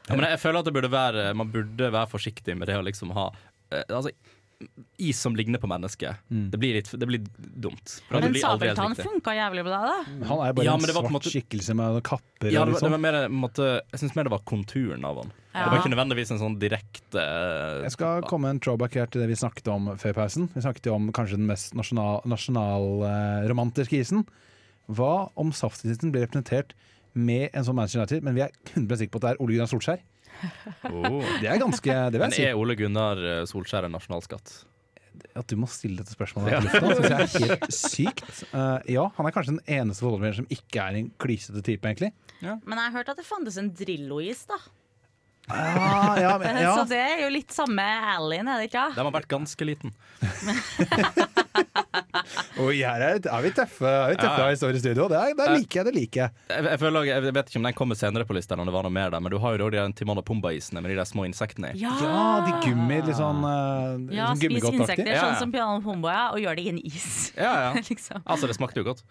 Ja, 0.06 0.14
men 0.14 0.22
jeg 0.30 0.38
føler 0.38 0.62
at 0.62 0.68
det 0.68 0.72
burde 0.76 0.92
være, 0.92 1.22
man 1.34 1.48
burde 1.50 1.88
være 1.90 2.06
forsiktig 2.06 2.54
med 2.54 2.68
det 2.70 2.76
å 2.78 2.82
liksom 2.86 3.10
ha 3.16 3.24
eh, 3.74 3.82
altså, 3.90 4.12
Is 4.96 5.18
som 5.20 5.34
ligner 5.36 5.60
på 5.60 5.68
mennesket. 5.68 6.16
Det, 6.32 6.56
blir 6.56 6.78
litt, 6.78 6.86
det 6.96 7.04
blir 7.10 7.20
dumt. 7.36 7.98
Men 8.08 8.30
blir 8.32 8.40
sabeltann 8.40 8.94
funka 8.96 9.34
jævlig 9.36 9.66
bra, 9.66 9.80
da. 9.84 9.96
Han 10.30 10.40
er 10.46 10.54
bare 10.56 10.64
Ja, 10.64 10.76
en 10.78 10.80
men 10.80 10.88
det 10.88 10.94
var 10.96 11.04
på 11.04 11.10
svart 11.10 11.16
måte- 11.18 11.32
skikkelse 11.34 11.74
med 11.76 11.98
kapper. 12.06 12.48
Ja, 12.48 12.62
det 12.64 12.70
det 12.70 12.78
liksom. 12.78 12.94
var 12.94 13.02
mer, 13.02 13.18
måte, 13.28 13.66
jeg 13.92 14.00
syns 14.00 14.14
mer 14.16 14.24
det 14.30 14.32
var 14.32 14.40
konturen 14.48 15.04
av 15.04 15.20
han. 15.20 15.34
Ja. 15.50 15.58
Det 15.58 15.66
var 15.74 15.82
ikke 15.82 15.92
nødvendigvis 15.92 16.32
en 16.32 16.40
sånn 16.40 16.56
direkte 16.62 17.20
uh, 17.20 17.84
Jeg 17.84 17.92
skal 17.98 18.24
komme 18.30 18.48
en 18.54 18.62
throwback 18.64 18.96
her 18.96 19.12
til 19.12 19.26
det 19.26 19.28
vi 19.34 19.36
snakket 19.42 19.68
om 19.74 19.92
før 20.00 20.16
pausen. 20.22 20.48
Vi 20.56 20.64
snakket 20.64 20.88
jo 20.88 20.96
om 20.96 21.12
kanskje 21.16 21.36
den 21.36 21.50
mest 21.52 21.76
nasjonalromantiske 21.76 24.00
isen. 24.00 24.24
Hva 24.88 25.26
om 25.36 25.52
saftisen 25.52 26.08
blir 26.14 26.24
representert 26.24 26.72
med 27.16 27.48
en 27.52 27.66
sånn 27.66 27.76
Manchester 27.78 28.04
United, 28.04 28.24
men 28.26 28.36
vi 28.36 28.44
er 28.44 28.54
100 28.74 29.00
sikre 29.02 29.14
på 29.14 29.20
at 29.22 29.26
det 29.26 29.32
er 29.34 29.42
Ole 29.42 29.56
Gunnar 29.56 29.72
Solskjær? 29.72 30.04
oh. 30.92 31.22
Det 31.40 31.48
er 31.48 31.60
ganske 31.60 31.98
det 32.12 32.18
vil 32.18 32.24
Men 32.26 32.34
jeg 32.34 32.42
si. 32.42 32.48
er 32.50 32.58
Ole 32.60 32.76
Gunnar 32.76 33.20
eh, 33.24 33.42
Solskjær 33.48 33.88
en 33.88 33.94
nasjonalskatt? 33.96 34.56
At 35.36 35.48
du 35.48 35.56
må 35.56 35.68
stille 35.72 36.02
dette 36.02 36.12
spørsmålet 36.12 36.52
ja. 36.52 36.60
lufta, 36.64 36.92
synes 36.92 37.08
jeg 37.08 37.16
er 37.16 37.50
helt 37.56 37.76
sykt. 37.76 38.42
Uh, 38.52 38.78
ja, 38.92 39.06
han 39.16 39.28
er 39.28 39.32
kanskje 39.32 39.54
den 39.56 39.78
eneste 39.78 40.04
fotballspilleren 40.04 40.42
som 40.42 40.50
ikke 40.52 40.82
er 40.82 40.98
en 41.00 41.12
klysete 41.20 41.64
type, 41.64 41.88
egentlig. 41.88 42.12
Men 42.42 42.76
jeg 42.76 42.84
har 42.84 42.98
hørt 42.98 43.14
at 43.14 43.20
det 43.20 43.24
fantes 43.28 43.56
en 43.60 43.72
Drillo-is, 43.76 44.44
da. 44.50 44.60
Ah, 45.48 46.16
ja, 46.20 46.38
men, 46.42 46.56
ja. 46.66 46.74
Så 46.74 46.84
det 46.90 47.00
er 47.00 47.24
jo 47.24 47.32
litt 47.32 47.54
samme 47.54 47.84
Alien, 48.16 48.48
er 48.50 48.60
det 48.60 48.70
ikke? 48.70 48.86
Den 48.96 49.08
har 49.08 49.14
vært 49.14 49.30
ganske 49.30 49.68
liten. 49.68 49.94
Og 52.62 52.70
her 52.74 53.02
er, 53.06 53.18
er 53.20 53.42
vi 53.44 53.50
tøffe, 53.56 53.86
er 53.86 54.12
vi 54.12 54.16
tøffe 54.20 54.40
Ja. 54.42 54.46
her 54.46 54.52
i 54.52 54.80
Studio. 54.80 55.06
Det, 55.12 55.18
er, 55.20 55.34
det 55.38 55.46
liker 55.56 55.78
jeg. 55.80 55.86
det 55.88 55.94
liker 55.96 56.20
jeg 56.22 56.30
Jeg, 56.56 56.64
jeg, 56.70 56.80
føler, 56.82 57.06
jeg 57.08 57.34
vet 57.36 57.50
ikke 57.52 57.60
om 57.62 57.68
den 57.68 57.76
kommer 57.78 57.98
senere 57.98 58.26
på 58.28 58.36
lista, 58.36 58.58
om 58.58 58.66
det 58.68 58.74
var 58.74 58.86
noe 58.88 58.94
mer 58.96 59.10
der, 59.14 59.22
men 59.24 59.32
du 59.34 59.38
har 59.42 59.56
jo 59.56 59.68
da 59.70 59.86
de 59.86 59.96
Timon 59.98 60.20
og 60.22 60.26
Pumba-isene 60.28 60.82
med 60.84 60.90
de 60.94 60.98
der 61.00 61.08
små 61.08 61.26
insektene 61.28 61.72
i. 61.74 61.82
Ja, 61.84 61.94
Ja, 62.02 62.24
de 62.46 62.56
gummi, 62.66 62.98
litt 63.06 63.16
sånn, 63.20 63.44
uh, 63.46 64.14
Ja, 64.14 64.32
sånn 64.34 64.42
spis 64.42 64.68
insekter, 64.72 65.06
Ja, 65.06 65.14
ja. 65.20 65.22
sånn 65.28 65.40
som 65.46 65.54
Piano 65.54 65.80
Pumba, 65.84 66.12
ja, 66.16 66.26
og 66.34 66.42
gjør 66.42 66.58
det 66.58 66.66
i 66.66 66.74
en 66.74 66.82
is. 66.84 67.32
Ja, 67.36 67.54
ja. 67.68 67.70
liksom. 67.90 68.22
Altså, 68.24 68.50
det 68.50 68.58
smakte 68.58 68.82
jo 68.82 68.88
godt. 68.90 69.04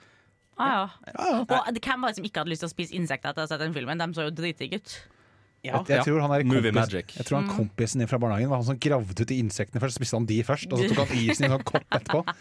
Ah, 0.58 0.88
ja. 1.12 1.42
Og 1.42 1.50
hvem 1.52 2.00
var 2.06 2.14
det 2.14 2.16
som 2.16 2.24
ikke 2.28 2.40
hadde 2.44 2.52
lyst 2.54 2.64
til 2.64 2.70
å 2.70 2.72
spise 2.72 2.96
insekter 2.96 3.34
etter 3.34 3.44
å 3.44 3.48
ha 3.48 3.52
sett 3.52 3.60
den 3.60 3.74
filmen? 3.76 4.00
De 4.00 4.08
så 4.16 4.30
jo 4.30 4.32
dritdigge 4.32 4.80
ut. 4.80 4.94
Ja. 5.66 5.80
Jeg, 5.82 5.98
jeg 5.98 6.06
tror 6.08 6.22
han 6.24 6.34
er 6.36 6.44
kompis, 6.46 6.76
magic. 6.78 7.16
Jeg 7.18 7.26
tror 7.28 7.40
han 7.42 7.50
kompisen 7.50 8.04
din 8.04 8.10
fra 8.12 8.20
barnehagen 8.22 8.52
var 8.52 8.62
han 8.62 8.68
som 8.70 8.78
gravde 8.82 9.16
ut 9.18 9.28
de 9.32 9.40
insektene 9.42 9.82
først. 9.82 9.98
Spiste 10.00 10.20
han 10.20 10.28
de 10.30 10.40
først, 10.46 10.70
og 10.72 10.80
så 10.84 10.92
tok 10.94 11.10
han 11.10 11.24
isen 11.26 11.48
i 11.48 11.50
en 11.50 11.56
sånn 11.58 11.66
kopp 11.74 11.98
etterpå. 12.00 12.24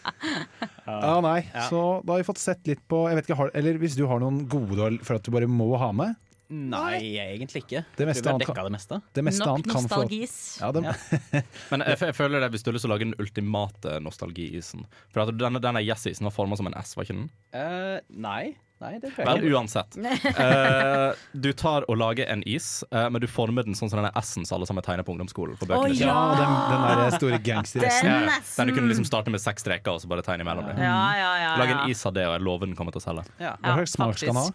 Ja, 0.84 1.14
nei, 1.24 1.38
Så 1.70 1.78
da 2.04 2.12
har 2.12 2.20
vi 2.20 2.26
fått 2.28 2.40
sett 2.42 2.66
litt 2.68 2.82
på 2.92 3.06
jeg 3.08 3.16
vet 3.16 3.24
ikke, 3.30 3.36
har, 3.38 3.50
Eller 3.56 3.78
hvis 3.80 3.94
du 3.96 4.02
har 4.10 4.20
noen 4.20 4.42
gode 4.52 4.98
for 5.06 5.16
at 5.16 5.24
du 5.24 5.30
bare 5.32 5.48
må 5.48 5.70
ha 5.80 5.88
med. 5.96 6.12
Nei, 6.54 7.16
egentlig 7.22 7.62
ikke. 7.64 7.80
Det 7.96 8.04
meste 8.06 8.20
Vi 8.22 8.28
har 8.28 8.34
annet 8.36 8.44
dekka 8.44 8.54
kan- 8.58 8.66
det 8.68 8.74
meste. 8.76 8.98
Det 9.16 9.24
meste 9.24 9.46
Nok 9.46 9.54
annet 9.54 9.70
kan 9.72 9.86
få 9.88 10.02
nostalgis. 10.04 10.34
ja, 10.60 10.68
ja. 10.84 11.40
Men 11.72 11.84
jeg, 11.88 11.98
jeg 12.04 12.14
føler 12.18 12.44
det 12.44 12.50
hvis 12.52 12.62
du 12.62 12.68
har 12.68 12.76
lyst 12.76 12.84
til 12.84 12.92
å 12.92 12.94
lage 12.94 13.08
den 13.08 13.16
ultimate 13.18 13.94
nostalgiisen. 14.04 14.84
For 15.08 15.24
at 15.24 15.32
denne, 15.40 15.62
denne 15.64 15.80
Yes-isen 15.82 16.28
var 16.28 16.36
forma 16.36 16.58
som 16.60 16.68
en 16.68 16.76
S, 16.82 16.92
var 16.98 17.08
ikke 17.08 17.16
den? 17.16 17.30
Uh, 17.56 17.96
nei. 18.12 18.52
Nei, 18.84 18.98
det 19.00 19.10
tror 19.14 19.24
jeg 19.24 19.40
Vel, 19.40 19.54
uansett. 19.56 19.96
Uh, 19.96 21.16
du 21.44 21.50
tar 21.56 21.86
og 21.88 21.98
lager 22.00 22.28
en 22.32 22.44
is, 22.48 22.68
uh, 22.92 23.06
men 23.12 23.22
du 23.24 23.28
former 23.30 23.66
den 23.66 23.76
sånn 23.78 23.92
som 23.92 24.02
denne 24.02 24.12
S-en 24.20 24.44
som 24.44 24.58
alle 24.58 24.68
sammen 24.68 24.84
tegner 24.84 25.06
på 25.06 25.14
ungdomsskolen. 25.16 25.56
For 25.60 25.68
Å, 25.68 25.72
bøkene 25.72 25.96
ja. 25.98 26.12
ja, 26.12 26.38
den, 26.42 26.54
den 26.68 27.02
der 27.02 27.18
store 27.18 27.40
gangsteressen. 27.44 28.10
Den 28.10 28.30
Ja. 28.30 28.38
Den 28.44 28.70
du 28.70 28.76
kunne 28.76 28.92
liksom 28.92 29.08
starte 29.08 29.32
med 29.32 29.42
seks 29.42 29.64
streker 29.64 29.96
og 29.96 30.04
så 30.04 30.10
bare 30.10 30.24
tegne 30.26 30.44
imellom 30.46 30.68
dem. 30.68 30.80
Ja, 30.84 31.02
ja, 31.18 31.34
ja. 31.40 31.52
Lage 31.60 31.76
ja. 31.76 31.82
en 31.84 31.92
is 31.94 32.04
av 32.06 32.16
det, 32.16 32.28
og 32.28 32.36
jeg 32.36 32.46
lover 32.46 32.68
den 32.68 32.78
kommer 32.78 32.94
til 32.94 33.02
å 33.02 33.06
selge. 33.08 33.28
Ja. 33.40 33.56
Hva 33.64 33.78
slags 33.80 33.96
smak 33.96 34.20
skal 34.20 34.34
den 34.34 34.42
ha? 34.42 34.48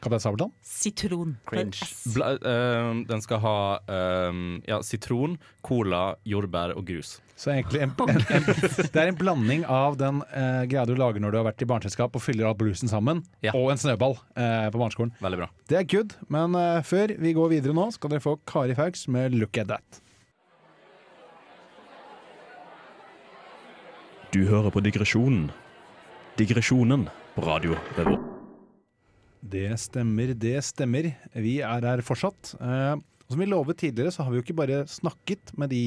Kaptein 0.00 0.20
Sabeltann? 0.22 0.52
Sitron. 0.62 1.36
Cringe. 1.48 1.80
Bla, 2.14 2.32
uh, 2.38 3.00
den 3.08 3.22
skal 3.24 3.40
ha 3.42 3.56
uh, 3.82 4.42
ja, 4.68 4.78
sitron, 4.86 5.34
cola, 5.66 6.12
jordbær 6.28 6.76
og 6.78 6.86
grus. 6.86 7.16
Så 7.38 7.52
egentlig 7.54 7.82
en, 7.84 7.92
en, 8.02 8.22
en, 8.34 8.46
Det 8.94 8.98
er 8.98 9.10
en 9.12 9.18
blanding 9.18 9.64
av 9.70 9.98
den 9.98 10.20
uh, 10.26 10.64
greia 10.70 10.86
du 10.86 10.94
lager 10.98 11.22
når 11.22 11.34
du 11.34 11.38
har 11.40 11.46
vært 11.50 11.62
i 11.62 11.68
barneselskap 11.70 12.14
og 12.18 12.22
fyller 12.24 12.48
all 12.48 12.56
bluesen 12.58 12.90
sammen, 12.90 13.24
Ja. 13.46 13.54
og 13.58 13.70
en 13.74 13.78
snøball 13.78 14.16
uh, 14.38 14.66
på 14.70 14.78
barneskolen. 14.80 15.14
Veldig 15.22 15.42
bra. 15.42 15.50
Det 15.70 15.78
er 15.82 15.86
good, 15.90 16.14
men 16.30 16.54
uh, 16.58 16.78
før 16.86 17.14
vi 17.18 17.34
går 17.34 17.54
videre 17.56 17.74
nå, 17.74 17.90
skal 17.94 18.14
dere 18.14 18.22
få 18.24 18.38
Kari 18.46 18.78
Fauks 18.78 19.06
med 19.10 19.34
'Look 19.34 19.58
at 19.58 19.70
That'. 19.74 20.02
Du 24.34 24.44
hører 24.46 24.70
på 24.70 24.80
Digresjonen. 24.84 25.50
Digresjonen 26.38 27.08
på 27.34 27.46
Radio 27.46 27.78
Revolt. 27.96 28.37
Det 29.40 29.68
stemmer, 29.80 30.32
det 30.34 30.56
stemmer. 30.66 31.10
Vi 31.34 31.58
er 31.64 31.86
her 31.86 32.02
fortsatt. 32.04 32.54
Eh, 32.60 32.94
som 33.28 33.42
vi 33.42 33.46
lovet 33.48 33.78
tidligere, 33.78 34.12
så 34.14 34.24
har 34.24 34.32
vi 34.32 34.40
jo 34.40 34.46
ikke 34.46 34.56
bare 34.58 34.82
snakket 34.88 35.52
med 35.58 35.70
de 35.74 35.82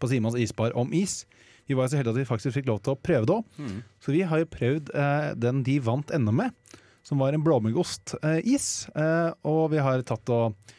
på 0.00 0.08
Simons 0.10 0.38
isbar 0.38 0.74
om 0.78 0.92
is. 0.94 1.24
Vi 1.66 1.74
var 1.74 1.90
så 1.90 1.98
heldige 1.98 2.14
at 2.14 2.20
vi 2.22 2.28
faktisk 2.28 2.54
fikk 2.60 2.68
lov 2.70 2.80
til 2.84 2.94
å 2.94 3.00
prøve 3.00 3.26
det 3.26 3.36
òg. 3.40 3.60
Så 4.02 4.14
vi 4.14 4.22
har 4.22 4.42
jo 4.42 4.50
prøvd 4.52 4.92
eh, 4.94 5.30
den 5.34 5.64
de 5.66 5.78
vant 5.82 6.12
NM 6.14 6.42
med, 6.44 6.78
som 7.06 7.18
var 7.22 7.34
en 7.34 7.42
blåmuggost-is. 7.42 8.68
Eh, 8.94 9.30
og 9.50 9.72
vi 9.74 9.82
har 9.82 10.04
tatt 10.06 10.34
og 10.34 10.74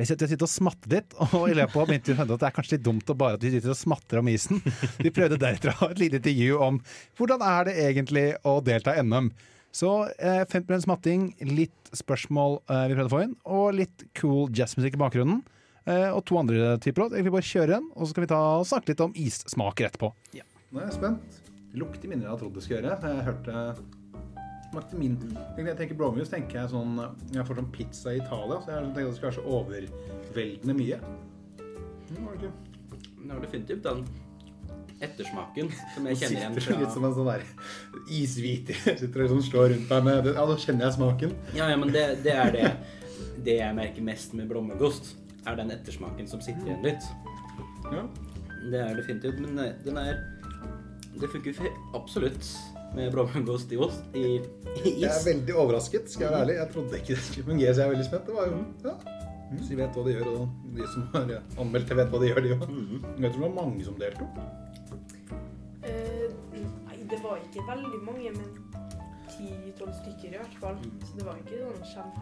jeg 0.00 0.08
sitter, 0.14 0.32
og 0.40 0.48
smatter 0.48 0.92
litt, 0.94 1.14
og 1.36 1.50
i 1.50 1.56
løpet 1.58 1.76
av 1.76 1.90
begynte 1.90 2.14
vi 2.14 2.16
å 2.16 2.24
at 2.24 2.30
det 2.32 2.48
er 2.48 2.56
kanskje 2.56 2.78
litt 2.78 2.86
dumt 2.86 3.10
å 3.12 3.16
bare 3.20 3.36
at 3.36 3.44
vi 3.44 3.52
sitter 3.52 3.74
og 3.74 3.76
smatter 3.76 4.22
om 4.22 4.30
isen. 4.32 4.62
Vi 4.96 5.12
prøvde 5.12 5.36
deretter 5.40 5.74
å 5.74 5.78
ha 5.82 5.90
et 5.92 6.00
lite 6.00 6.22
intervju 6.22 6.60
om 6.64 6.78
hvordan 7.18 7.44
er 7.44 7.68
det 7.68 7.74
egentlig 7.84 8.26
å 8.48 8.54
delta 8.64 8.96
i 8.96 9.04
NM. 9.04 9.28
Så 9.74 9.90
eh, 10.18 10.42
50 10.50 10.88
matting, 10.90 11.30
litt 11.46 11.92
spørsmål 11.94 12.58
eh, 12.66 12.86
vi 12.90 12.96
prøvde 12.96 13.10
å 13.10 13.14
få 13.14 13.22
inn, 13.26 13.36
og 13.46 13.78
litt 13.78 14.04
cool 14.18 14.50
jazzmusikk 14.56 14.98
i 14.98 15.02
bakgrunnen. 15.04 15.44
Eh, 15.86 16.08
og 16.10 16.24
to 16.28 16.38
andre 16.40 16.74
typer 16.82 17.06
låt. 17.06 17.16
Vi 17.16 17.32
bare 17.32 17.46
kjøre 17.46 17.78
en, 17.78 17.86
og 17.94 18.04
så 18.04 18.12
skal 18.12 18.26
vi 18.26 18.32
ta 18.32 18.40
og 18.58 18.66
snakke 18.68 18.92
litt 18.92 19.04
om 19.04 19.14
issmaker 19.18 19.88
etterpå. 19.88 20.12
Nå 20.70 20.82
er 20.82 20.86
jeg 20.88 20.98
spent. 20.98 21.40
Lukter 21.78 22.10
mindre 22.10 22.26
enn 22.26 22.34
jeg 22.34 22.42
trodde 22.42 22.58
det 22.58 22.66
skulle 22.66 22.80
gjøre. 22.80 22.98
Jeg 23.06 23.26
hørte 23.30 23.64
smakte 24.70 24.98
min 24.98 25.16
jeg 25.58 25.76
tenker 25.78 25.96
blåmuggost, 25.98 26.30
tenker 26.30 26.60
jeg 26.60 26.70
sånn 26.70 26.98
Jeg 27.34 27.42
får 27.46 27.58
sånn 27.58 27.70
pizza 27.74 28.12
i 28.14 28.20
Italia, 28.20 28.60
så 28.62 28.76
jeg 28.76 28.90
tenker 28.94 29.08
det 29.08 29.16
skal 29.18 29.30
være 29.30 29.38
så 29.38 29.46
overveldende 29.58 30.76
mye. 30.78 30.98
Det 32.10 32.18
var 32.18 32.36
det 32.36 32.38
ikke. 32.40 32.52
Det 33.20 33.30
var 33.30 33.42
definitivt 33.44 33.86
den 33.86 34.04
ettersmaken 35.00 35.70
som 35.94 36.08
jeg 36.10 36.18
kjenner 36.20 36.38
igjen 36.40 36.56
Sitter 36.58 36.80
litt 36.82 36.94
som 36.94 37.06
en 37.08 37.14
sånn 37.16 37.30
der 37.30 37.44
ishviter. 38.12 38.80
Sitter 39.00 39.24
og 39.24 39.32
sånn 39.34 39.44
slår 39.46 39.70
rundt 39.74 39.92
deg 39.92 40.08
med 40.08 40.30
Ja, 40.32 40.46
da 40.50 40.56
kjenner 40.60 40.88
jeg 40.88 40.96
smaken. 40.98 41.36
Ja, 41.56 41.70
ja, 41.72 41.78
men 41.80 41.94
det, 41.94 42.04
det 42.26 42.34
er 42.36 42.52
det 42.56 42.72
Det 43.46 43.56
jeg 43.60 43.76
merker 43.78 44.04
mest 44.04 44.34
med 44.36 44.50
blommegost, 44.50 45.14
er 45.48 45.56
den 45.60 45.72
ettersmaken 45.72 46.28
som 46.28 46.42
sitter 46.44 46.66
igjen 46.68 46.84
litt. 46.84 47.06
Ja. 47.90 48.04
Det 48.70 48.82
er 48.84 48.98
definitivt, 48.98 49.40
men 49.40 49.56
eh, 49.62 49.72
den 49.86 49.96
er 50.00 50.20
Det 51.20 51.30
funker 51.32 51.64
absolutt 51.96 52.44
med 52.94 53.12
blåmuggost 53.14 53.72
i 53.72 53.78
ost 53.78 54.16
i, 54.18 54.40
i 54.82 54.92
Jeg 54.98 55.08
er 55.08 55.24
veldig 55.24 55.56
overrasket, 55.62 56.10
skal 56.10 56.26
jeg 56.26 56.32
være 56.34 56.44
ærlig. 56.44 56.56
Jeg 56.58 56.72
trodde 56.74 57.00
ikke 57.00 57.14
det 57.14 57.24
skulle 57.26 57.50
fungere, 57.52 57.74
så 57.74 57.80
jeg 57.82 57.86
er 57.86 57.92
veldig 57.94 58.08
spent. 58.08 58.26
Det 58.26 58.36
var 58.36 58.50
jo 58.50 58.62
ja. 58.84 58.94
Så 59.50 59.66
de 59.66 59.78
vet 59.80 59.96
hva 59.98 60.02
de 60.06 60.12
gjør, 60.14 60.28
og 60.30 60.74
de 60.76 60.88
som 60.92 61.06
har 61.14 61.30
anmeldt 61.58 61.88
det, 61.90 61.96
vet 61.98 62.12
hva 62.12 62.20
de 62.22 62.28
gjør, 62.28 62.42
de 62.44 62.52
òg. 62.54 62.66
Jeg 62.70 63.32
tror 63.32 63.40
det 63.40 63.46
var 63.48 63.56
mange 63.56 63.86
som 63.86 63.96
deltok. 63.98 64.42
Det 67.10 67.18
var 67.24 67.36
ikke 67.42 67.62
veldig 67.66 68.00
mange, 68.06 68.30
men 68.30 68.50
10-12 69.30 69.94
stykker 70.02 70.28
i 70.28 70.36
hvert 70.36 70.56
fall. 70.62 70.78
Så 71.06 71.18
det 71.18 71.26
var 71.26 71.40
ikke 71.42 71.84
sånn 71.90 72.12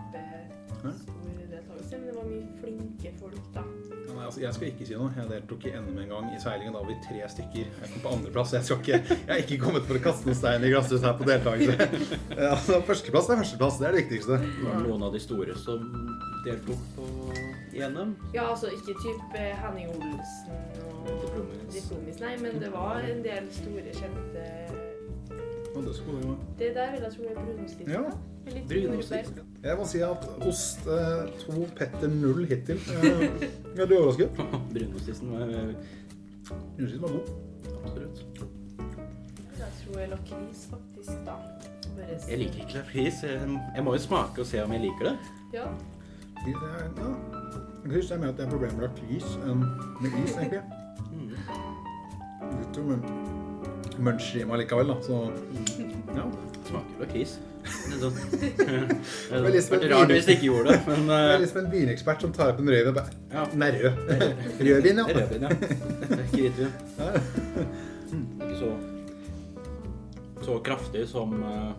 kjempestor 0.83 1.49
deltakelse, 1.49 1.99
men 1.99 2.07
det 2.09 2.15
var 2.17 2.27
mye 2.29 2.47
flinke 2.61 3.13
folk, 3.19 3.39
da. 3.55 3.63
Ja, 4.09 4.15
nei, 4.15 4.25
altså, 4.25 4.41
jeg 4.41 4.55
skal 4.57 4.69
ikke 4.71 4.87
si 4.89 4.95
noe. 4.99 5.11
Jeg 5.17 5.29
deltok 5.31 5.65
i 5.69 5.73
NM 5.79 5.99
en 6.05 6.09
gang 6.15 6.29
i 6.35 6.41
seilingen. 6.41 6.73
Da 6.77 6.81
var 6.83 6.89
vi 6.89 6.97
tre 7.07 7.29
stykker. 7.35 7.67
Jeg 7.83 7.91
kom 7.93 8.03
på 8.05 8.13
andreplass. 8.17 8.53
Jeg, 8.57 8.65
skal 8.65 8.79
ikke- 8.79 9.17
jeg 9.19 9.35
er 9.37 9.43
ikke 9.45 9.59
kommet 9.65 9.83
for 9.89 9.95
å 9.99 10.03
kaste 10.09 10.27
noen 10.29 10.39
stein 10.39 10.65
i 10.65 10.71
glasshuset 10.73 11.05
her 11.09 11.17
på 11.19 11.29
deltakelse. 11.29 11.77
Ja, 12.39 12.51
altså, 12.55 12.81
førsteplass 12.89 13.29
er 13.31 13.41
førsteplass. 13.43 13.79
Det 13.81 13.89
er 13.89 13.93
det 13.97 14.03
viktigste. 14.05 14.39
Det 14.39 14.65
var 14.65 14.81
noen 14.87 15.03
av 15.09 15.13
de 15.13 15.21
store 15.21 15.57
som 15.59 15.85
deltok 16.47 16.81
på 16.97 17.09
NM. 17.79 18.15
Ja, 18.35 18.49
altså 18.51 18.71
ikke 18.75 18.95
type 19.03 19.39
Henning 19.63 19.91
Olsen 19.95 20.55
og 20.83 21.11
Diplomis. 21.23 21.75
Diplomis, 21.75 22.21
nei, 22.21 22.37
men 22.43 22.59
det 22.63 22.73
var 22.73 23.01
en 23.07 23.23
del 23.23 23.47
store, 23.55 23.93
kjente 23.95 24.47
Og 25.79 25.85
det 25.85 25.95
skulle 25.97 26.21
jo... 26.27 26.37
Det 26.59 26.75
der 26.75 26.91
vil 26.91 27.01
jeg 27.01 27.13
tro 27.13 27.23
er 27.23 27.35
brunostisen. 27.35 27.91
Ja. 27.91 28.01
litt 28.55 29.43
Jeg 29.65 29.77
må 29.79 29.85
si 29.87 30.01
at 30.03 30.25
ost 30.47 30.87
eh, 30.91 31.29
to, 31.43 31.67
Petter 31.77 32.11
null 32.11 32.47
hittil. 32.51 32.81
Eh, 32.97 33.45
er 33.77 33.87
du 33.87 33.95
overrasket. 33.99 34.41
Brunostisen 34.75 35.33
var 35.33 35.53
eh, 35.53 35.75
Brunostisen 36.49 37.03
var 37.03 37.09
god. 37.09 37.31
absolutt. 37.85 38.25
Jeg 39.59 39.71
tror 39.85 40.01
jeg 40.01 40.09
lakris, 40.09 40.67
faktisk, 40.71 41.11
da. 41.27 41.39
Bare 41.97 42.19
Jeg 42.29 42.39
liker 42.39 42.65
ikke 42.65 42.75
lakris. 42.75 43.23
Jeg, 43.23 43.61
jeg 43.77 43.85
må 43.85 43.95
jo 43.95 44.03
smake 44.03 44.41
og 44.41 44.47
se 44.47 44.65
om 44.65 44.73
jeg 44.73 44.81
liker 44.81 45.11
det. 45.11 45.17
Ja. 45.55 45.71
Det 46.45 46.55
er, 46.55 46.85
ja. 46.99 47.15
Jeg 47.85 47.93
synes 47.93 48.07
det 48.07 48.17
er 48.17 48.21
mer 48.21 48.29
at 48.29 48.37
det 48.37 48.47
er 48.47 48.51
problemer 48.51 48.81
med 48.81 48.89
lakris 48.89 49.35
enn 49.47 49.67
med 50.03 50.23
is, 50.25 50.37
egentlig. 50.37 50.63
Litt 52.59 52.79
om 52.79 53.38
munch 54.03 54.33
i 54.39 54.45
meg 54.49 54.63
likevel, 54.63 54.93
da. 54.93 54.97
Så 55.05 55.21
ja. 56.17 56.27
Smaker 56.69 57.03
lakris. 57.03 57.39
Det 57.69 57.97
er 57.97 58.03
sånn. 58.03 58.19
Veldig 59.29 59.49
hadde 59.49 59.63
vært 59.73 59.89
rart 59.93 60.13
hvis 60.15 60.29
jeg 60.31 60.39
ikke 60.39 60.47
gjorde 60.49 60.73
det, 60.75 60.79
men 60.87 61.09
Det 61.11 61.19
er 61.21 61.43
liksom 61.43 61.59
en 61.63 61.73
vinekspert 61.73 62.23
som 62.25 62.37
tar 62.37 62.53
opp 62.55 62.63
en 62.63 62.71
rødvin 62.73 62.93
og 62.93 63.01
bare 63.01 63.11
Ja. 63.35 63.49
Nei, 63.61 63.73
rød. 63.77 63.93
Rødvin, 64.69 65.03
ja. 65.03 65.09
rødvin, 65.19 65.49
ja. 65.49 65.51
Er 66.19 66.23
ikke 66.29 66.47
hvitvin. 66.47 66.73
Ikke 68.39 68.57
så 68.63 68.71
så 70.49 70.55
kraftig 70.65 71.03
som 71.09 71.35
eh, 71.43 71.73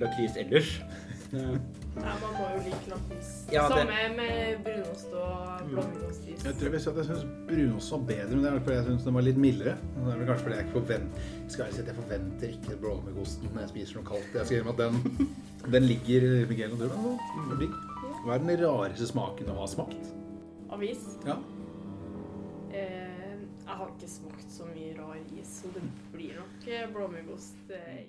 lakris 0.00 0.36
ellers. 0.40 0.80
Ja, 2.04 2.12
man 2.22 2.34
må 2.38 2.46
jo 2.54 2.60
like 2.66 2.90
lakris. 2.92 3.30
Ja, 3.52 3.62
det- 3.68 3.76
Samme 3.78 4.16
med 4.16 4.62
brunost 4.64 5.12
og 5.12 5.68
blåmuggost-is. 5.70 6.44
Jeg 6.44 6.54
tror 6.60 6.70
jeg 6.76 6.86
at 6.88 6.96
jeg 7.00 7.04
syns 7.08 7.24
brunost 7.48 7.92
var 7.92 7.98
bedre, 8.12 8.30
men 8.36 8.44
det 8.44 8.52
er 8.52 8.60
fordi 8.60 8.76
jeg 8.76 8.84
syns 8.88 9.04
den 9.04 9.14
var 9.18 9.26
litt 9.28 9.36
mildere. 9.44 9.74
Det 9.96 10.12
er 10.12 10.18
vel 10.18 10.26
kanskje 10.30 10.44
fordi 10.46 10.56
jeg 10.56 10.66
ikke 10.66 10.80
forventer 10.80 11.50
Skal 11.54 11.64
jeg 11.64 11.74
si 11.74 11.80
at 11.80 11.86
jeg 11.86 11.96
forventer 11.96 12.48
ikke 12.48 12.76
blåmuggosten 12.82 13.48
når 13.54 13.60
jeg 13.60 13.68
spiser 13.74 13.94
noe 14.00 14.04
kaldt. 14.12 14.34
Jeg 14.34 14.46
skal 14.46 14.58
innrømme 14.58 14.74
at 14.74 14.80
den, 14.84 15.28
den 15.72 15.82
ligger 15.88 16.46
Miguel 16.48 16.72
og 16.72 16.78
Durban. 16.78 17.18
den 17.50 17.62
er. 17.68 17.84
Hva 18.24 18.34
er 18.34 18.38
den 18.44 18.64
rareste 18.66 19.06
smaken 19.06 19.46
du 19.46 19.52
har 19.52 19.66
smakt? 19.66 20.12
Avis. 20.70 21.04
Ja. 21.26 21.36
Eh, 22.72 23.38
jeg 23.64 23.76
har 23.76 23.88
ikke 23.96 24.08
smakt 24.10 24.50
så 24.52 24.66
mye 24.68 24.94
rar 24.98 25.16
is, 25.40 25.48
så 25.62 25.70
det 25.74 25.82
blir 26.12 26.34
nok 26.36 26.68
eh, 26.68 26.86
blåmuggost. 26.94 27.70
Eh, 27.70 28.04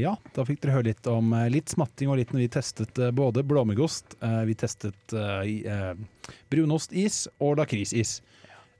ja, 0.00 0.12
da 0.36 0.44
fikk 0.46 0.60
dere 0.62 0.74
høre 0.76 0.88
litt 0.92 1.06
om 1.10 1.32
eh, 1.34 1.48
litt 1.50 1.72
smatting 1.72 2.10
og 2.12 2.18
litt 2.20 2.30
når 2.34 2.44
vi 2.44 2.48
testet 2.54 2.98
eh, 3.02 3.10
både 3.16 3.42
blåmuggost, 3.46 4.16
eh, 4.22 4.40
vi 4.46 4.54
testet 4.58 5.14
eh, 5.16 5.52
eh, 5.66 6.30
brunostis 6.52 7.24
og 7.42 7.56
lakrisis. 7.58 8.20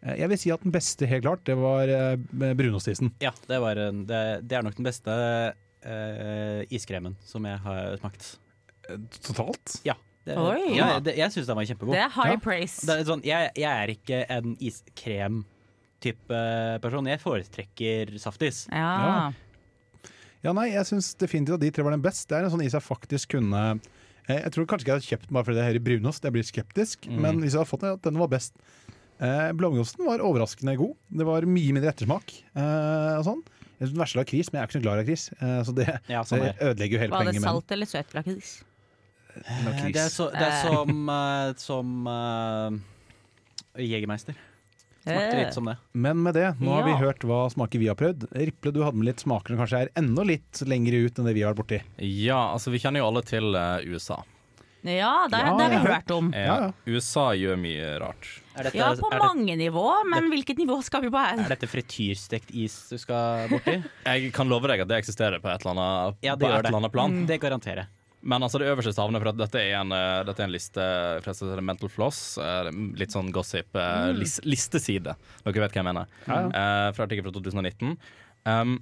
Eh, 0.03 0.17
jeg 0.21 0.31
vil 0.31 0.39
si 0.39 0.53
at 0.55 0.63
den 0.63 0.75
beste, 0.75 1.09
helt 1.11 1.25
klart, 1.27 1.45
det 1.49 1.57
var 1.59 1.89
eh, 1.91 2.17
brunostisen. 2.59 3.11
Ja, 3.25 3.33
det, 3.49 3.59
var, 3.65 3.75
det, 3.81 4.23
det 4.47 4.59
er 4.61 4.67
nok 4.67 4.77
den 4.79 4.87
beste 4.87 5.15
uh, 5.87 6.61
iskremen 6.75 7.15
som 7.27 7.45
jeg 7.47 7.59
har 7.63 7.97
smakt. 8.01 8.35
Totalt? 9.27 9.81
Ja. 9.87 9.95
Det, 10.27 10.35
Oi. 10.43 10.75
ja 10.75 10.97
det, 10.99 11.13
jeg 11.19 11.31
syns 11.35 11.47
den 11.47 11.55
var 11.59 11.67
kjempegod. 11.69 11.95
Det 11.95 12.01
er 12.03 12.15
high 12.17 12.33
Ja. 12.35 12.39
praise. 12.43 12.83
Det 12.87 12.95
er 12.99 13.05
sånn, 13.07 13.23
jeg, 13.27 13.51
jeg 13.59 13.71
er 13.71 13.93
ikke 13.93 14.23
en 14.35 14.57
iskrem-type 14.59 16.41
person. 16.83 17.07
Jeg 17.11 17.23
foretrekker 17.23 18.15
saftis. 18.23 18.65
Ja. 18.73 18.87
Ja, 19.07 19.19
nei, 20.53 20.69
jeg 20.75 20.85
syns 20.87 21.15
definitivt 21.19 21.55
at 21.57 21.61
de 21.61 21.71
tre 21.71 21.83
var 21.83 21.91
den 21.97 22.03
best. 22.05 22.29
Det 22.29 22.37
er 22.39 22.45
en 22.45 22.51
sånn 22.53 22.63
is 22.67 22.73
jeg 22.77 22.83
faktisk 22.85 23.31
kunne 23.35 23.81
eh, 24.29 24.43
Jeg 24.45 24.53
tror 24.53 24.67
kanskje 24.67 24.85
ikke 24.85 24.93
jeg 24.93 25.01
hadde 25.01 25.11
kjøpt 25.11 25.29
den 25.29 25.35
bare 25.35 25.45
fordi 25.49 25.57
det 25.59 25.65
er 25.67 25.79
i 25.81 25.85
brunost, 25.89 26.23
jeg 26.25 26.33
blir 26.33 26.43
skeptisk, 26.47 27.07
Mm. 27.09 27.21
men 27.23 27.41
hvis 27.41 27.53
jeg 27.55 27.61
hadde 27.63 27.71
fått 27.71 27.81
den, 27.87 27.93
at 27.99 28.03
den 28.03 28.19
var 28.19 28.29
best. 28.29 28.53
Eh, 29.19 29.53
Blåmuggosten 29.57 30.05
var 30.05 30.21
overraskende 30.21 30.77
god. 30.77 30.95
Det 31.11 31.25
var 31.27 31.47
mye 31.49 31.73
mindre 31.73 31.89
ettersmak. 31.95 32.35
Eh, 32.55 33.17
og 33.19 33.25
sånn. 33.25 33.43
Jeg 33.79 33.89
syns 33.89 33.95
den 33.97 34.01
verste 34.03 34.19
lakris, 34.21 34.51
men 34.53 34.59
jeg 34.61 34.63
er 34.63 34.69
ikke 34.71 34.79
så 34.79 34.83
glad 34.85 34.97
i 34.97 35.03
lakris, 35.05 35.25
eh, 35.41 35.63
så 35.65 35.75
det, 35.77 35.87
Ja, 36.09 36.23
sånn 36.23 36.41
det 36.41 36.55
er. 36.55 36.71
ødelegger 36.71 36.93
jo 36.93 36.99
hele 36.99 37.11
Var 37.11 37.25
det 37.25 37.33
poenget 37.33 37.43
med 37.43 37.51
salt 37.51 37.73
eller 37.73 37.87
søt 37.87 38.15
lakris? 38.15 38.51
Lakris. 39.37 39.93
Det 39.93 40.01
er, 40.01 40.09
så, 40.09 40.31
det 40.33 40.47
er 40.47 40.61
som, 40.65 41.09
eh, 41.13 41.53
som 41.61 42.07
uh, 42.09 42.71
Jegermeister. 43.77 44.35
Smakte 45.07 45.39
litt 45.39 45.55
som 45.55 45.69
det. 45.71 45.77
Men 45.95 46.23
med 46.27 46.35
det, 46.35 46.49
nå 46.61 46.73
har 46.75 46.85
vi 46.89 46.95
hørt 46.99 47.23
hva 47.29 47.45
smaker 47.53 47.79
vi 47.83 47.87
har 47.91 47.99
prøvd. 47.99 48.27
Riple, 48.35 48.73
du 48.75 48.81
hadde 48.83 48.99
med 48.99 49.07
litt 49.13 49.23
smaker 49.23 49.55
som 49.55 49.61
kanskje 49.63 49.83
er 49.87 49.93
enda 50.03 50.25
litt 50.27 50.63
lengre 50.67 51.05
ut 51.07 51.19
enn 51.23 51.29
det 51.31 51.35
vi 51.39 51.45
har 51.47 51.55
vært 51.55 51.61
borti. 51.63 51.79
Ja, 52.03 52.41
altså 52.57 52.73
vi 52.75 52.81
kjenner 52.83 53.05
jo 53.05 53.11
alle 53.13 53.23
til 53.27 53.55
uh, 53.55 53.79
USA. 53.87 54.19
Ja, 54.87 55.27
det, 55.31 55.39
Ja, 55.41 55.55
det 55.59 55.65
har 55.67 55.71
vi 55.73 55.79
hørt 55.91 56.11
om. 56.15 56.29
Eh, 56.35 56.45
Ja, 56.47 56.57
ja. 56.69 56.73
USA 56.87 57.33
gjør 57.35 57.57
mye 57.59 57.87
rart. 57.99 58.29
Er 58.55 58.69
dette, 58.69 58.79
Ja, 58.79 58.93
på 58.95 59.09
er 59.11 59.17
det, 59.17 59.23
mange 59.25 59.57
nivå, 59.59 59.87
men 60.07 60.29
hvilket 60.31 60.59
nivå 60.63 60.77
skal 60.87 61.03
vi 61.03 61.11
på 61.11 61.19
er 61.19 61.43
dette 61.51 61.67
frityrstekt 61.67 62.53
is 62.55 62.77
du 62.93 62.99
skal 63.03 63.49
borti? 63.51 63.81
Jeg 64.07 64.31
kan 64.37 64.47
love 64.51 64.71
deg 64.71 64.85
at 64.85 64.91
det 64.93 65.01
eksisterer 65.03 65.43
på 65.43 65.51
et 65.51 65.65
eller 65.67 65.75
annet, 65.75 66.21
Ja, 66.23 66.37
på 66.37 66.45
det 66.45 66.51
et 66.53 66.63
det. 66.63 66.69
eller 66.71 66.79
annet 66.83 66.95
plan. 66.95 67.19
Det 67.27 67.41
garanterer 67.43 67.83
jeg. 67.83 67.93
Men 68.27 68.43
altså 68.43 68.59
det 68.59 68.67
øverste 68.73 68.93
savnet, 68.97 69.23
for 69.23 69.31
at 69.31 69.39
dette 69.39 69.61
er 69.63 69.77
en, 69.79 69.93
eh, 69.95 70.25
dette 70.27 70.43
er 70.43 70.49
en 70.49 70.55
liste 70.55 70.87
fra 71.23 71.61
Mental 71.63 71.89
Floss. 71.93 72.39
eh, 72.43 72.71
litt 72.99 73.15
sånn 73.15 73.31
gossip. 73.33 73.71
eh, 73.77 74.13
lis, 74.19 74.41
listeside. 74.45 75.15
Dere 75.45 75.63
vet 75.63 75.73
hva 75.77 75.83
jeg 75.83 75.85
mener. 75.85 76.07
Eh, 76.27 76.93
fra 76.93 77.07
artikkel 77.07 77.23
fra 77.29 77.33
2019. 77.39 77.97
Um, 78.47 78.79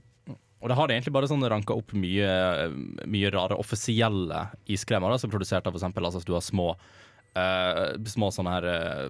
og 0.63 0.69
det 0.71 0.77
har 0.79 0.89
egentlig 0.89 1.13
bare 1.13 1.29
sånn 1.29 1.45
ranka 1.45 1.77
opp 1.77 1.93
mye, 1.93 2.71
mye 3.07 3.31
rare 3.33 3.57
offisielle 3.61 4.47
iskremer 4.67 5.11
da, 5.13 5.19
som 5.21 5.29
er 5.29 5.37
produsert 5.37 5.67
av 5.69 5.75
eksempel 5.77 6.05
altså, 6.09 6.25
du 6.25 6.33
har 6.33 6.41
små 6.45 6.75
Uh, 7.35 7.99
små 8.07 8.29
sånne 8.31 8.53
her 8.55 8.67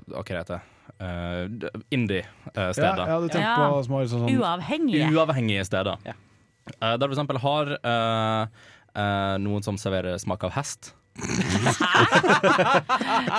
Hva 0.09 0.23
heter 0.25 0.55
det? 0.55 0.61
Uh, 0.97 1.83
Indie-steder. 1.93 3.03
ja, 3.05 3.19
du 3.21 3.27
tenker 3.29 3.45
Ja. 3.45 3.69
på 3.69 3.83
små 3.85 4.01
sånn, 4.09 4.23
sånn 4.25 4.39
Uavhengige. 4.41 5.11
Uavhengige 5.13 5.65
steder. 5.69 5.99
Ja. 6.07 6.15
Der 6.81 6.97
du 6.97 7.05
for 7.05 7.13
eksempel 7.13 7.37
har 7.43 7.73
eh, 7.77 8.47
eh, 8.95 9.35
noen 9.43 9.63
som 9.67 9.77
serverer 9.81 10.17
smak 10.23 10.47
av 10.49 10.55
hest. 10.57 10.93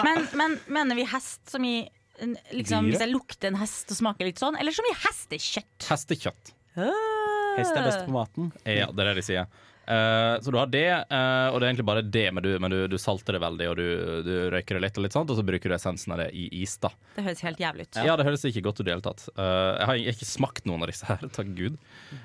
Men, 0.06 0.28
men 0.34 0.56
mener 0.72 0.96
vi 0.96 1.04
hest 1.12 1.50
som 1.52 1.66
i 1.66 1.90
en- 2.20 2.38
liksom, 2.56 2.86
Dyret? 2.86 2.96
Hvis 2.96 3.04
jeg 3.04 3.12
lukter 3.12 3.50
en 3.52 3.58
hest 3.60 3.92
og 3.92 3.98
smaker 4.00 4.28
litt 4.30 4.40
sånn, 4.40 4.56
eller 4.60 4.72
som 4.76 4.88
i 4.88 4.94
hestekjøtt? 5.04 5.88
Hestekjøtt. 5.90 6.54
Hest 6.76 7.76
er 7.76 7.84
best 7.88 8.06
på 8.08 8.14
maten. 8.16 8.52
Ja, 8.68 8.88
det 8.92 9.04
er 9.04 9.10
det 9.12 9.16
de 9.20 9.26
sier. 9.28 9.50
Eh, 9.88 10.42
så 10.42 10.52
du 10.52 10.58
har 10.58 10.70
det, 10.72 10.90
uh, 11.12 11.54
og 11.54 11.60
det 11.60 11.66
er 11.66 11.70
egentlig 11.70 11.88
bare 11.88 12.02
det, 12.02 12.26
men 12.34 12.44
du, 12.44 12.50
men 12.62 12.74
du, 12.74 12.78
du 12.90 12.98
salter 13.02 13.38
det 13.38 13.42
veldig, 13.44 13.68
og 13.70 13.78
du, 13.78 13.88
du 14.26 14.34
røyker 14.54 14.80
det 14.80 14.84
litt, 14.88 14.98
og 14.98 15.06
litt 15.06 15.18
sånt, 15.18 15.30
og 15.30 15.38
så 15.38 15.46
bruker 15.46 15.72
du 15.72 15.78
essensen 15.78 16.16
av 16.16 16.24
det 16.24 16.30
i 16.34 16.48
is. 16.64 16.76
da 16.82 16.92
Det 17.18 17.26
høres 17.28 17.44
helt 17.46 17.62
jævlig 17.62 17.88
ut. 17.88 18.02
Ja, 18.08 18.18
det 18.18 18.26
høres 18.28 18.46
ikke 18.50 18.66
godt 18.66 18.82
ut 18.82 18.86
i 18.86 18.90
det 18.90 18.96
hele 18.96 19.06
tatt. 19.06 19.28
Uh, 19.38 19.76
jeg 19.78 19.90
har 19.92 20.04
ikke 20.16 20.30
smakt 20.30 20.70
noen 20.70 20.86
av 20.86 20.92
disse 20.92 21.10
her, 21.10 21.26
takk 21.38 21.54
gud. 21.58 21.78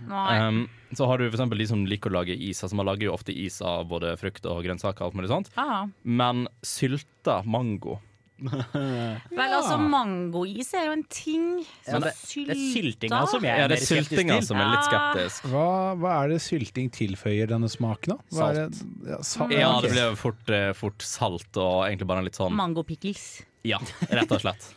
Um, 0.08 0.64
så 0.96 1.06
har 1.10 1.20
du 1.20 1.28
eksempel 1.28 1.60
de 1.60 1.68
som 1.70 1.84
liker 1.86 2.12
å 2.12 2.20
lage 2.20 2.34
is. 2.34 2.62
Altså 2.64 2.78
Man 2.80 2.88
lager 2.88 3.10
jo 3.10 3.16
ofte 3.16 3.34
is 3.36 3.60
av 3.62 3.86
både 3.90 4.16
frukt 4.20 4.48
og 4.48 4.64
grønnsaker, 4.64 5.04
og 5.04 5.10
alt 5.10 5.20
mulig 5.20 5.32
sånt. 5.32 5.52
Ah. 5.60 5.84
men 6.02 6.46
sylta 6.66 7.40
mango 7.44 7.98
Vel, 9.36 9.52
altså, 9.52 9.76
mangois 9.82 10.70
er 10.78 10.86
jo 10.88 10.94
en 10.96 11.04
ting. 11.12 11.44
Ja, 11.86 11.98
det, 12.02 12.12
det 12.14 12.54
er 12.54 12.60
syltinga 12.72 13.20
som 13.30 13.44
jeg 13.44 13.52
Ja, 13.58 13.64
er 13.66 13.72
det 13.72 13.78
er 13.78 13.84
skeptisk 13.84 14.10
syltinga 14.14 14.38
til. 14.40 14.46
som 14.48 14.56
er 14.62 14.70
litt 14.72 14.80
Ja. 14.80 14.88
skeptisk. 14.90 15.48
hva, 15.52 15.66
hva 16.00 16.14
er 16.24 16.28
det 16.34 16.40
sylting 16.44 16.90
tilføyer 16.96 17.50
denne 17.52 17.68
smaken, 17.70 18.16
da? 18.16 18.18
Hva 18.36 18.48
er 18.50 18.58
det, 18.70 18.82
ja, 19.10 19.20
salt. 19.22 19.52
Ja, 19.52 19.70
det 19.84 19.90
blir 19.92 20.16
fort, 20.16 20.50
eh, 20.50 20.72
fort 20.72 21.02
salt 21.02 21.56
og 21.60 21.84
egentlig 21.88 22.06
bare 22.10 22.18
en 22.24 22.24
litt 22.30 22.38
sånn 22.40 22.52
Mango 22.56 22.82
pickles. 22.86 23.42
Ja, 23.66 23.78
rett 24.08 24.30
og 24.32 24.40
slett. 24.40 24.70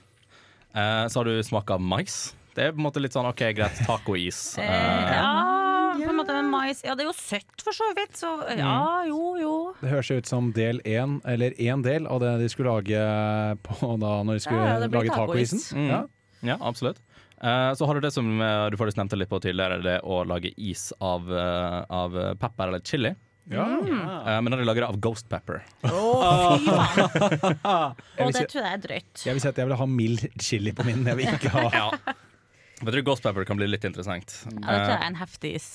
uh, 0.75 1.05
så 1.07 1.21
har 1.21 1.25
du 1.29 1.37
smak 1.43 1.69
av 1.71 1.79
mais. 1.79 2.33
Det 2.53 2.67
er 2.67 2.71
på 2.75 2.77
en 2.83 2.85
måte 2.85 3.01
litt 3.01 3.13
sånn 3.15 3.25
OK, 3.25 3.39
greit, 3.57 3.79
tacois. 3.87 4.57
Eh, 4.61 4.67
Uh, 4.67 5.13
ja, 5.13 5.29
på 5.41 5.49
en 5.49 5.52
måte 6.23 6.35
med 6.39 6.49
mais. 6.51 6.81
Ja, 6.83 6.95
det 6.95 7.03
er 7.05 7.09
jo 7.11 7.15
søtt 7.17 7.63
for 7.63 7.75
så 7.77 7.87
vidt, 7.97 8.17
så 8.17 8.31
ja, 8.57 8.75
jo, 9.07 9.35
jo. 9.39 9.53
Det 9.81 9.91
høres 9.93 10.09
ut 10.15 10.25
som 10.29 10.51
del 10.55 10.79
én, 10.87 11.19
eller 11.29 11.51
én 11.59 11.83
del 11.85 12.07
av 12.07 12.19
det 12.23 12.33
de 12.41 12.49
skulle 12.49 12.73
lage 12.73 13.03
på 13.67 13.93
da 14.01 14.13
når 14.23 14.39
de 14.39 14.45
skulle 14.47 14.61
Ja, 14.63 14.73
ja, 14.73 14.79
det 14.83 14.89
blir 14.93 15.03
lage 15.03 15.13
tacois. 15.15 15.51
tacoisen. 15.53 15.77
Mm. 15.83 15.89
Ja. 15.91 16.01
ja, 16.53 16.57
absolutt. 16.61 16.99
Eh, 17.43 17.73
så 17.75 17.85
har 17.85 17.95
du 17.99 18.01
det 18.07 18.13
som 18.15 18.29
eh, 18.41 18.69
du 18.71 18.77
faktisk 18.79 18.97
nevnte 19.01 19.17
litt 19.19 19.29
på 19.29 19.41
tidligere, 19.43 19.81
det 19.83 19.97
å 20.07 20.21
lage 20.25 20.53
is 20.57 20.89
av, 21.03 21.27
eh, 21.27 21.79
av 21.91 22.15
pepper 22.39 22.67
eller 22.71 22.79
chili. 22.87 23.11
Ja. 23.51 23.65
Eh, 23.83 24.37
men 24.39 24.53
har 24.55 24.61
de 24.61 24.65
lager 24.69 24.85
det 24.85 24.87
av 24.93 24.99
ghost 25.03 25.27
pepper. 25.27 25.65
Fy 25.83 25.89
faen. 25.91 26.63
Jeg 28.15 28.23
Og 28.23 28.29
vil 28.29 28.31
det 28.31 28.39
si- 28.39 28.51
tror 28.53 28.63
jeg 28.63 28.71
er 28.77 28.83
drøyt. 28.85 29.23
Jeg 29.25 29.33
vil 29.35 29.41
si 29.43 29.49
at 29.51 29.57
jeg 29.59 29.67
vil 29.67 29.75
ha 29.81 29.87
mild 29.91 30.23
chili 30.39 30.71
på 30.71 30.85
min. 30.87 31.03
Jeg 31.11 31.19
vil 31.19 31.33
ikke 31.35 31.51
ha 31.57 31.65
Ja. 31.81 31.89
Jeg 32.83 32.87
tror 32.93 33.03
ghost 33.11 33.23
pepper 33.27 33.45
kan 33.47 33.59
bli 33.59 33.67
litt 33.67 33.83
interessant. 33.87 34.31
Ja, 34.47 34.53
det 34.55 34.63
tror 34.63 34.71
jeg 34.71 34.95
Eh, 34.95 35.03
er 35.03 35.07
en 35.11 35.19
heftig 35.19 35.51
is. 35.59 35.67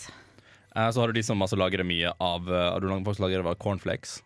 Eh, 0.79 0.89
så 0.95 1.03
har 1.03 1.11
du 1.13 1.19
de 1.19 1.27
som 1.27 1.43
altså 1.43 1.59
lager 1.59 1.83
det 1.83 1.89
mye 1.91 2.15
av 2.23 2.47
uh, 2.49 2.79
Du 2.81 2.89
faktisk 2.89 3.27
lager 3.27 3.43
det 3.43 3.55
av 3.57 3.59
cornflakes. 3.67 4.21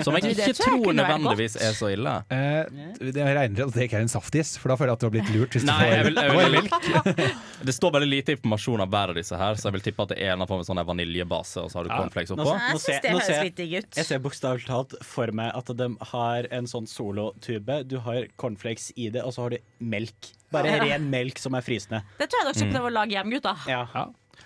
Som 0.00 0.14
jeg 0.16 0.32
ikke 0.32 0.54
tror 0.56 0.86
jeg 0.88 0.94
nødvendigvis 0.96 1.52
er 1.60 1.74
så 1.76 1.90
ille. 1.92 2.12
Eh, 2.32 2.64
Jeg 3.12 3.34
regner 3.36 3.66
at 3.66 3.74
det 3.74 3.82
ikke 3.84 3.98
er 3.98 4.04
en 4.06 4.08
saftis, 4.08 4.54
for 4.56 4.72
da 4.72 4.76
føler 4.80 4.88
jeg 4.94 4.96
at 4.96 5.02
du 5.02 5.04
har 5.04 5.12
blitt 5.12 5.32
lurt. 5.34 5.52
Hvis 5.52 5.66
Nei, 5.68 5.74
du 5.76 5.82
får 5.84 5.92
jeg 5.92 6.06
vil, 6.06 6.16
jeg 6.16 7.10
vil, 7.18 7.34
det 7.68 7.74
står 7.76 7.92
veldig 7.98 8.08
lite 8.08 8.32
informasjon 8.38 8.80
om 8.86 8.88
hver 8.94 9.12
av 9.12 9.18
disse 9.20 9.36
her, 9.36 9.58
så 9.60 9.68
jeg 9.68 9.76
vil 9.76 9.84
tippe 9.84 10.06
at 10.06 10.14
det 10.14 10.18
er 10.24 10.32
en 10.32 10.46
av 10.46 10.54
sånn 10.64 10.80
vaniljebase, 10.88 11.60
og 11.66 11.68
så 11.74 11.82
har 11.82 11.84
du 11.84 11.92
cornflakes 11.92 12.32
Nå- 12.32 12.38
oppå. 12.40 12.54
Jeg 12.56 12.72
Nå 12.72 12.80
ser- 12.80 12.94
syns 12.94 13.02
det 13.04 13.12
nå 13.12 13.18
høres 13.20 13.28
ser- 13.34 13.44
litt 13.50 13.60
digg 13.60 13.74
ut. 13.82 14.00
Jeg 14.00 14.08
ser 14.08 14.24
bokstavelig 14.24 14.66
talt 14.70 14.96
for 15.04 15.34
meg 15.42 15.52
at 15.60 15.74
de 15.82 15.90
har 16.14 16.48
en 16.56 16.70
sånn 16.72 16.88
solotube. 16.88 17.82
Du 17.92 17.98
har 18.08 18.24
cornflakes 18.40 18.92
i 18.96 19.10
det, 19.12 19.20
og 19.28 19.36
så 19.36 19.44
har 19.44 19.50
du 19.50 19.58
melk. 19.92 20.32
Bare 20.52 20.72
Ja. 20.72 20.80
ren 20.88 21.10
melk 21.12 21.36
som 21.38 21.54
er 21.54 21.60
frysende. 21.60 22.00
Det 22.16 22.30
tror 22.32 22.40
jeg 22.40 22.48
dere 22.48 22.58
skal 22.64 22.72
prøve 22.80 22.88
å 22.88 22.96
lage 22.96 23.12
hjem, 23.12 23.30
gutta. 23.36 23.54
Ja. 23.68 23.84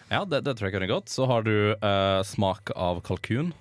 Ja, 0.08 0.24
det, 0.24 0.42
det 0.46 0.56
tror 0.56 0.68
jeg 0.68 0.76
kunne 0.76 0.90
gått. 0.90 1.10
Så 1.12 1.26
har 1.30 1.46
du 1.46 1.72
eh, 1.74 2.20
smak 2.26 2.70
av 2.76 3.00
kalkun. 3.06 3.52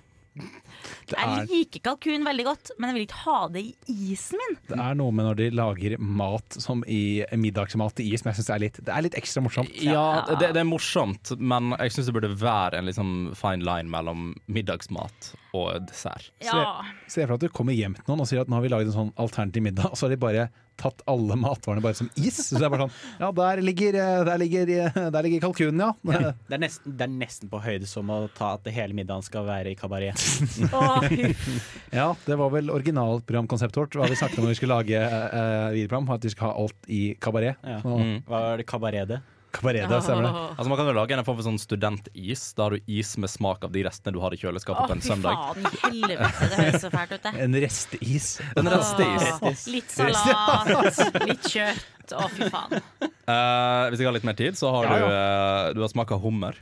Jeg 1.12 1.46
liker 1.50 1.84
kalkun 1.90 2.26
veldig 2.26 2.46
godt, 2.48 2.72
men 2.78 2.90
jeg 2.90 2.96
vil 2.96 3.06
ikke 3.06 3.22
ha 3.24 3.38
det 3.54 3.62
i 3.66 3.96
isen 4.12 4.40
min. 4.42 4.58
Det 4.68 4.78
er 4.78 4.98
noe 4.98 5.14
med 5.14 5.28
når 5.28 5.40
de 5.40 5.48
lager 5.54 5.96
mat 6.00 6.58
som 6.62 6.82
i 6.90 7.22
middagsmat 7.36 8.02
i 8.04 8.10
is, 8.12 8.24
men 8.24 8.32
jeg 8.32 8.40
synes 8.40 8.50
det 8.50 8.56
er 8.56 8.64
litt, 8.66 8.80
det 8.88 8.94
er 8.96 9.06
litt 9.06 9.18
ekstra 9.18 9.44
morsomt. 9.46 9.72
Ja, 9.82 10.06
det, 10.32 10.52
det 10.56 10.62
er 10.62 10.68
morsomt, 10.68 11.34
men 11.38 11.72
jeg 11.76 11.96
syns 11.96 12.10
det 12.10 12.16
burde 12.18 12.32
være 12.40 12.80
en 12.80 12.90
liksom 12.90 13.14
fine 13.38 13.66
line 13.66 13.90
mellom 13.92 14.30
middagsmat 14.46 15.32
og 15.56 15.88
dessert. 15.88 16.30
Ja. 16.44 16.84
Se 17.08 17.22
for 17.24 17.36
deg 17.36 17.40
at 17.40 17.48
du 17.48 17.56
kommer 17.56 17.76
hjem 17.76 17.96
til 17.96 18.06
noen 18.10 18.24
og 18.24 18.30
sier 18.30 18.44
at 18.44 18.50
nå 18.50 18.58
har 18.58 18.66
vi 18.66 18.72
laget 18.72 18.92
en 18.92 18.98
sånn 19.00 19.12
alternativ 19.20 19.64
middag, 19.66 19.90
og 19.92 19.98
så 19.98 20.06
har 20.08 20.16
de 20.16 20.22
bare 20.22 20.48
tatt 20.76 21.00
alle 21.08 21.36
matvarene 21.40 21.80
bare 21.80 21.96
som 21.96 22.08
is. 22.20 22.36
Så 22.36 22.58
det 22.58 22.66
er 22.66 22.72
bare 22.72 22.86
sånn 22.86 23.22
Ja, 23.22 23.30
der 23.36 23.62
ligger, 23.64 23.96
eh, 23.96 24.24
der 24.28 24.40
ligger, 24.42 24.72
eh, 24.76 24.98
der 25.14 25.24
ligger 25.24 25.46
kalkunen, 25.46 25.80
ja. 25.80 25.92
Det 26.48 26.58
er, 26.58 26.60
nesten, 26.60 26.96
det 26.98 27.06
er 27.06 27.12
nesten 27.12 27.50
på 27.52 27.60
høyde 27.64 27.88
som 27.88 28.10
å 28.12 28.18
ta 28.36 28.52
at 28.58 28.66
det 28.66 28.74
hele 28.76 28.96
middagen 28.96 29.24
skal 29.24 29.46
være 29.48 29.72
i 29.72 29.78
kabaret. 29.78 30.20
Ja, 32.00 32.10
det 32.26 32.36
var 32.40 32.50
vel 32.52 32.68
originalprogramkonseptet 32.74 33.78
vårt. 33.80 33.96
Hva 33.96 34.08
vi 34.10 34.18
snakket 34.18 34.40
om 34.40 34.46
når 34.46 34.54
vi 34.54 34.58
skulle 34.58 34.76
lage 34.76 35.00
uh, 35.06 35.70
videoprogram, 35.74 36.10
at 36.16 36.26
vi 36.26 36.34
skulle 36.34 36.50
ha 36.50 36.66
alt 36.66 36.90
i 36.92 37.00
kabaret. 37.22 37.62
Ja. 37.64 37.80
Mm. 37.84 38.20
Hva 38.26 38.42
er 38.52 38.62
det 38.62 38.68
kabaretet? 38.68 39.32
Kabaret, 39.56 39.86
det 39.88 40.02
stemmer 40.04 40.26
det. 40.26 40.32
Altså 40.58 40.68
Man 40.68 40.76
kan 40.78 40.88
jo 40.90 40.94
lage 40.98 41.16
en 41.16 41.24
form 41.24 41.38
for 41.38 41.46
sånn 41.46 41.58
studentis. 41.60 42.42
Da 42.58 42.66
har 42.66 42.76
du 42.76 42.90
is 42.98 43.14
med 43.22 43.30
smak 43.32 43.64
av 43.64 43.72
de 43.72 43.86
restene 43.86 44.12
du 44.12 44.20
har 44.20 44.34
i 44.34 44.40
kjøleskapet 44.40 44.82
oh, 44.82 44.90
på 44.90 44.96
en 44.98 45.00
fy 45.04 45.08
søndag. 45.08 45.38
faen 45.40 45.80
helvete, 45.86 46.50
det 46.50 46.58
høres 46.60 46.82
så 46.82 46.90
fælt 46.92 47.14
ut, 47.14 47.22
det. 47.24 47.32
En 47.46 47.58
resteis. 47.64 48.28
En 48.52 48.72
resteis. 48.74 49.28
Oh, 49.40 49.66
Litt 49.72 49.96
salat, 49.96 51.00
litt 51.24 51.48
kjøtt. 51.54 52.16
Å, 52.16 52.28
fy 52.36 52.50
faen. 52.52 52.76
Uh, 53.26 53.88
hvis 53.90 54.02
jeg 54.02 54.10
har 54.10 54.14
litt 54.18 54.28
mer 54.28 54.36
tid, 54.38 54.58
så 54.60 54.70
har 54.76 54.90
Ja, 54.90 54.96
du, 54.98 55.06
uh, 55.08 55.76
du 55.78 55.84
har 55.86 55.90
smak 55.94 56.12
av 56.14 56.20
hummer. 56.26 56.58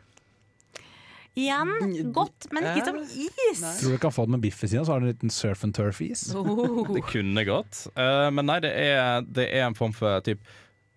Igjen 1.35 2.13
godt, 2.15 2.47
men 2.55 2.67
ikke 2.71 2.85
som 2.87 2.99
is. 3.03 3.63
Tror 3.81 3.97
du 3.97 3.99
kan 3.99 4.13
få 4.15 4.27
det 4.29 4.37
med 4.37 4.43
biff 4.45 4.61
ved 4.63 4.71
siden 4.71 4.85
av, 4.85 4.87
så 4.87 4.93
har 4.95 5.01
du 5.03 5.09
en 5.09 5.11
liten 5.11 5.33
surf 5.35 5.65
and 5.67 5.75
turf-is. 5.75 6.29
Oh. 6.35 6.93
Det 6.95 7.03
kunne 7.11 7.43
gått. 7.49 7.89
uh, 7.99 8.31
men 8.31 8.47
nei, 8.47 8.61
det 8.63 8.71
er, 8.71 9.25
det 9.27 9.49
er 9.51 9.67
en 9.67 9.75
form 9.75 9.95
for 9.97 10.23
typ 10.23 10.39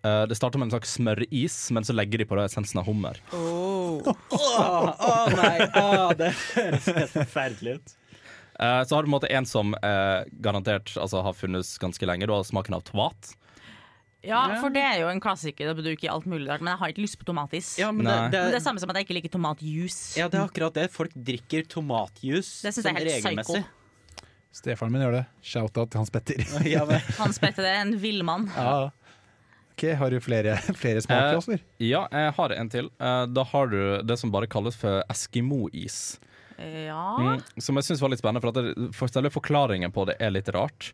uh, 0.06 0.22
Det 0.30 0.38
starter 0.38 0.62
med 0.62 0.68
en 0.68 0.76
slags 0.76 0.94
smøris, 0.94 1.56
men 1.74 1.86
så 1.86 1.96
legger 1.96 2.22
de 2.22 2.28
på 2.30 2.38
det 2.38 2.46
essensen 2.46 2.78
av 2.78 2.86
hummer. 2.86 3.18
Å 3.34 4.14
nei, 5.34 5.56
oh, 5.74 6.14
det 6.14 6.30
høres 6.54 6.86
helt 6.86 7.16
forferdelig 7.16 7.80
ut. 7.80 7.98
Uh, 8.58 8.82
så 8.86 8.94
har 8.94 9.02
du 9.02 9.10
en 9.10 9.28
en 9.42 9.46
som 9.46 9.74
garantert 10.38 10.94
altså, 10.94 11.24
har 11.26 11.34
funnes 11.34 11.74
ganske 11.82 12.06
lenge. 12.06 12.30
Du 12.30 12.36
har 12.36 12.46
smaken 12.46 12.78
av 12.78 12.86
tomat. 12.86 13.34
Ja, 14.26 14.40
for 14.58 14.72
det 14.74 14.82
er 14.82 14.96
jo 15.04 15.08
en 15.12 15.20
klassiker. 15.22 15.68
Det 15.70 15.78
bruker 15.78 16.10
alt 16.10 16.26
mulig 16.26 16.48
rart, 16.50 16.60
men 16.64 16.72
jeg 16.72 16.80
har 16.80 16.92
ikke 16.92 17.04
lyst 17.04 17.18
på 17.20 17.26
tomatis. 17.28 17.76
Ja, 17.78 17.92
men 17.94 18.04
det, 18.08 18.14
det, 18.32 18.40
Men 18.42 18.50
det 18.50 18.58
er 18.58 18.64
samme 18.64 18.82
som 18.82 18.90
at 18.90 18.98
jeg 18.98 19.06
ikke 19.06 19.14
liker 19.20 19.32
tomatjuice. 19.36 20.18
ja, 20.18 20.26
det 20.28 20.40
er 20.40 20.46
akkurat 20.48 20.74
det. 20.74 20.88
Folk 20.90 21.14
drikker 21.14 21.68
tomatjuice 21.70 22.66
Det 22.66 22.72
synes 22.74 22.84
jeg 22.84 22.94
er 22.94 22.98
helt 22.98 23.12
regelmessig. 23.14 23.64
Stefaren 24.58 24.90
min 24.92 25.04
gjør 25.04 25.12
det. 25.20 25.24
Shout-out 25.44 25.90
til 25.92 26.00
Hans 26.02 26.10
Petter. 26.10 26.40
Ja, 26.66 26.82
Hans 27.22 27.38
Petter 27.38 27.62
det 27.62 27.74
er 27.76 27.82
en 27.84 27.94
villmann. 28.02 28.48
Ja. 28.56 28.88
Ok, 29.78 29.84
Har 30.00 30.10
du 30.10 30.18
flere, 30.18 30.56
flere 30.74 31.00
smaker, 31.04 31.38
Eh, 31.54 31.60
Ja, 31.86 32.06
jeg 32.10 32.32
har 32.34 32.54
en 32.56 32.68
til. 32.72 32.88
Eh, 32.98 33.26
da 33.30 33.44
har 33.52 33.68
du 33.70 33.78
det 34.02 34.16
som 34.18 34.32
bare 34.34 34.48
kalles 34.50 34.74
for 34.74 35.04
eskimo-is. 35.14 36.18
Ja. 36.58 37.04
Mm, 37.22 37.44
som 37.62 37.78
jeg 37.78 37.86
syns 37.86 38.00
var 38.02 38.10
litt 38.10 38.18
spennende, 38.18 38.42
for, 38.42 38.50
at 38.50 38.58
det, 38.74 38.88
for 38.98 39.06
selve 39.06 39.30
forklaringen 39.30 39.92
på 39.94 40.08
det 40.10 40.16
er 40.18 40.34
litt 40.34 40.48
rart. 40.56 40.90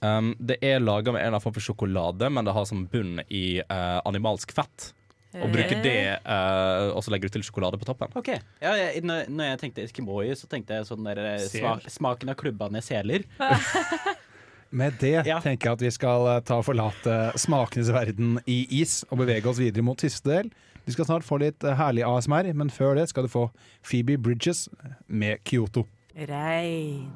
Um, 0.00 0.32
det 0.40 0.56
er 0.64 0.80
laga 0.80 1.12
med 1.12 1.20
en 1.20 1.26
eller 1.26 1.36
annen 1.36 1.44
form 1.44 1.54
for 1.58 1.64
sjokolade, 1.66 2.30
men 2.32 2.46
det 2.48 2.54
har 2.56 2.64
som 2.68 2.86
bunn 2.88 3.20
i 3.28 3.60
uh, 3.60 4.00
animalsk 4.08 4.52
fett. 4.56 4.94
Og 5.30 5.46
bruker 5.52 5.78
det, 5.84 5.98
uh, 6.26 6.88
og 6.96 7.04
så 7.06 7.12
legger 7.12 7.28
du 7.30 7.36
til 7.36 7.44
sjokolade 7.46 7.78
på 7.78 7.86
toppen. 7.86 8.10
ok. 8.18 8.30
Ja, 8.64 8.72
jeg, 8.74 9.04
når, 9.06 9.28
når 9.30 9.44
jeg 9.52 9.58
tenkte 9.60 9.84
Eskimoi, 9.84 10.24
så 10.34 10.48
tenkte 10.50 10.74
jeg 10.80 10.88
sånn 10.88 11.04
der 11.06 11.20
eh, 11.22 11.44
smak, 11.46 11.84
smaken 11.92 12.32
av 12.32 12.38
klubbene 12.40 12.82
seler. 12.82 13.22
Med 14.70 14.92
det 15.02 15.26
Ja. 15.26 15.40
tenker 15.42 15.68
jeg 15.70 15.72
at 15.78 15.82
vi 15.82 15.90
skal 15.94 16.26
eh, 16.32 16.40
ta 16.46 16.58
og 16.60 16.66
forlate 16.66 17.14
smakenes 17.38 17.92
verden 17.94 18.40
i 18.50 18.64
is 18.80 19.04
og 19.10 19.18
bevege 19.22 19.46
oss 19.50 19.58
videre 19.62 19.82
mot 19.86 19.98
siste 20.02 20.30
del. 20.30 20.50
Vi 20.86 20.94
skal 20.94 21.06
snart 21.06 21.26
få 21.26 21.38
litt 21.42 21.62
eh, 21.62 21.74
herlig 21.78 22.02
ASMR, 22.06 22.50
men 22.54 22.70
før 22.70 22.98
det 22.98 23.08
skal 23.10 23.26
du 23.26 23.30
få 23.30 23.48
Phoebe 23.86 24.18
Bridges 24.18 24.66
med 25.06 25.42
Kyoto. 25.46 25.86
Rein, 26.16 27.06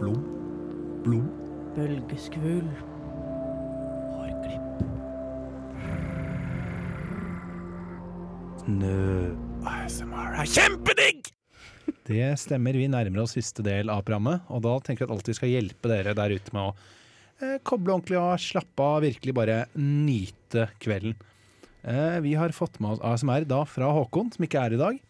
Blom, 0.00 0.20
blom. 1.04 1.26
Hårklipp. 4.14 4.78
Snø. 8.62 8.94
ASMR 9.68 10.38
er 10.40 10.48
kjempedigg! 10.48 11.28
Det 12.08 12.30
stemmer. 12.40 12.78
Vi 12.80 12.88
nærmer 12.88 13.26
oss 13.26 13.36
siste 13.36 13.60
del 13.66 13.92
av 13.92 14.00
programmet, 14.06 14.40
og 14.48 14.64
da 14.64 14.72
tenker 14.80 15.04
jeg 15.04 15.10
at 15.10 15.14
alltid 15.18 15.36
skal 15.36 15.52
hjelpe 15.52 15.92
dere 15.92 16.16
der 16.16 16.32
ute 16.32 16.56
med 16.56 16.70
å 16.70 16.72
eh, 17.44 17.60
koble 17.60 17.92
ordentlig 17.98 18.16
av, 18.22 18.40
slappe 18.40 18.80
av, 18.80 19.04
virkelig 19.04 19.36
bare 19.36 19.58
nyte 19.76 20.70
kvelden. 20.80 21.12
Eh, 21.84 22.16
vi 22.24 22.38
har 22.40 22.56
fått 22.56 22.80
med 22.80 22.96
oss 22.96 23.04
ASMR 23.04 23.44
da 23.52 23.66
fra 23.68 23.92
Håkon, 24.00 24.32
som 24.32 24.48
ikke 24.48 24.64
er 24.64 24.80
i 24.80 24.80
dag. 24.80 25.04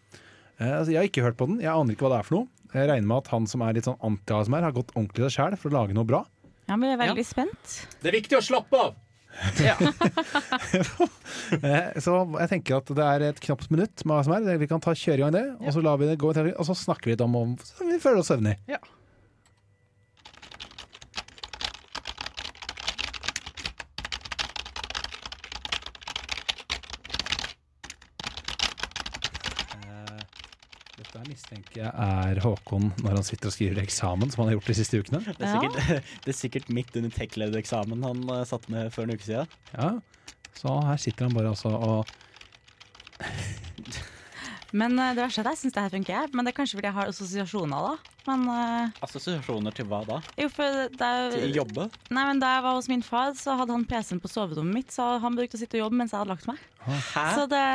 Eh, 0.61 0.73
altså, 0.77 0.91
jeg 0.93 0.99
har 1.01 1.09
ikke 1.09 1.23
hørt 1.25 1.39
på 1.39 1.47
den, 1.49 1.61
jeg 1.63 1.73
aner 1.73 1.95
ikke 1.95 2.05
hva 2.05 2.13
det 2.13 2.19
er 2.21 2.27
for 2.27 2.37
noe. 2.37 2.47
Jeg 2.71 2.87
regner 2.87 3.07
med 3.09 3.17
at 3.23 3.31
han 3.33 3.47
som 3.51 3.63
er 3.65 3.75
litt 3.75 3.87
sånn 3.89 3.97
anti-ASMR, 4.07 4.63
har 4.67 4.75
gått 4.75 4.93
ordentlig 4.95 5.25
seg 5.27 5.33
sjæl 5.35 5.57
for 5.59 5.71
å 5.71 5.79
lage 5.81 5.95
noe 5.97 6.07
bra. 6.07 6.21
Ja, 6.69 6.77
men 6.77 6.87
jeg 6.87 6.95
er 6.95 7.01
veldig 7.01 7.25
spent. 7.27 7.79
Det 7.99 8.11
er 8.11 8.15
viktig 8.21 8.37
å 8.39 8.45
slappe 8.51 8.83
av! 8.87 8.99
Ja. 9.63 9.77
Så 12.03 12.13
jeg 12.35 12.49
tenker 12.51 12.81
at 12.81 12.89
det 12.97 13.05
er 13.05 13.23
et 13.29 13.39
knapt 13.45 13.69
minutt 13.71 14.03
med 14.03 14.17
ASMR. 14.19 14.57
Vi 14.59 14.67
kan 14.67 14.83
ta 14.83 14.91
kjøre 14.91 15.21
i 15.21 15.23
gang 15.23 15.31
det, 15.35 15.43
og 15.55 15.71
så 15.71 15.83
lar 15.85 16.01
vi 16.01 16.09
det 16.09 16.17
gå, 16.19 16.33
og 16.35 16.65
så 16.67 16.75
snakker 16.75 17.07
vi 17.07 17.15
litt 17.15 17.23
om 17.23 17.37
om 17.39 17.53
vi 17.79 17.99
føler 18.03 18.19
oss 18.19 18.27
søvnige. 18.33 18.59
Ja. 18.67 18.81
Eh, 29.79 30.19
Mistenker 31.51 31.81
jeg 31.81 31.91
er 31.91 32.39
Håkon 32.39 32.85
når 33.03 33.17
han 33.17 33.25
sitter 33.27 33.49
og 33.49 33.53
skriver 33.57 33.81
eksamen, 33.81 34.29
som 34.31 34.39
han 34.39 34.51
har 34.51 34.55
gjort 34.55 34.69
de 34.71 34.75
siste 34.77 35.01
ukene. 35.01 35.19
Det 35.35 35.43
er 35.43 35.57
sikkert, 35.57 36.05
det 36.23 36.31
er 36.31 36.37
sikkert 36.37 36.69
midt 36.71 36.95
under 36.95 37.11
tech-led-eksamen 37.11 38.05
han 38.07 38.21
satte 38.23 38.47
satt 38.53 38.69
med 38.71 38.87
for 38.95 39.03
en 39.03 39.11
uke 39.11 39.25
siden. 39.25 39.51
Ja, 39.75 39.89
Så 40.55 40.77
her 40.87 41.01
sitter 41.03 41.27
han 41.27 41.35
bare 41.35 41.51
altså 41.51 41.73
og 41.75 42.07
Men 44.79 44.95
eh, 44.95 45.11
det 45.11 45.25
verste 45.25 45.43
er 45.43 45.49
at 45.49 45.57
jeg 45.57 45.65
syns 45.65 45.75
det 45.75 45.83
her 45.83 45.91
funker. 45.91 46.31
Men 46.31 46.47
det 46.47 46.53
er 46.53 46.59
kanskje 46.61 46.79
fordi 46.79 46.87
jeg 46.87 46.95
har 47.01 47.11
assosiasjoner, 47.11 47.89
da. 47.89 48.15
Men 48.29 48.47
uh... 48.47 49.03
Assosiasjoner 49.03 49.75
til 49.75 49.91
hva 49.91 50.05
da? 50.07 50.23
jo, 50.39 50.47
for 50.55 50.87
da, 50.95 51.11
Til 51.35 51.59
jobbe? 51.59 51.89
Nei, 52.15 52.25
men 52.29 52.39
da 52.39 52.55
jeg 52.55 52.63
var 52.69 52.79
hos 52.79 52.87
min 52.87 53.03
far, 53.03 53.35
så 53.35 53.59
hadde 53.59 53.75
han 53.75 53.83
PC-en 53.89 54.23
på 54.23 54.31
soverommet 54.31 54.77
mitt, 54.79 54.95
så 54.95 55.17
han 55.19 55.35
brukte 55.35 55.59
å 55.59 55.61
sitte 55.65 55.81
og 55.81 55.89
jobbe 55.89 55.99
mens 55.99 56.15
jeg 56.15 56.21
hadde 56.21 56.31
lagt 56.31 56.47
meg. 56.47 56.63
Hæ? 56.87 57.25
Så 57.35 57.43
det, 57.51 57.65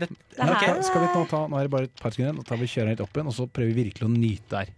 Det, 0.00 0.08
det 0.08 0.40
her. 0.40 0.54
Okay. 0.56 0.82
Skal 0.86 1.00
vi 1.04 1.08
nå 1.12 1.20
ta 1.30 1.40
Nå 1.50 1.54
er 1.60 1.64
det 1.68 1.72
bare 1.74 1.86
et 1.90 1.96
par 2.00 2.14
sekunder 2.14 2.40
og 2.40 2.46
tar 2.48 2.58
vi 2.60 2.68
kjører 2.70 2.90
litt 2.94 3.02
opp 3.04 3.12
igjen, 3.16 3.28
og 3.30 3.36
så 3.36 3.44
prøver 3.50 3.70
vi 3.74 3.82
virkelig 3.84 4.06
å 4.08 4.12
nyte 4.14 4.50
der. 4.56 4.68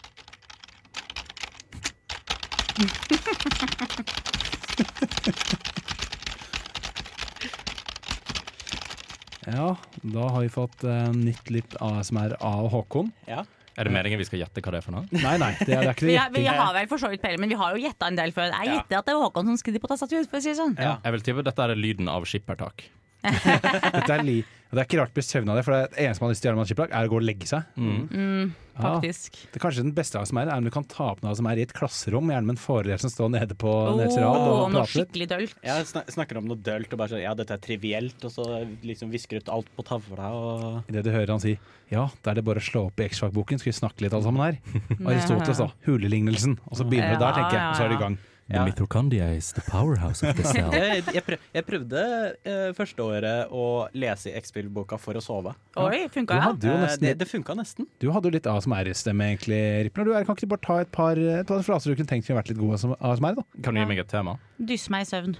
Ja, 9.46 9.76
da 10.02 10.28
har 10.28 10.40
vi 10.40 10.48
fått 10.52 10.84
uh, 10.86 11.10
nytt 11.14 11.50
litt 11.50 11.74
ASMR 11.82 12.36
av 12.40 12.70
Håkon. 12.72 13.12
ja. 13.26 13.44
Er 13.72 13.88
det 13.88 13.92
meningen 13.94 14.20
vi 14.20 14.24
skal 14.28 14.42
gjette 14.42 14.60
hva 14.60 14.68
det 14.74 14.82
er 14.82 14.84
for 14.84 14.92
noe? 14.92 15.06
Nei, 15.16 15.38
nei, 15.40 15.46
det 15.62 15.72
er, 15.72 15.78
det 15.80 15.88
er 15.88 15.94
ikke 15.94 16.04
vi, 16.04 16.12
det 16.12 16.18
har, 16.20 16.32
vi 16.34 16.42
har 16.44 16.74
vel 16.76 16.88
for 16.90 17.00
så 17.00 17.08
vidt 17.08 17.22
peiling, 17.22 17.40
men 17.40 17.54
vi 17.54 17.56
har 17.56 17.72
jo 17.72 17.80
gjetta 17.80 18.10
en 18.12 18.18
del 18.18 18.34
før. 18.36 18.50
Jeg 18.52 18.68
Ja. 18.68 18.74
at 18.84 19.06
det 19.08 19.14
er 19.14 19.20
Håkon 19.22 19.48
som 19.48 19.56
skriver 19.56 19.80
på 19.80 19.88
for 19.88 19.96
å 19.96 20.40
si 20.44 20.50
det 20.50 20.58
sånn. 20.58 20.74
Ja. 20.76 20.98
Jeg 21.00 21.14
vil 21.16 21.24
tippe 21.24 21.44
dette 21.46 21.64
er 21.64 21.72
lyden 21.72 22.10
av 22.12 22.26
skippertak. 22.28 22.84
Dette 23.22 24.10
er, 24.18 24.26
li 24.26 24.40
det 24.72 24.80
er 24.80 24.86
ikke 24.88 24.98
rart 25.02 25.10
å 25.12 25.16
bli 25.18 25.22
søvna 25.26 25.52
av 25.52 25.58
det, 25.58 25.62
for 25.66 25.74
det 25.76 26.00
eneste 26.00 26.22
man 26.22 26.30
har 26.30 26.32
lyst 26.32 26.40
til 26.40 26.48
å 26.48 26.50
gjøre 26.50 26.58
med 26.62 26.68
skippertak, 26.70 26.92
er 26.96 27.08
å 27.08 27.10
gå 27.12 27.16
og 27.18 27.24
legge 27.28 27.48
seg. 27.50 27.64
Mm, 27.76 27.98
Mm, 28.08 28.52
faktisk. 28.72 29.34
Det 29.52 29.58
er 29.58 29.62
kanskje 29.66 29.82
den 29.84 29.92
beste 29.92 30.16
ASMR 30.16 30.46
er 30.46 30.52
er 30.54 30.62
om 30.62 30.64
du 30.64 30.72
kan 30.72 30.86
ta 30.88 31.10
opp 31.12 31.20
noe 31.20 31.36
som 31.36 31.44
er 31.50 31.60
i 31.60 31.66
et 31.66 31.74
klasserom, 31.76 32.30
gjerne 32.32 32.48
med 32.48 32.56
en 32.56 32.62
foreleser 32.62 33.04
som 33.04 33.12
står 33.12 33.28
nede 33.34 33.56
på 33.60 33.68
Åh, 33.68 33.98
nederste 34.00 34.24
rad 34.24 34.40
og 34.40 34.72
noe 34.72 34.80
prater 34.80 34.94
skikkelig 34.94 35.28
dølt. 35.28 35.54
Jeg 35.68 35.90
snak, 35.92 36.08
snakker 36.16 36.40
om 36.40 36.48
noe 36.48 36.56
dølt 36.56 36.88
og 36.88 37.02
bare 37.02 37.12
sånn 37.12 37.20
Ja, 37.20 37.34
dette 37.36 37.52
er 37.52 37.62
trivielt, 37.68 38.24
og 38.24 38.32
så 38.32 38.48
liksom 38.80 39.12
visker 39.12 39.44
ut 39.44 39.52
alt 39.52 39.68
på 39.76 39.84
tavla 39.92 40.32
og 40.32 40.88
Idet 40.88 41.04
du 41.04 41.12
hører 41.12 41.34
han 41.36 41.44
si 41.44 41.58
ja, 41.92 42.08
da 42.24 42.32
er 42.32 42.40
det 42.40 42.46
bare 42.48 42.56
å 42.56 42.64
slå 42.64 42.86
opp 42.88 43.00
i 43.04 43.10
X-Fac-boken, 43.12 43.60
skal 43.60 43.68
vi 43.74 43.76
snakke 43.76 44.00
litt 44.06 44.14
alle 44.16 44.24
sammen 44.24 44.40
her. 44.40 44.56
Aristoteles, 45.12 45.60
da. 45.60 45.68
Hulelignelsen. 45.84 46.56
Og 46.70 46.80
så 46.80 46.86
begynner 46.88 47.18
det 47.18 47.20
der, 47.20 47.36
tenker 47.36 47.58
jeg. 47.58 47.66
Og 47.68 47.76
så 47.76 47.84
er 47.84 47.92
det 47.92 47.98
i 47.98 48.04
gang. 48.06 48.16
Ja. 48.50 48.64
mitochondria 48.66 49.30
is 49.32 49.52
the 49.52 49.62
powerhouse 49.70 50.26
of 50.26 50.36
the 50.36 50.44
cell. 50.44 50.72
Jeg, 50.76 51.04
jeg, 51.14 51.22
prøv, 51.24 51.44
jeg 51.54 51.64
prøvde 51.64 52.02
eh, 52.44 52.72
første 52.76 53.04
året 53.04 53.52
å 53.54 53.62
lese 53.96 54.32
i 54.32 54.34
X-Spill-boka 54.40 54.98
for 55.00 55.16
å 55.16 55.22
sove. 55.24 55.54
Oi, 55.80 56.02
funka 56.12 56.36
ja? 56.36 56.50
nesten 56.82 57.06
det, 57.06 57.14
det 57.22 57.28
funka 57.30 57.56
nesten. 57.56 57.88
Du 58.02 58.10
hadde 58.12 58.28
jo 58.28 58.34
litt 58.34 58.48
ASMR-stemme, 58.50 59.30
egentlig, 59.32 59.62
Ripner. 59.86 60.10
Du 60.10 60.12
er, 60.12 60.26
kan 60.28 60.36
ikke 60.36 60.48
du 60.50 60.52
bare 60.52 60.66
ta 60.66 60.78
et 60.82 60.92
par, 60.92 61.16
et 61.16 61.48
par 61.48 61.64
fraser 61.64 61.92
du 61.92 62.00
kunne 62.00 62.10
tenkt 62.10 62.28
kunne 62.28 62.40
vært 62.42 62.52
litt 62.52 62.60
gode 62.60 62.80
som 62.82 62.96
ASMR, 62.98 63.38
da? 63.40 63.46
Kan 63.64 63.78
du 63.78 63.82
gi 63.82 63.88
meg 63.88 64.02
et 64.04 64.12
tema? 64.12 64.36
Dysse 64.58 64.92
meg 64.92 65.06
i 65.06 65.10
søvn. 65.14 65.38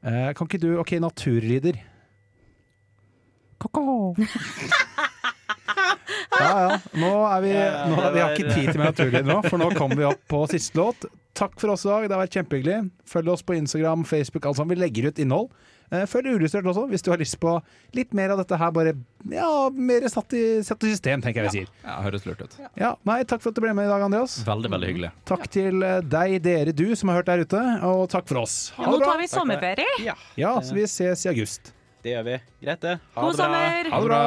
Eh, 0.00 0.32
kan 0.38 0.48
ikke 0.48 0.62
du 0.62 0.70
OK, 0.80 0.96
naturlyder. 1.02 1.82
Ko-ko. 3.60 4.14
Ja, 6.40 6.66
ja. 6.66 6.78
Nå 7.00 7.12
er 7.30 7.40
vi 7.44 7.54
nå, 7.92 8.02
Vi 8.16 8.20
har 8.24 8.36
ikke 8.36 8.54
tid 8.54 8.70
til 8.72 8.80
mer 8.80 8.90
naturlyder 8.92 9.26
nå, 9.28 9.40
for 9.48 9.60
nå 9.60 9.70
kommer 9.78 10.00
vi 10.00 10.08
opp 10.10 10.22
på 10.30 10.44
siste 10.50 10.80
låt. 10.80 11.08
Takk 11.38 11.54
for 11.62 11.72
oss 11.76 11.84
i 11.86 11.88
dag, 11.92 12.08
det 12.10 12.16
har 12.16 12.24
vært 12.24 12.34
kjempehyggelig. 12.40 12.78
Følg 13.08 13.28
oss 13.32 13.44
på 13.46 13.54
Instagram, 13.56 14.02
Facebook, 14.08 14.46
alt 14.50 14.58
sammen. 14.58 14.74
Vi 14.74 14.80
legger 14.82 15.06
ut 15.12 15.20
innhold. 15.22 15.52
Eh, 15.90 16.04
Følg 16.06 16.28
Ulystrert 16.36 16.66
også, 16.70 16.84
hvis 16.90 17.02
du 17.02 17.08
har 17.10 17.18
lyst 17.18 17.36
på 17.42 17.52
litt 17.98 18.12
mer 18.14 18.30
av 18.34 18.38
dette 18.42 18.58
her. 18.58 18.70
Bare 18.74 18.92
ja, 19.30 19.46
mer 19.74 20.04
satt 20.10 20.34
i, 20.38 20.42
satt 20.66 20.84
i 20.86 20.92
system, 20.92 21.22
tenker 21.24 21.42
jeg 21.42 21.50
vi 21.50 21.54
sier. 21.62 21.72
Ja, 21.86 21.96
Høres 22.04 22.26
lurt 22.28 22.42
ut. 22.44 22.54
Ja, 22.78 22.92
nei, 23.08 23.20
Takk 23.30 23.42
for 23.42 23.50
at 23.54 23.58
du 23.58 23.62
ble 23.64 23.72
med 23.78 23.88
i 23.88 23.90
dag, 23.90 24.04
Andreas. 24.06 24.36
Veldig, 24.46 24.70
veldig 24.74 24.90
hyggelig. 24.92 25.10
Takk 25.30 25.48
til 25.54 25.82
eh, 25.86 25.98
deg, 26.02 26.36
dere, 26.46 26.74
du 26.76 26.86
som 26.98 27.10
har 27.10 27.22
hørt 27.22 27.30
der 27.30 27.42
ute, 27.46 27.62
og 27.88 28.04
takk 28.12 28.26
for 28.30 28.42
oss. 28.44 28.58
Ha 28.78 28.86
nå 28.86 28.94
det 28.98 29.02
bra! 29.02 29.10
tar 29.14 29.22
vi 29.24 29.30
sommerferie. 29.34 29.98
Ja, 30.06 30.14
Ja, 30.38 30.54
så 30.62 30.74
vi 30.78 30.86
ses 30.90 31.26
i 31.26 31.32
august. 31.32 31.72
det 32.04 32.14
gjør 32.16 32.26
vi. 32.32 32.38
Greit, 32.66 32.80
det. 32.86 32.98
Ha 33.14 33.26
God 33.26 33.34
det 33.34 33.38
bra. 33.38 33.46
sommer! 33.46 33.90
Ha 33.94 34.00
det 34.06 34.10
bra! 34.14 34.24